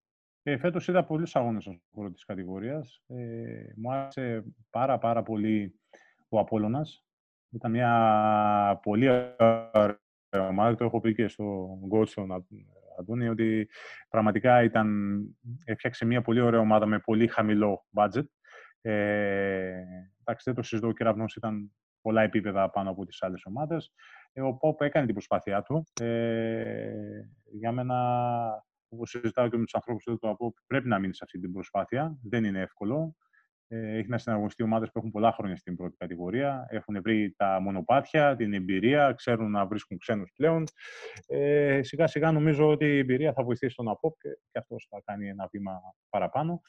Ε, 0.50 0.58
φέτος 0.58 0.88
είδα 0.88 1.04
πολλούς 1.04 1.36
αγώνες 1.36 1.64
στον 1.64 1.82
χώρο 1.94 2.12
της 2.12 2.26
κατηγορίας. 2.26 3.04
Ε, 3.08 3.16
μου 3.76 3.92
άρεσε 3.92 4.44
πάρα 4.70 4.98
πάρα 4.98 5.24
πολύ 5.24 5.80
ο 6.30 6.40
Απόλλωνας. 6.40 7.06
Ήταν 7.50 7.72
μια 7.72 8.80
πολύ 8.82 9.10
ωραία 9.10 10.00
ομάδα, 10.32 10.76
το 10.76 10.86
έχω 10.86 11.00
πει 11.00 11.14
και 11.14 11.28
στο 11.28 11.78
Γκότσο 11.86 12.28
Αντώνη, 13.00 13.28
ότι 13.30 13.70
πραγματικά 14.10 14.64
ήταν, 14.64 15.18
έφτιαξε 15.66 16.06
μια 16.06 16.22
πολύ 16.22 16.42
ωραία 16.42 16.60
ομάδα 16.60 16.86
με 16.86 17.00
πολύ 17.00 17.28
χαμηλό 17.28 17.86
budget. 17.94 18.26
Ε, 18.82 19.84
εντάξει, 20.20 20.44
δεν 20.44 20.54
το 20.54 20.62
συζητώ, 20.62 20.88
ο 20.88 20.94
Κεραυνός 20.94 21.36
ήταν 21.36 21.72
πολλά 22.02 22.22
επίπεδα 22.22 22.70
πάνω 22.70 22.90
από 22.90 23.06
τις 23.06 23.24
άλλες 23.24 23.46
ομάδες. 23.46 23.94
Ε, 24.34 24.42
ο 24.42 24.54
Πόπ 24.54 24.82
έκανε 24.82 25.06
την 25.06 25.14
προσπάθειά 25.14 25.62
του. 25.62 25.88
Ε, 26.02 27.22
για 27.52 27.72
μένα 27.72 27.96
Όπως 28.90 29.10
συζητάω 29.10 29.50
και 29.50 29.58
με 29.58 29.64
τους 29.64 29.76
ανθρώπους 29.76 30.06
εδώ 30.06 30.18
το 30.18 30.30
ΑΠΟ, 30.30 30.54
πρέπει 30.68 30.88
να 30.88 31.00
μείνει 31.00 31.16
σε 31.16 31.24
αυτή 31.24 31.40
την 31.40 31.52
προσπάθεια. 31.52 32.18
Δεν 32.24 32.44
είναι 32.44 32.60
εύκολο. 32.62 33.16
Ε, 33.70 33.98
έχει 33.98 34.10
να 34.10 34.18
συναγωνιστεί 34.18 34.64
ομάδες 34.64 34.92
που 34.92 35.00
έχουν 35.00 35.12
πολλά 35.12 35.32
χρόνια 35.32 35.56
στην 35.56 35.76
πρώτη 35.76 35.96
κατηγορία. 35.98 36.66
Έχουν 36.70 37.02
βρει 37.02 37.34
τα 37.38 37.60
μονοπάτια, 37.62 38.36
την 38.36 38.54
εμπειρία, 38.54 39.14
ξέρουν 39.14 39.52
να 39.52 39.66
βρίσκουν 39.66 39.98
ξένους 39.98 40.32
πλέον. 40.36 40.64
Ε, 41.28 41.80
σιγά 41.84 42.08
σιγά 42.08 42.32
νομίζω 42.32 42.68
ότι 42.68 42.86
η 42.86 42.98
εμπειρία 42.98 43.34
θα 43.34 43.44
βοηθήσει 43.44 43.76
τον 43.76 43.88
ΑΠΟ 43.88 44.16
και, 44.20 44.30
και 44.52 44.60
αυτός 44.60 44.88
θα 44.90 45.02
κάνει 45.06 45.28
ένα 45.28 45.48
βήμα 45.52 45.82
παραπάνω. 46.10 46.62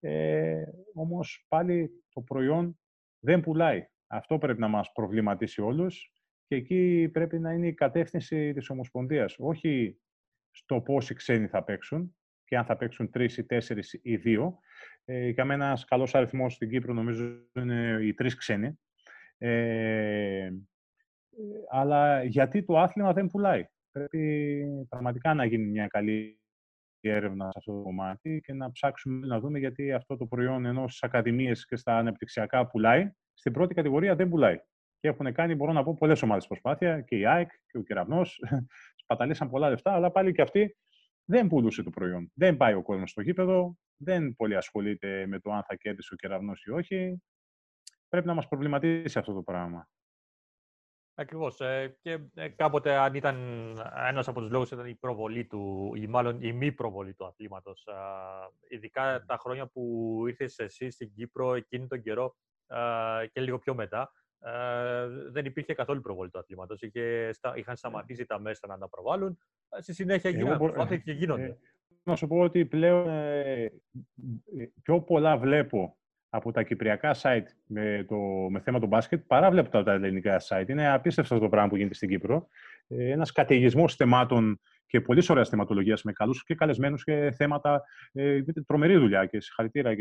Ε, 0.00 0.62
Όμως 0.94 1.44
πάλι 1.48 1.90
το 2.08 2.20
προϊόν 2.20 2.78
δεν 3.18 3.40
πουλάει. 3.40 3.86
Αυτό 4.06 4.38
πρέπει 4.38 4.60
να 4.60 4.68
μας 4.68 4.92
προβληματίσει 4.92 5.60
όλους. 5.60 6.12
Και 6.46 6.56
εκεί 6.56 7.10
πρέπει 7.12 7.38
να 7.38 7.52
είναι 7.52 7.66
η 7.66 7.74
κατεύθυνση 7.74 8.52
της 8.52 8.70
Ομοσπονδίας. 8.70 9.34
Όχι 9.38 10.00
στο 10.50 10.80
πόσοι 10.80 11.14
ξένοι 11.14 11.46
θα 11.46 11.64
παίξουν 11.64 12.16
και 12.44 12.56
αν 12.56 12.64
θα 12.64 12.76
παίξουν 12.76 13.10
τρεις 13.10 13.36
ή 13.36 13.44
τέσσερις 13.44 13.98
ή 14.02 14.16
δύο. 14.16 14.58
Ε, 15.04 15.28
για 15.28 15.44
μένα 15.44 15.64
ένας 15.64 15.84
καλός 15.84 16.14
αριθμός 16.14 16.54
στην 16.54 16.70
Κύπρο 16.70 16.92
νομίζω 16.92 17.24
είναι 17.52 17.98
οι 18.02 18.14
τρεις 18.14 18.34
ξένοι. 18.34 18.78
Ε, 19.38 20.50
αλλά 21.70 22.24
γιατί 22.24 22.64
το 22.64 22.78
άθλημα 22.78 23.12
δεν 23.12 23.26
πουλάει. 23.26 23.64
πρέπει 23.92 24.64
πραγματικά 24.88 25.34
να 25.34 25.44
γίνει 25.44 25.66
μια 25.66 25.86
καλή 25.86 26.40
έρευνα 27.00 27.44
σε 27.44 27.58
αυτό 27.58 27.72
το 27.72 27.82
κομμάτι 27.82 28.40
και 28.44 28.52
να 28.52 28.72
ψάξουμε 28.72 29.26
να 29.26 29.40
δούμε 29.40 29.58
γιατί 29.58 29.92
αυτό 29.92 30.16
το 30.16 30.26
προϊόν 30.26 30.64
ενώ 30.64 30.88
στις 30.88 31.02
ακαδημίες 31.02 31.66
και 31.66 31.76
στα 31.76 31.96
ανεπτυξιακά 31.96 32.66
πουλάει, 32.66 33.10
στην 33.34 33.52
πρώτη 33.52 33.74
κατηγορία 33.74 34.14
δεν 34.14 34.28
πουλάει. 34.28 34.58
Και 35.00 35.08
έχουν 35.08 35.32
κάνει, 35.32 35.54
μπορώ 35.54 35.72
να 35.72 35.82
πω, 35.82 35.96
πολλές 35.98 36.22
ομάδες 36.22 36.46
προσπάθεια 36.46 37.00
και 37.00 37.16
η 37.16 37.26
ΑΕΚ 37.26 37.50
και 37.66 37.78
ο 37.78 37.82
Κεραυνός. 37.82 38.40
Σπαταλήσαν 39.10 39.50
πολλά 39.50 39.68
λεφτά, 39.68 39.92
αλλά 39.92 40.10
πάλι 40.10 40.32
και 40.32 40.42
αυτοί 40.42 40.76
δεν 41.24 41.46
πουλούσε 41.46 41.82
το 41.82 41.90
προϊόν. 41.90 42.32
Δεν 42.34 42.56
πάει 42.56 42.74
ο 42.74 42.82
κόσμος 42.82 43.10
στο 43.10 43.20
γήπεδο, 43.20 43.76
δεν 43.96 44.36
πολύ 44.36 44.56
ασχολείται 44.56 45.26
με 45.26 45.40
το 45.40 45.52
αν 45.52 45.62
θα 45.62 45.74
κέρδισε 45.74 46.14
ο 46.14 46.16
Κεραυνός 46.16 46.64
ή 46.64 46.70
όχι. 46.70 47.22
Πρέπει 48.08 48.26
να 48.26 48.34
μας 48.34 48.48
προβληματίσει 48.48 49.18
αυτό 49.18 49.34
το 49.34 49.42
πράγμα. 49.42 49.88
Ακριβώς. 51.14 51.60
Ε, 51.60 51.98
και 52.00 52.18
ε, 52.34 52.48
κάποτε, 52.48 52.96
αν 52.96 53.14
ήταν 53.14 53.36
ένας 54.08 54.28
από 54.28 54.40
τους 54.40 54.50
λόγους, 54.50 54.70
ήταν 54.70 54.86
η 54.86 54.94
προβολή 54.94 55.46
του, 55.46 55.92
ή 55.96 56.06
μάλλον 56.06 56.42
η 56.42 56.52
μη 56.52 56.72
προβολή 56.72 57.14
του 57.14 57.26
αθλήματος. 57.26 57.88
Ειδικά 58.68 59.24
τα 59.24 59.36
χρόνια 59.36 59.66
που 59.66 60.14
ήρθες 60.26 60.58
εσύ 60.58 60.90
στην 60.90 61.12
Κύπρο, 61.14 61.54
εκείνη 61.54 61.86
τον 61.86 62.02
καιρό 62.02 62.36
και 63.32 63.40
λίγο 63.40 63.58
πιο 63.58 63.74
μετά, 63.74 64.12
δεν 65.30 65.44
υπήρχε 65.44 65.74
καθόλου 65.74 66.00
προβολή 66.00 66.30
του 66.30 66.38
αθλήματο. 66.38 66.76
Είχαν 67.54 67.76
σταματήσει 67.76 68.26
τα 68.26 68.40
μέσα 68.40 68.66
να 68.66 68.78
τα 68.78 68.88
προβάλλουν. 68.88 69.38
Στη 69.78 69.94
συνέχεια 69.94 70.30
γίνανε 70.30 70.96
και 71.04 71.12
γίνονται. 71.12 71.44
Ε, 71.44 71.56
να 72.02 72.16
σου 72.16 72.26
πω 72.26 72.38
ότι 72.38 72.64
πλέον 72.66 73.08
ε, 73.08 73.72
πιο 74.82 75.00
πολλά 75.00 75.38
βλέπω 75.38 75.96
από 76.28 76.52
τα 76.52 76.62
κυπριακά 76.62 77.14
site 77.22 77.46
με, 77.66 78.04
το, 78.08 78.16
με 78.50 78.60
θέμα 78.60 78.80
του 78.80 78.86
μπάσκετ 78.86 79.22
παρά 79.26 79.50
βλέπω 79.50 79.68
τα, 79.70 79.82
τα 79.82 79.92
ελληνικά 79.92 80.40
site. 80.48 80.68
Είναι 80.68 80.92
απίστευτο 80.92 81.34
αυτό 81.34 81.46
το 81.46 81.50
πράγμα 81.50 81.68
που 81.68 81.76
γίνεται 81.76 81.94
στην 81.94 82.08
Κύπρο. 82.08 82.48
Ε, 82.88 83.10
Ένας 83.10 83.32
καταιγισμός 83.32 83.94
θεμάτων 83.94 84.60
και 84.86 85.00
πολύ 85.00 85.26
ωραία 85.28 85.44
θεματολογίας 85.44 86.02
με 86.02 86.12
καλούς 86.12 86.44
και 86.44 86.54
καλεσμένους 86.54 87.04
και 87.04 87.30
θέματα. 87.30 87.82
Ε, 88.12 88.42
τρομερή 88.66 88.96
δουλειά 88.96 89.26
και 89.26 89.40
συγχαρητήρια 89.40 89.94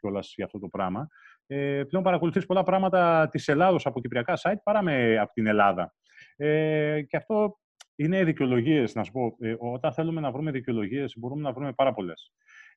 κιόλας 0.00 0.32
για 0.34 0.44
αυτό 0.44 0.58
το 0.58 0.68
πράγμα. 0.68 1.08
Ε, 1.50 1.82
πλέον 1.88 2.04
παρακολουθείς 2.04 2.46
πολλά 2.46 2.62
πράγματα 2.62 3.28
της 3.28 3.48
Ελλάδος 3.48 3.86
από 3.86 4.00
κυπριακά 4.00 4.38
site 4.42 4.60
παρά 4.62 4.82
με, 4.82 5.18
από 5.18 5.32
την 5.32 5.46
Ελλάδα. 5.46 5.94
Ε, 6.36 7.02
και 7.02 7.16
αυτό 7.16 7.58
είναι 7.94 8.24
δικαιολογίες, 8.24 8.94
να 8.94 9.02
σου 9.04 9.12
πω. 9.12 9.36
Ε, 9.40 9.54
όταν 9.58 9.92
θέλουμε 9.92 10.20
να 10.20 10.30
βρούμε 10.30 10.50
δικαιολογίες, 10.50 11.14
μπορούμε 11.16 11.42
να 11.42 11.52
βρούμε 11.52 11.72
πάρα 11.72 11.94
πολλές. 11.94 12.32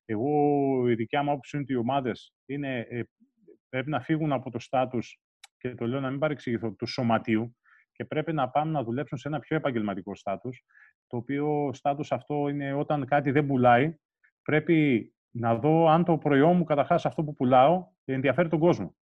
Εγώ, 0.05 0.29
η 0.89 0.95
δικιά 0.95 1.23
μου 1.23 1.31
άποψη 1.31 1.55
είναι 1.55 1.63
ότι 1.63 1.73
οι 1.73 1.75
ομάδες 1.75 2.33
ε, 2.45 3.01
πρέπει 3.69 3.89
να 3.89 4.01
φύγουν 4.01 4.31
από 4.31 4.49
το 4.49 4.59
στάτου 4.59 4.99
και 5.57 5.75
το 5.75 5.87
λέω 5.87 5.99
να 5.99 6.09
μην 6.09 6.19
παρεξηγηθώ, 6.19 6.71
του 6.71 6.85
σωματείου 6.85 7.55
και 7.91 8.05
πρέπει 8.05 8.33
να 8.33 8.49
πάνε 8.49 8.71
να 8.71 8.83
δουλέψουν 8.83 9.17
σε 9.17 9.27
ένα 9.27 9.39
πιο 9.39 9.55
επαγγελματικό 9.55 10.15
στάτου. 10.15 10.49
Το 11.07 11.17
οποίο 11.17 11.69
στάτου 11.73 12.15
αυτό 12.15 12.47
είναι 12.49 12.73
όταν 12.73 13.05
κάτι 13.05 13.31
δεν 13.31 13.47
πουλάει, 13.47 13.95
πρέπει 14.41 15.13
να 15.31 15.55
δω 15.55 15.87
αν 15.87 16.03
το 16.03 16.17
προϊόν 16.17 16.57
μου, 16.57 16.63
καταρχάς 16.63 17.05
αυτό 17.05 17.23
που 17.23 17.35
πουλάω, 17.35 17.87
ενδιαφέρει 18.05 18.49
τον 18.49 18.59
κόσμο. 18.59 18.95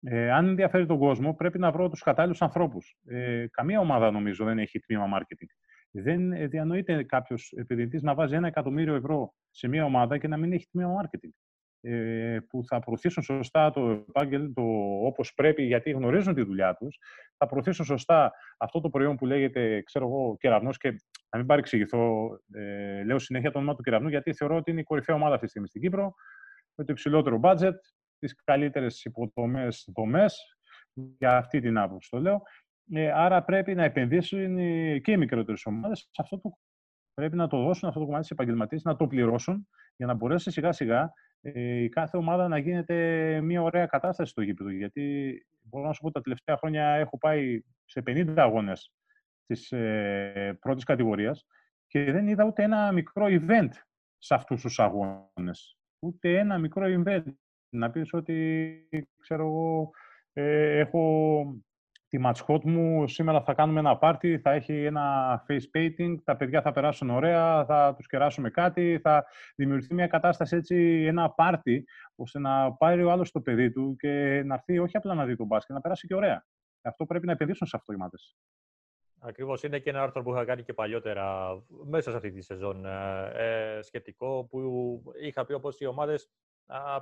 Ε, 0.00 0.30
αν 0.30 0.48
ενδιαφέρει 0.48 0.86
τον 0.86 0.98
κόσμο, 0.98 1.34
πρέπει 1.34 1.58
να 1.58 1.70
βρω 1.70 1.88
τους 1.88 2.02
κατάλληλους 2.02 2.42
ανθρώπους. 2.42 2.96
Ε, 3.06 3.46
καμία 3.50 3.80
ομάδα, 3.80 4.10
νομίζω, 4.10 4.44
δεν 4.44 4.58
έχει 4.58 4.78
τμήμα 4.80 5.04
marketing. 5.18 5.48
Δεν 5.90 6.48
διανοείται 6.48 7.02
κάποιος 7.02 7.52
επενδυτής 7.56 8.02
να 8.02 8.14
βάζει 8.14 8.34
ένα 8.34 8.46
εκατομμύριο 8.46 8.94
ευρώ 8.94 9.34
σε 9.50 9.68
μια 9.68 9.84
ομάδα 9.84 10.18
και 10.18 10.28
να 10.28 10.36
μην 10.36 10.52
έχει 10.52 10.68
τμήμα 10.70 10.90
marketing. 11.02 11.45
Ε, 11.88 12.38
που 12.48 12.64
θα 12.66 12.78
προωθήσουν 12.78 13.22
σωστά 13.22 13.70
το 13.70 14.04
επάγγελμα 14.08 14.52
το, 14.54 14.62
όπως 15.06 15.34
πρέπει 15.34 15.62
γιατί 15.62 15.90
γνωρίζουν 15.90 16.34
τη 16.34 16.42
δουλειά 16.42 16.74
τους, 16.74 16.98
θα 17.36 17.46
προωθήσουν 17.46 17.84
σωστά 17.84 18.32
αυτό 18.58 18.80
το 18.80 18.88
προϊόν 18.88 19.16
που 19.16 19.26
λέγεται, 19.26 19.82
ξέρω 19.82 20.06
εγώ, 20.06 20.36
κεραυνός 20.36 20.76
και 20.76 20.88
να 21.30 21.38
μην 21.38 21.46
παρεξηγηθώ, 21.46 22.30
ε, 22.52 23.04
λέω 23.04 23.18
συνέχεια 23.18 23.50
το 23.50 23.58
όνομα 23.58 23.74
του 23.74 23.82
κεραυνού 23.82 24.08
γιατί 24.08 24.34
θεωρώ 24.34 24.56
ότι 24.56 24.70
είναι 24.70 24.80
η 24.80 24.82
κορυφαία 24.82 25.16
ομάδα 25.16 25.32
αυτή 25.32 25.44
τη 25.44 25.50
στιγμή 25.50 25.68
στην 25.68 25.80
Κύπρο 25.80 26.14
με 26.74 26.84
το 26.84 26.92
υψηλότερο 26.92 27.40
budget, 27.42 27.76
τις 28.18 28.34
καλύτερες 28.44 29.04
υποδομές 29.04 29.88
δομές, 29.96 30.58
για 30.92 31.36
αυτή 31.36 31.60
την 31.60 31.78
άποψη 31.78 32.10
το 32.10 32.20
λέω. 32.20 32.42
Ε, 32.92 33.12
άρα 33.12 33.44
πρέπει 33.44 33.74
να 33.74 33.84
επενδύσουν 33.84 34.56
και 35.00 35.12
οι 35.12 35.16
μικρότερες 35.16 35.66
ομάδες 35.66 35.98
σε 35.98 36.22
αυτό 36.22 36.40
το 36.40 36.58
Πρέπει 37.14 37.36
να 37.36 37.46
το 37.46 37.62
δώσουν 37.62 37.88
αυτό 37.88 38.00
το 38.00 38.06
κομμάτι 38.06 38.24
στις 38.24 38.36
επαγγελματίες, 38.36 38.82
να 38.82 38.96
το 38.96 39.06
πληρώσουν 39.06 39.68
για 39.96 40.06
να 40.06 40.14
μπορέσει 40.14 40.50
σιγά 40.50 40.72
σιγά 40.72 41.02
ε, 41.02 41.10
η 41.40 41.88
κάθε 41.88 42.16
ομάδα 42.16 42.48
να 42.48 42.58
γίνεται 42.58 43.40
μια 43.40 43.62
ωραία 43.62 43.86
κατάσταση 43.86 44.30
στο 44.30 44.42
γήπεδο. 44.42 44.70
Γιατί 44.70 45.34
μπορώ 45.62 45.86
να 45.86 45.92
σου 45.92 46.02
πω 46.02 46.10
τα 46.10 46.20
τελευταία 46.20 46.56
χρόνια 46.56 46.86
έχω 46.86 47.18
πάει 47.18 47.60
σε 47.84 48.02
50 48.06 48.34
αγώνες 48.36 48.92
της 49.46 49.72
ε, 49.72 50.58
πρώτης 50.60 50.84
κατηγορίας 50.84 51.46
και 51.86 52.12
δεν 52.12 52.28
είδα 52.28 52.44
ούτε 52.44 52.62
ένα 52.62 52.92
μικρό 52.92 53.26
event 53.28 53.70
σε 54.18 54.34
αυτούς 54.34 54.60
τους 54.60 54.78
αγώνες. 54.78 55.78
Ούτε 55.98 56.38
ένα 56.38 56.58
μικρό 56.58 57.02
event 57.02 57.24
να 57.68 57.90
πεις 57.90 58.12
ότι, 58.12 58.88
ξέρω 59.20 59.42
εγώ, 59.46 59.90
ε, 60.32 60.78
έχω 60.78 61.44
τη 62.08 62.18
ματσχότ 62.18 62.64
μου, 62.64 63.08
σήμερα 63.08 63.42
θα 63.42 63.54
κάνουμε 63.54 63.80
ένα 63.80 63.96
πάρτι, 63.96 64.38
θα 64.38 64.50
έχει 64.50 64.84
ένα 64.84 65.44
face 65.48 65.78
painting, 65.78 66.14
τα 66.24 66.36
παιδιά 66.36 66.62
θα 66.62 66.72
περάσουν 66.72 67.10
ωραία, 67.10 67.64
θα 67.64 67.94
τους 67.96 68.06
κεράσουμε 68.06 68.50
κάτι, 68.50 68.98
θα 69.02 69.26
δημιουργηθεί 69.56 69.94
μια 69.94 70.06
κατάσταση 70.06 70.56
έτσι, 70.56 71.04
ένα 71.06 71.30
πάρτι, 71.30 71.84
ώστε 72.14 72.38
να 72.38 72.72
πάρει 72.72 73.04
ο 73.04 73.10
άλλος 73.10 73.30
το 73.30 73.40
παιδί 73.40 73.70
του 73.70 73.96
και 73.98 74.42
να 74.44 74.54
έρθει 74.54 74.78
όχι 74.78 74.96
απλά 74.96 75.14
να 75.14 75.24
δει 75.24 75.36
τον 75.36 75.46
μπάσκετ, 75.46 75.74
να 75.74 75.80
περάσει 75.80 76.06
και 76.06 76.14
ωραία. 76.14 76.46
Αυτό 76.82 77.06
πρέπει 77.06 77.26
να 77.26 77.32
επενδύσουν 77.32 77.66
σε 77.66 77.76
αυτό 77.76 77.92
οι 77.92 77.96
μάτες. 77.96 78.36
Ακριβώς. 79.20 79.62
Είναι 79.62 79.78
και 79.78 79.90
ένα 79.90 80.02
άρθρο 80.02 80.22
που 80.22 80.32
είχα 80.32 80.44
κάνει 80.44 80.62
και 80.62 80.72
παλιότερα 80.72 81.56
μέσα 81.84 82.10
σε 82.10 82.16
αυτή 82.16 82.30
τη 82.30 82.42
σεζόν 82.42 82.86
ε, 82.86 83.76
ε 83.76 83.82
σχετικό, 83.82 84.46
που 84.50 85.02
είχα 85.20 85.44
πει 85.44 85.52
όπως 85.52 85.80
οι 85.80 85.86
ομάδες 85.86 86.30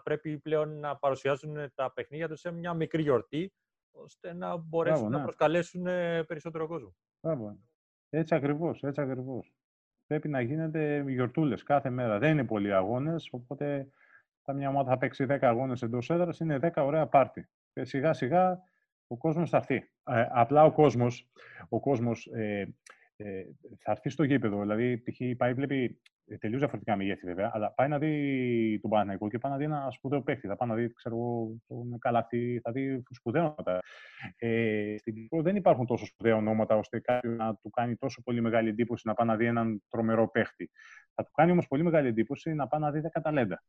πρέπει 0.02 0.38
πλέον 0.38 0.80
να 0.80 0.96
παρουσιάζουν 0.96 1.72
τα 1.74 1.92
παιχνίδια 1.92 2.28
τους 2.28 2.40
σε 2.40 2.50
μια 2.52 2.74
μικρή 2.74 3.02
γιορτή, 3.02 3.52
ώστε 3.94 4.32
να 4.32 4.56
μπορέσουν 4.56 5.10
να 5.10 5.16
ναι. 5.16 5.22
προσκαλέσουν 5.22 5.86
ε, 5.86 6.22
περισσότερο 6.22 6.66
κόσμο. 6.66 6.94
Μπράβο. 7.20 7.58
Έτσι 8.10 8.34
ακριβώς, 8.34 8.82
έτσι 8.82 9.00
ακριβώς. 9.00 9.54
Πρέπει 10.06 10.28
να 10.28 10.40
γίνεται 10.40 11.04
γιορτούλες 11.08 11.62
κάθε 11.62 11.90
μέρα. 11.90 12.18
Δεν 12.18 12.30
είναι 12.30 12.44
πολλοί 12.44 12.74
αγώνες, 12.74 13.28
οπότε 13.30 13.88
θα 14.42 14.52
μια 14.52 14.68
ομάδα 14.68 14.90
θα 14.90 14.98
παίξει 14.98 15.26
10 15.28 15.38
αγώνες 15.40 15.82
εντός 15.82 16.10
έδρας, 16.10 16.38
είναι 16.38 16.58
10 16.62 16.70
ωραία 16.74 17.06
πάρτι. 17.06 17.48
Και 17.72 17.84
σιγά 17.84 18.12
σιγά 18.12 18.62
ο 19.06 19.16
κόσμος 19.16 19.50
θα 19.50 19.56
έρθει. 19.56 19.74
Ε, 20.04 20.26
απλά 20.30 20.64
ο 20.64 20.72
κόσμος, 20.72 21.30
ο 21.68 21.80
κόσμος 21.80 22.26
ε, 22.26 22.74
ε, 23.16 23.44
θα 23.78 23.90
έρθει 23.90 24.08
στο 24.08 24.22
γήπεδο. 24.22 24.60
Δηλαδή, 24.60 24.98
π.χ. 24.98 25.36
πάει, 25.36 25.54
βλέπει 25.54 25.84
ε, 25.84 26.13
τελείως 26.38 26.58
διαφορετικά 26.58 26.96
μεγέθη 26.96 27.26
βέβαια, 27.26 27.50
αλλά 27.54 27.72
πάει 27.72 27.88
να 27.88 27.98
δει 27.98 28.78
τον 28.80 28.90
Παναγικό 28.90 29.28
και 29.28 29.38
πάει 29.38 29.52
να 29.52 29.58
δει 29.58 29.64
ένα 29.64 29.90
σπουδαίο 29.90 30.22
παίχτη. 30.22 30.46
Θα 30.46 30.56
πάει 30.56 30.68
να 30.68 30.74
δει, 30.74 30.92
ξέρω 30.92 31.14
εγώ, 31.16 31.56
τον 31.66 31.98
Καλαθί, 31.98 32.60
θα 32.62 32.72
δει 32.72 33.02
σπουδαία 33.10 33.42
ονόματα. 33.42 33.78
Ε, 34.36 34.94
στην 34.98 35.14
Κύπρο 35.14 35.42
δεν 35.42 35.56
υπάρχουν 35.56 35.86
τόσο 35.86 36.06
σπουδαία 36.06 36.36
ονόματα 36.36 36.76
ώστε 36.76 37.00
κάποιον 37.00 37.36
να 37.36 37.54
του 37.54 37.70
κάνει 37.70 37.96
τόσο 37.96 38.22
πολύ 38.22 38.40
μεγάλη 38.40 38.68
εντύπωση 38.68 39.06
να 39.06 39.14
πάει 39.14 39.26
να 39.26 39.36
δει 39.36 39.46
έναν 39.46 39.82
τρομερό 39.88 40.30
παίχτη. 40.30 40.70
Θα 41.14 41.24
του 41.24 41.30
κάνει 41.34 41.50
όμως 41.50 41.66
πολύ 41.66 41.82
μεγάλη 41.82 42.08
εντύπωση 42.08 42.54
να 42.54 42.66
πάει 42.66 42.80
να 42.80 42.90
δει 42.90 43.00
10 43.14 43.20
ταλέντα. 43.22 43.62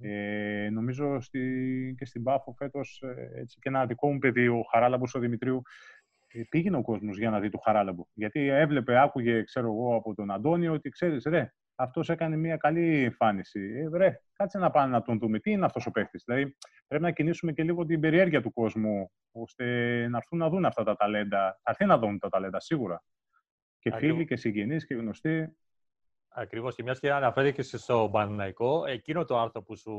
Ε, 0.00 0.68
νομίζω 0.72 1.20
στη, 1.20 1.94
και 1.98 2.04
στην 2.04 2.22
Πάφο 2.22 2.54
φέτος 2.58 3.02
ε, 3.06 3.44
και 3.46 3.68
ένα 3.68 3.86
δικό 3.86 4.12
μου 4.12 4.18
παιδί, 4.18 4.48
ο 4.48 4.62
Χαράλαμπος 4.70 5.14
ο 5.14 5.18
Δημητρίου, 5.18 5.62
ε, 6.01 6.01
πήγαινε 6.48 6.76
ο 6.76 6.82
κόσμος 6.82 7.18
για 7.18 7.30
να 7.30 7.40
δει 7.40 7.48
το 7.48 7.58
Χαράλαμπο. 7.58 8.04
Γιατί 8.12 8.40
έβλεπε, 8.48 9.00
άκουγε, 9.00 9.42
ξέρω 9.42 9.66
εγώ, 9.66 9.96
από 9.96 10.14
τον 10.14 10.30
Αντώνιο 10.30 10.72
ότι 10.72 10.88
ξέρεις, 10.88 11.24
ρε, 11.24 11.52
αυτός 11.74 12.08
έκανε 12.08 12.36
μια 12.36 12.56
καλή 12.56 13.02
εμφάνιση. 13.02 13.60
Ε, 13.60 13.96
ρε, 13.96 14.20
κάτσε 14.32 14.58
να 14.58 14.70
πάνε 14.70 14.92
να 14.92 15.02
τον 15.02 15.18
δούμε. 15.18 15.38
Τι 15.38 15.50
είναι 15.50 15.64
αυτός 15.64 15.86
ο 15.86 15.90
παίχτη. 15.90 16.22
Δηλαδή, 16.24 16.56
πρέπει 16.86 17.02
να 17.02 17.10
κινήσουμε 17.10 17.52
και 17.52 17.62
λίγο 17.62 17.84
την 17.84 18.00
περιέργεια 18.00 18.42
του 18.42 18.52
κόσμου, 18.52 19.12
ώστε 19.32 19.64
να 20.08 20.16
έρθουν 20.16 20.38
να 20.38 20.48
δουν 20.48 20.64
αυτά 20.64 20.84
τα 20.84 20.96
ταλέντα. 20.96 21.60
Θα 21.62 21.70
έρθει 21.70 21.84
να 21.84 21.98
δουν 21.98 22.18
τα 22.18 22.28
ταλέντα, 22.28 22.60
σίγουρα. 22.60 23.04
Και 23.78 23.92
φίλοι 23.92 24.24
και 24.24 24.36
συγγενείς 24.36 24.86
και 24.86 24.94
γνωστοί. 24.94 25.56
Ακριβώς. 26.34 26.74
Και 26.74 26.82
μιας 26.82 26.98
και 26.98 27.12
αναφέρθηκες 27.12 27.74
στο 27.82 28.08
Παναναϊκό, 28.12 28.84
εκείνο 28.86 29.24
το 29.24 29.38
άρθρο 29.38 29.62
που 29.62 29.76
σου, 29.76 29.92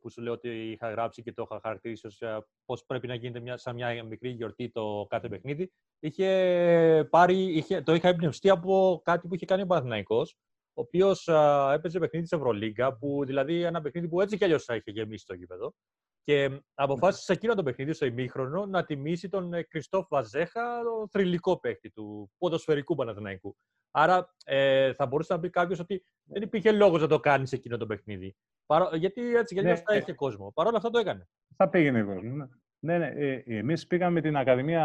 που 0.00 0.10
σου 0.10 0.22
λέω 0.22 0.32
ότι 0.32 0.48
είχα 0.48 0.90
γράψει 0.90 1.22
και 1.22 1.32
το 1.32 1.42
είχα 1.50 1.60
χαρακτηρίσει 1.62 2.06
ως 2.06 2.20
ε, 2.20 2.46
πώς 2.64 2.84
πρέπει 2.84 3.06
να 3.06 3.14
γίνεται 3.14 3.40
μια, 3.40 3.56
σαν 3.56 3.74
μια 3.74 4.04
μικρή 4.04 4.28
γιορτή 4.30 4.70
το 4.70 5.06
κάθε 5.08 5.28
παιχνίδι, 5.28 5.72
είχε 5.98 7.08
πάρει, 7.10 7.56
είχε, 7.56 7.82
το 7.82 7.94
είχα 7.94 8.08
εμπνευστεί 8.08 8.50
από 8.50 9.00
κάτι 9.04 9.28
που 9.28 9.34
είχε 9.34 9.46
κάνει 9.46 9.62
ο 9.62 9.66
Παναναϊκό, 9.66 10.20
ο 10.74 10.80
οποίος 10.80 11.28
έπαιζε 11.72 11.98
παιχνίδι 11.98 12.26
της 12.26 12.38
Ευρωλίγκα, 12.38 12.96
που 12.96 13.24
δηλαδή 13.24 13.62
ένα 13.62 13.80
παιχνίδι 13.80 14.08
που 14.08 14.20
έτσι 14.20 14.36
κι 14.36 14.44
αλλιώς 14.44 14.64
θα 14.64 14.74
είχε 14.74 14.90
γεμίσει 14.90 15.26
το 15.26 15.34
γήπεδο. 15.34 15.74
Και 16.24 16.60
αποφάσισε 16.74 17.24
σε 17.24 17.32
εκείνο 17.32 17.54
το 17.54 17.62
παιχνίδι, 17.62 17.92
στο 17.92 18.06
ημίχρονο, 18.06 18.66
να 18.66 18.84
τιμήσει 18.84 19.28
τον 19.28 19.54
ε, 19.54 19.62
Κριστόφ 19.62 20.06
Βαζέχα, 20.08 20.82
τον 20.82 21.08
θρηλυκό 21.08 21.60
παίχτη 21.60 21.90
του 21.90 22.30
ποδοσφαιρικού 22.38 22.94
Παναθηναϊκού. 22.94 23.56
Άρα 23.90 24.34
ε, 24.44 24.92
θα 24.92 25.06
μπορούσε 25.06 25.32
να 25.32 25.40
πει 25.40 25.50
κάποιος 25.50 25.78
ότι 25.78 26.04
δεν 26.24 26.42
υπήρχε 26.42 26.72
λόγος 26.72 27.00
να 27.00 27.06
το 27.06 27.20
κάνει 27.20 27.48
εκείνο 27.50 27.76
το 27.76 27.86
παιχνίδι. 27.86 28.36
Παρό... 28.66 28.96
Γιατί 28.96 29.36
έτσι 29.36 29.54
κι 29.54 29.60
αλλιώς 29.60 29.78
ναι. 29.78 29.84
θα 29.84 29.96
είχε 29.96 30.12
κόσμο. 30.12 30.52
Παρ' 30.54 30.66
όλα 30.66 30.76
αυτά 30.76 30.90
το 30.90 30.98
έκανε. 30.98 31.28
Θα 31.56 31.68
πήγαινε 31.68 32.02
κόσμο. 32.02 32.34
Ναι. 32.34 32.46
Ναι, 32.82 32.98
ναι. 32.98 33.06
Ε, 33.06 33.42
εμείς 33.46 33.86
πήγαμε 33.86 34.12
με 34.12 34.20
την 34.20 34.36
Ακαδημία 34.36 34.84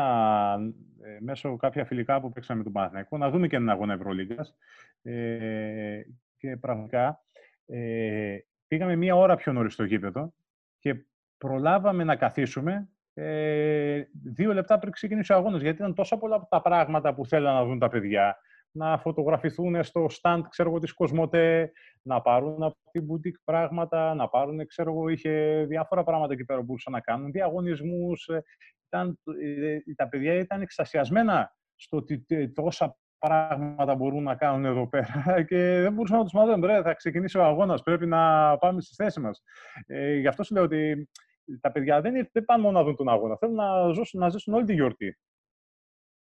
ε, 1.01 1.17
μέσω 1.19 1.55
κάποια 1.55 1.85
φιλικά 1.85 2.21
που 2.21 2.31
παίξαμε 2.31 2.57
με 2.57 2.63
τον 2.63 2.73
Παναθηναϊκό 2.73 3.17
να 3.17 3.29
δούμε 3.29 3.47
και 3.47 3.55
έναν 3.55 3.69
αγώνα 3.69 3.93
Ευρωλίγκας. 3.93 4.55
Ε, 5.01 6.01
και 6.37 6.57
πραγματικά 6.57 7.23
ε, 7.65 8.37
πήγαμε 8.67 8.95
μία 8.95 9.15
ώρα 9.15 9.35
πιο 9.35 9.53
νωρίς 9.53 9.73
στο 9.73 9.83
γήπεδο 9.83 10.33
και 10.79 11.05
προλάβαμε 11.37 12.03
να 12.03 12.15
καθίσουμε 12.15 12.89
ε, 13.13 14.03
δύο 14.23 14.53
λεπτά 14.53 14.79
πριν 14.79 14.91
ξεκινήσει 14.91 15.33
ο 15.33 15.35
αγώνας, 15.35 15.61
γιατί 15.61 15.77
ήταν 15.77 15.93
τόσα 15.93 16.17
πολλά 16.17 16.47
τα 16.49 16.61
πράγματα 16.61 17.13
που 17.13 17.25
θέλαν 17.25 17.53
να 17.53 17.65
δουν 17.65 17.79
τα 17.79 17.89
παιδιά 17.89 18.37
να 18.75 18.97
φωτογραφηθούν 18.97 19.83
στο 19.83 20.07
stand, 20.21 20.41
ξέρω 20.49 20.69
εγώ, 20.69 20.79
της 20.79 20.93
Κοσμοτέ, 20.93 21.71
να 22.01 22.21
πάρουν 22.21 22.63
από 22.63 22.77
την 22.91 23.07
boutique 23.09 23.39
πράγματα, 23.43 24.13
να 24.13 24.27
πάρουν, 24.27 24.67
ξέρω 24.67 24.91
εγώ, 24.91 25.09
είχε 25.09 25.65
διάφορα 25.67 26.03
πράγματα 26.03 26.33
εκεί 26.33 26.45
πέρα 26.45 26.59
που 26.59 26.65
μπορούσαν 26.65 26.93
να 26.93 26.99
κάνουν, 26.99 27.31
διαγωνισμούς. 27.31 28.27
Ε, 28.27 28.43
ήταν, 28.87 29.19
ε, 29.41 29.93
τα 29.95 30.07
παιδιά 30.07 30.33
ήταν 30.33 30.61
εξασιασμένα 30.61 31.55
στο 31.75 31.97
ότι 31.97 32.25
τόσα 32.53 32.97
πράγματα 33.25 33.95
μπορούν 33.95 34.23
να 34.23 34.35
κάνουν 34.35 34.65
εδώ 34.65 34.87
πέρα 34.87 35.23
και 35.49 35.79
δεν 35.81 35.93
μπορούσαν 35.93 36.17
να 36.17 36.23
τους 36.23 36.33
μάθουν. 36.33 36.65
Ρε, 36.65 36.81
θα 36.81 36.93
ξεκινήσει 36.93 37.37
ο 37.37 37.43
αγώνας, 37.43 37.81
πρέπει 37.81 38.05
να 38.05 38.57
πάμε 38.57 38.81
στη 38.81 38.95
θέση 38.95 39.19
μας. 39.19 39.43
Ε, 39.85 40.15
γι' 40.15 40.27
αυτό 40.27 40.43
σου 40.43 40.53
λέω 40.53 40.63
ότι 40.63 41.09
τα 41.59 41.71
παιδιά 41.71 42.01
δεν, 42.01 42.29
δεν 42.31 42.45
πάνε 42.45 42.61
μόνο 42.61 42.77
να 42.77 42.85
δουν 42.85 42.95
τον 42.95 43.09
αγώνα, 43.09 43.37
θέλουν 43.37 43.55
να 43.55 43.93
ζήσουν, 43.93 44.19
να 44.19 44.29
ζήσουν 44.29 44.53
όλη 44.53 44.65
τη 44.65 44.73
γιορτή. 44.73 45.17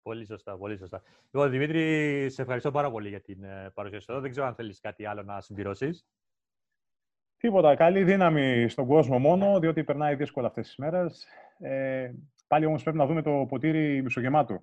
Πολύ 0.03 0.27
σωστά, 0.27 0.57
πολύ 0.57 0.77
σωστά. 0.77 1.03
Λοιπόν, 1.31 1.51
Δημήτρη, 1.51 2.27
σε 2.31 2.43
ευχαριστώ 2.43 2.71
πάρα 2.71 2.91
πολύ 2.91 3.09
για 3.09 3.21
την 3.21 3.45
ε, 3.45 3.71
παρουσία 3.75 4.01
σου 4.01 4.13
εδώ. 4.13 4.21
Δεν 4.21 4.31
ξέρω 4.31 4.47
αν 4.47 4.55
θέλεις 4.55 4.81
κάτι 4.81 5.07
άλλο 5.07 5.23
να 5.23 5.41
συμπληρώσεις. 5.41 6.07
Τίποτα. 7.37 7.75
Καλή 7.75 8.05
δύναμη 8.05 8.69
στον 8.69 8.87
κόσμο 8.87 9.19
μόνο, 9.19 9.59
διότι 9.59 9.85
περνάει 9.85 10.15
δύσκολα 10.15 10.47
αυτές 10.47 10.67
τις 10.67 10.77
μέρες. 10.77 11.27
Ε, 11.59 12.13
πάλι 12.47 12.67
όμως 12.67 12.83
πρέπει 12.83 12.97
να 12.97 13.07
δούμε 13.07 13.23
το 13.23 13.47
ποτήρι 13.49 14.03
μισογεμάτο. 14.03 14.63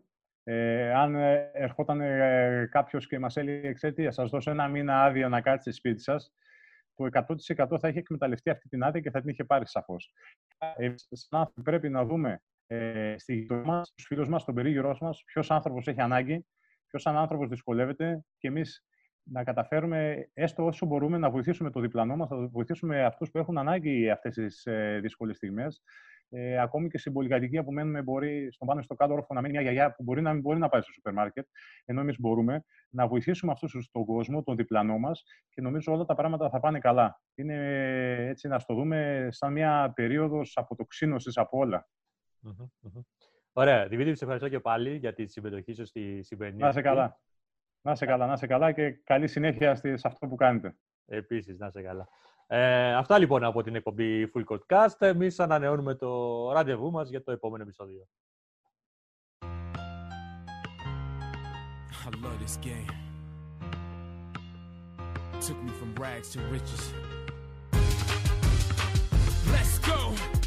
Ε, 0.51 0.93
αν 0.93 1.15
ε, 1.15 1.51
ερχόταν 1.53 2.01
ε, 2.01 2.67
κάποιος 2.71 3.07
και 3.07 3.19
μας 3.19 3.37
έλεγε, 3.37 3.73
ξέρετε, 3.73 4.11
σας 4.11 4.29
δώσω 4.29 4.51
ένα 4.51 4.67
μήνα 4.67 5.03
άδεια 5.03 5.29
να 5.29 5.41
κάτσετε 5.41 5.75
σπίτι 5.75 6.01
σας, 6.01 6.33
το 6.95 7.07
100% 7.55 7.79
θα 7.79 7.87
είχε 7.87 7.99
εκμεταλλευτεί 7.99 8.49
αυτή 8.49 8.69
την 8.69 8.83
άδεια 8.83 9.01
και 9.01 9.09
θα 9.09 9.19
την 9.19 9.29
είχε 9.29 9.43
πάρει 9.43 9.67
σαφώς. 9.67 10.13
Ε, 10.75 10.93
πρέπει 11.63 11.89
να 11.89 12.05
δούμε 12.05 12.41
ε, 12.67 13.15
στη 13.17 13.35
γειτονιά 13.35 13.63
μας, 13.63 13.87
στους 13.87 14.05
φίλους 14.05 14.27
μας, 14.27 14.41
στον 14.41 14.55
περίγυρό 14.55 14.97
μας, 15.01 15.23
ποιος 15.25 15.51
άνθρωπος 15.51 15.87
έχει 15.87 16.01
ανάγκη, 16.01 16.45
ποιος 16.87 17.05
άνθρωπος 17.05 17.47
δυσκολεύεται 17.47 18.23
και 18.37 18.47
εμείς 18.47 18.85
να 19.23 19.43
καταφέρουμε 19.43 20.29
έστω 20.33 20.65
όσο 20.65 20.85
μπορούμε 20.85 21.17
να 21.17 21.29
βοηθήσουμε 21.29 21.71
το 21.71 21.79
διπλανό 21.79 22.15
μας, 22.15 22.29
να 22.29 22.47
βοηθήσουμε 22.47 23.05
αυτούς 23.05 23.31
που 23.31 23.37
έχουν 23.37 23.57
ανάγκη 23.57 24.09
αυτές 24.09 24.35
τις 24.35 24.65
ε, 24.65 24.99
δύσκολες 25.01 25.35
στιγμές. 25.35 25.81
Ε, 26.31 26.59
ακόμη 26.59 26.89
και 26.89 26.97
στην 26.97 27.13
πολυκατοικία 27.13 27.63
που 27.63 27.71
μένουμε, 27.71 28.01
μπορεί 28.01 28.51
στον 28.51 28.67
πάνω 28.67 28.81
στο 28.81 28.95
κάτω 28.95 29.13
όροφο 29.13 29.33
να 29.33 29.41
μείνει 29.41 29.53
μια 29.53 29.61
γιαγιά 29.61 29.93
που 29.95 30.03
μπορεί 30.03 30.21
να 30.21 30.33
μην 30.33 30.41
μπορεί 30.41 30.59
να 30.59 30.69
πάει 30.69 30.81
στο 30.81 30.91
σούπερ 30.91 31.13
μάρκετ, 31.13 31.47
ενώ 31.85 32.01
εμείς 32.01 32.19
μπορούμε 32.19 32.63
να 32.89 33.07
βοηθήσουμε 33.07 33.51
αυτούς 33.51 33.89
τον 33.91 34.05
κόσμο, 34.05 34.43
τον 34.43 34.55
διπλανό 34.55 34.97
μας 34.97 35.23
και 35.49 35.61
νομίζω 35.61 35.93
όλα 35.93 36.05
τα 36.05 36.15
πράγματα 36.15 36.49
θα 36.49 36.59
πάνε 36.59 36.79
καλά. 36.79 37.21
Είναι 37.35 37.55
έτσι 38.27 38.47
να 38.47 38.59
στο 38.59 38.73
δούμε 38.73 39.27
σαν 39.31 39.51
μια 39.51 39.91
περίοδος 39.95 40.57
αποτοξίνωσης 40.57 41.37
από 41.37 41.57
όλα. 41.57 41.87
Ωραία. 43.53 43.87
Δημήτρη, 43.87 44.15
σε 44.15 44.23
ευχαριστώ 44.23 44.49
και 44.49 44.59
πάλι 44.59 44.95
για 44.95 45.13
τη 45.13 45.27
συμμετοχή 45.27 45.73
σου 45.73 45.85
στη 45.85 46.23
σημερινή. 46.23 46.61
Να 46.61 46.67
είσαι 46.69 46.81
καλά. 46.81 47.19
Να 47.81 47.91
είσαι 47.91 48.05
καλά, 48.05 48.25
να 48.25 48.33
είσαι 48.33 48.47
καλά 48.47 48.71
και 48.71 48.91
καλή 48.91 49.27
συνέχεια 49.27 49.75
σε 49.75 49.93
αυτό 50.03 50.27
που 50.27 50.35
κάνετε. 50.35 50.75
Επίσης, 51.05 51.57
να 51.57 51.67
είσαι 51.67 51.81
καλά. 51.81 52.07
Ε, 52.51 52.93
αυτά 52.93 53.17
λοιπόν 53.17 53.43
από 53.43 53.63
την 53.63 53.75
εκπομπή 53.75 54.31
Full 54.35 54.57
Cast. 54.67 54.95
Εμείς 54.97 55.39
ανανεώνουμε 55.39 55.95
το 55.95 56.51
ραντεβού 56.51 56.91
μας 56.91 57.09
για 57.09 57.23
το 57.23 57.31
επόμενο 57.31 57.63
επεισόδιο. 57.63 58.07
I 62.05 62.11
love 62.23 62.39
this 62.45 62.57
game. 62.57 62.89
Took 65.45 65.59
me 65.65 65.71
from 65.79 65.91
rags 66.03 66.29
to 66.33 66.39
riches. 66.55 66.83
Let's 69.53 69.77
go! 69.89 70.38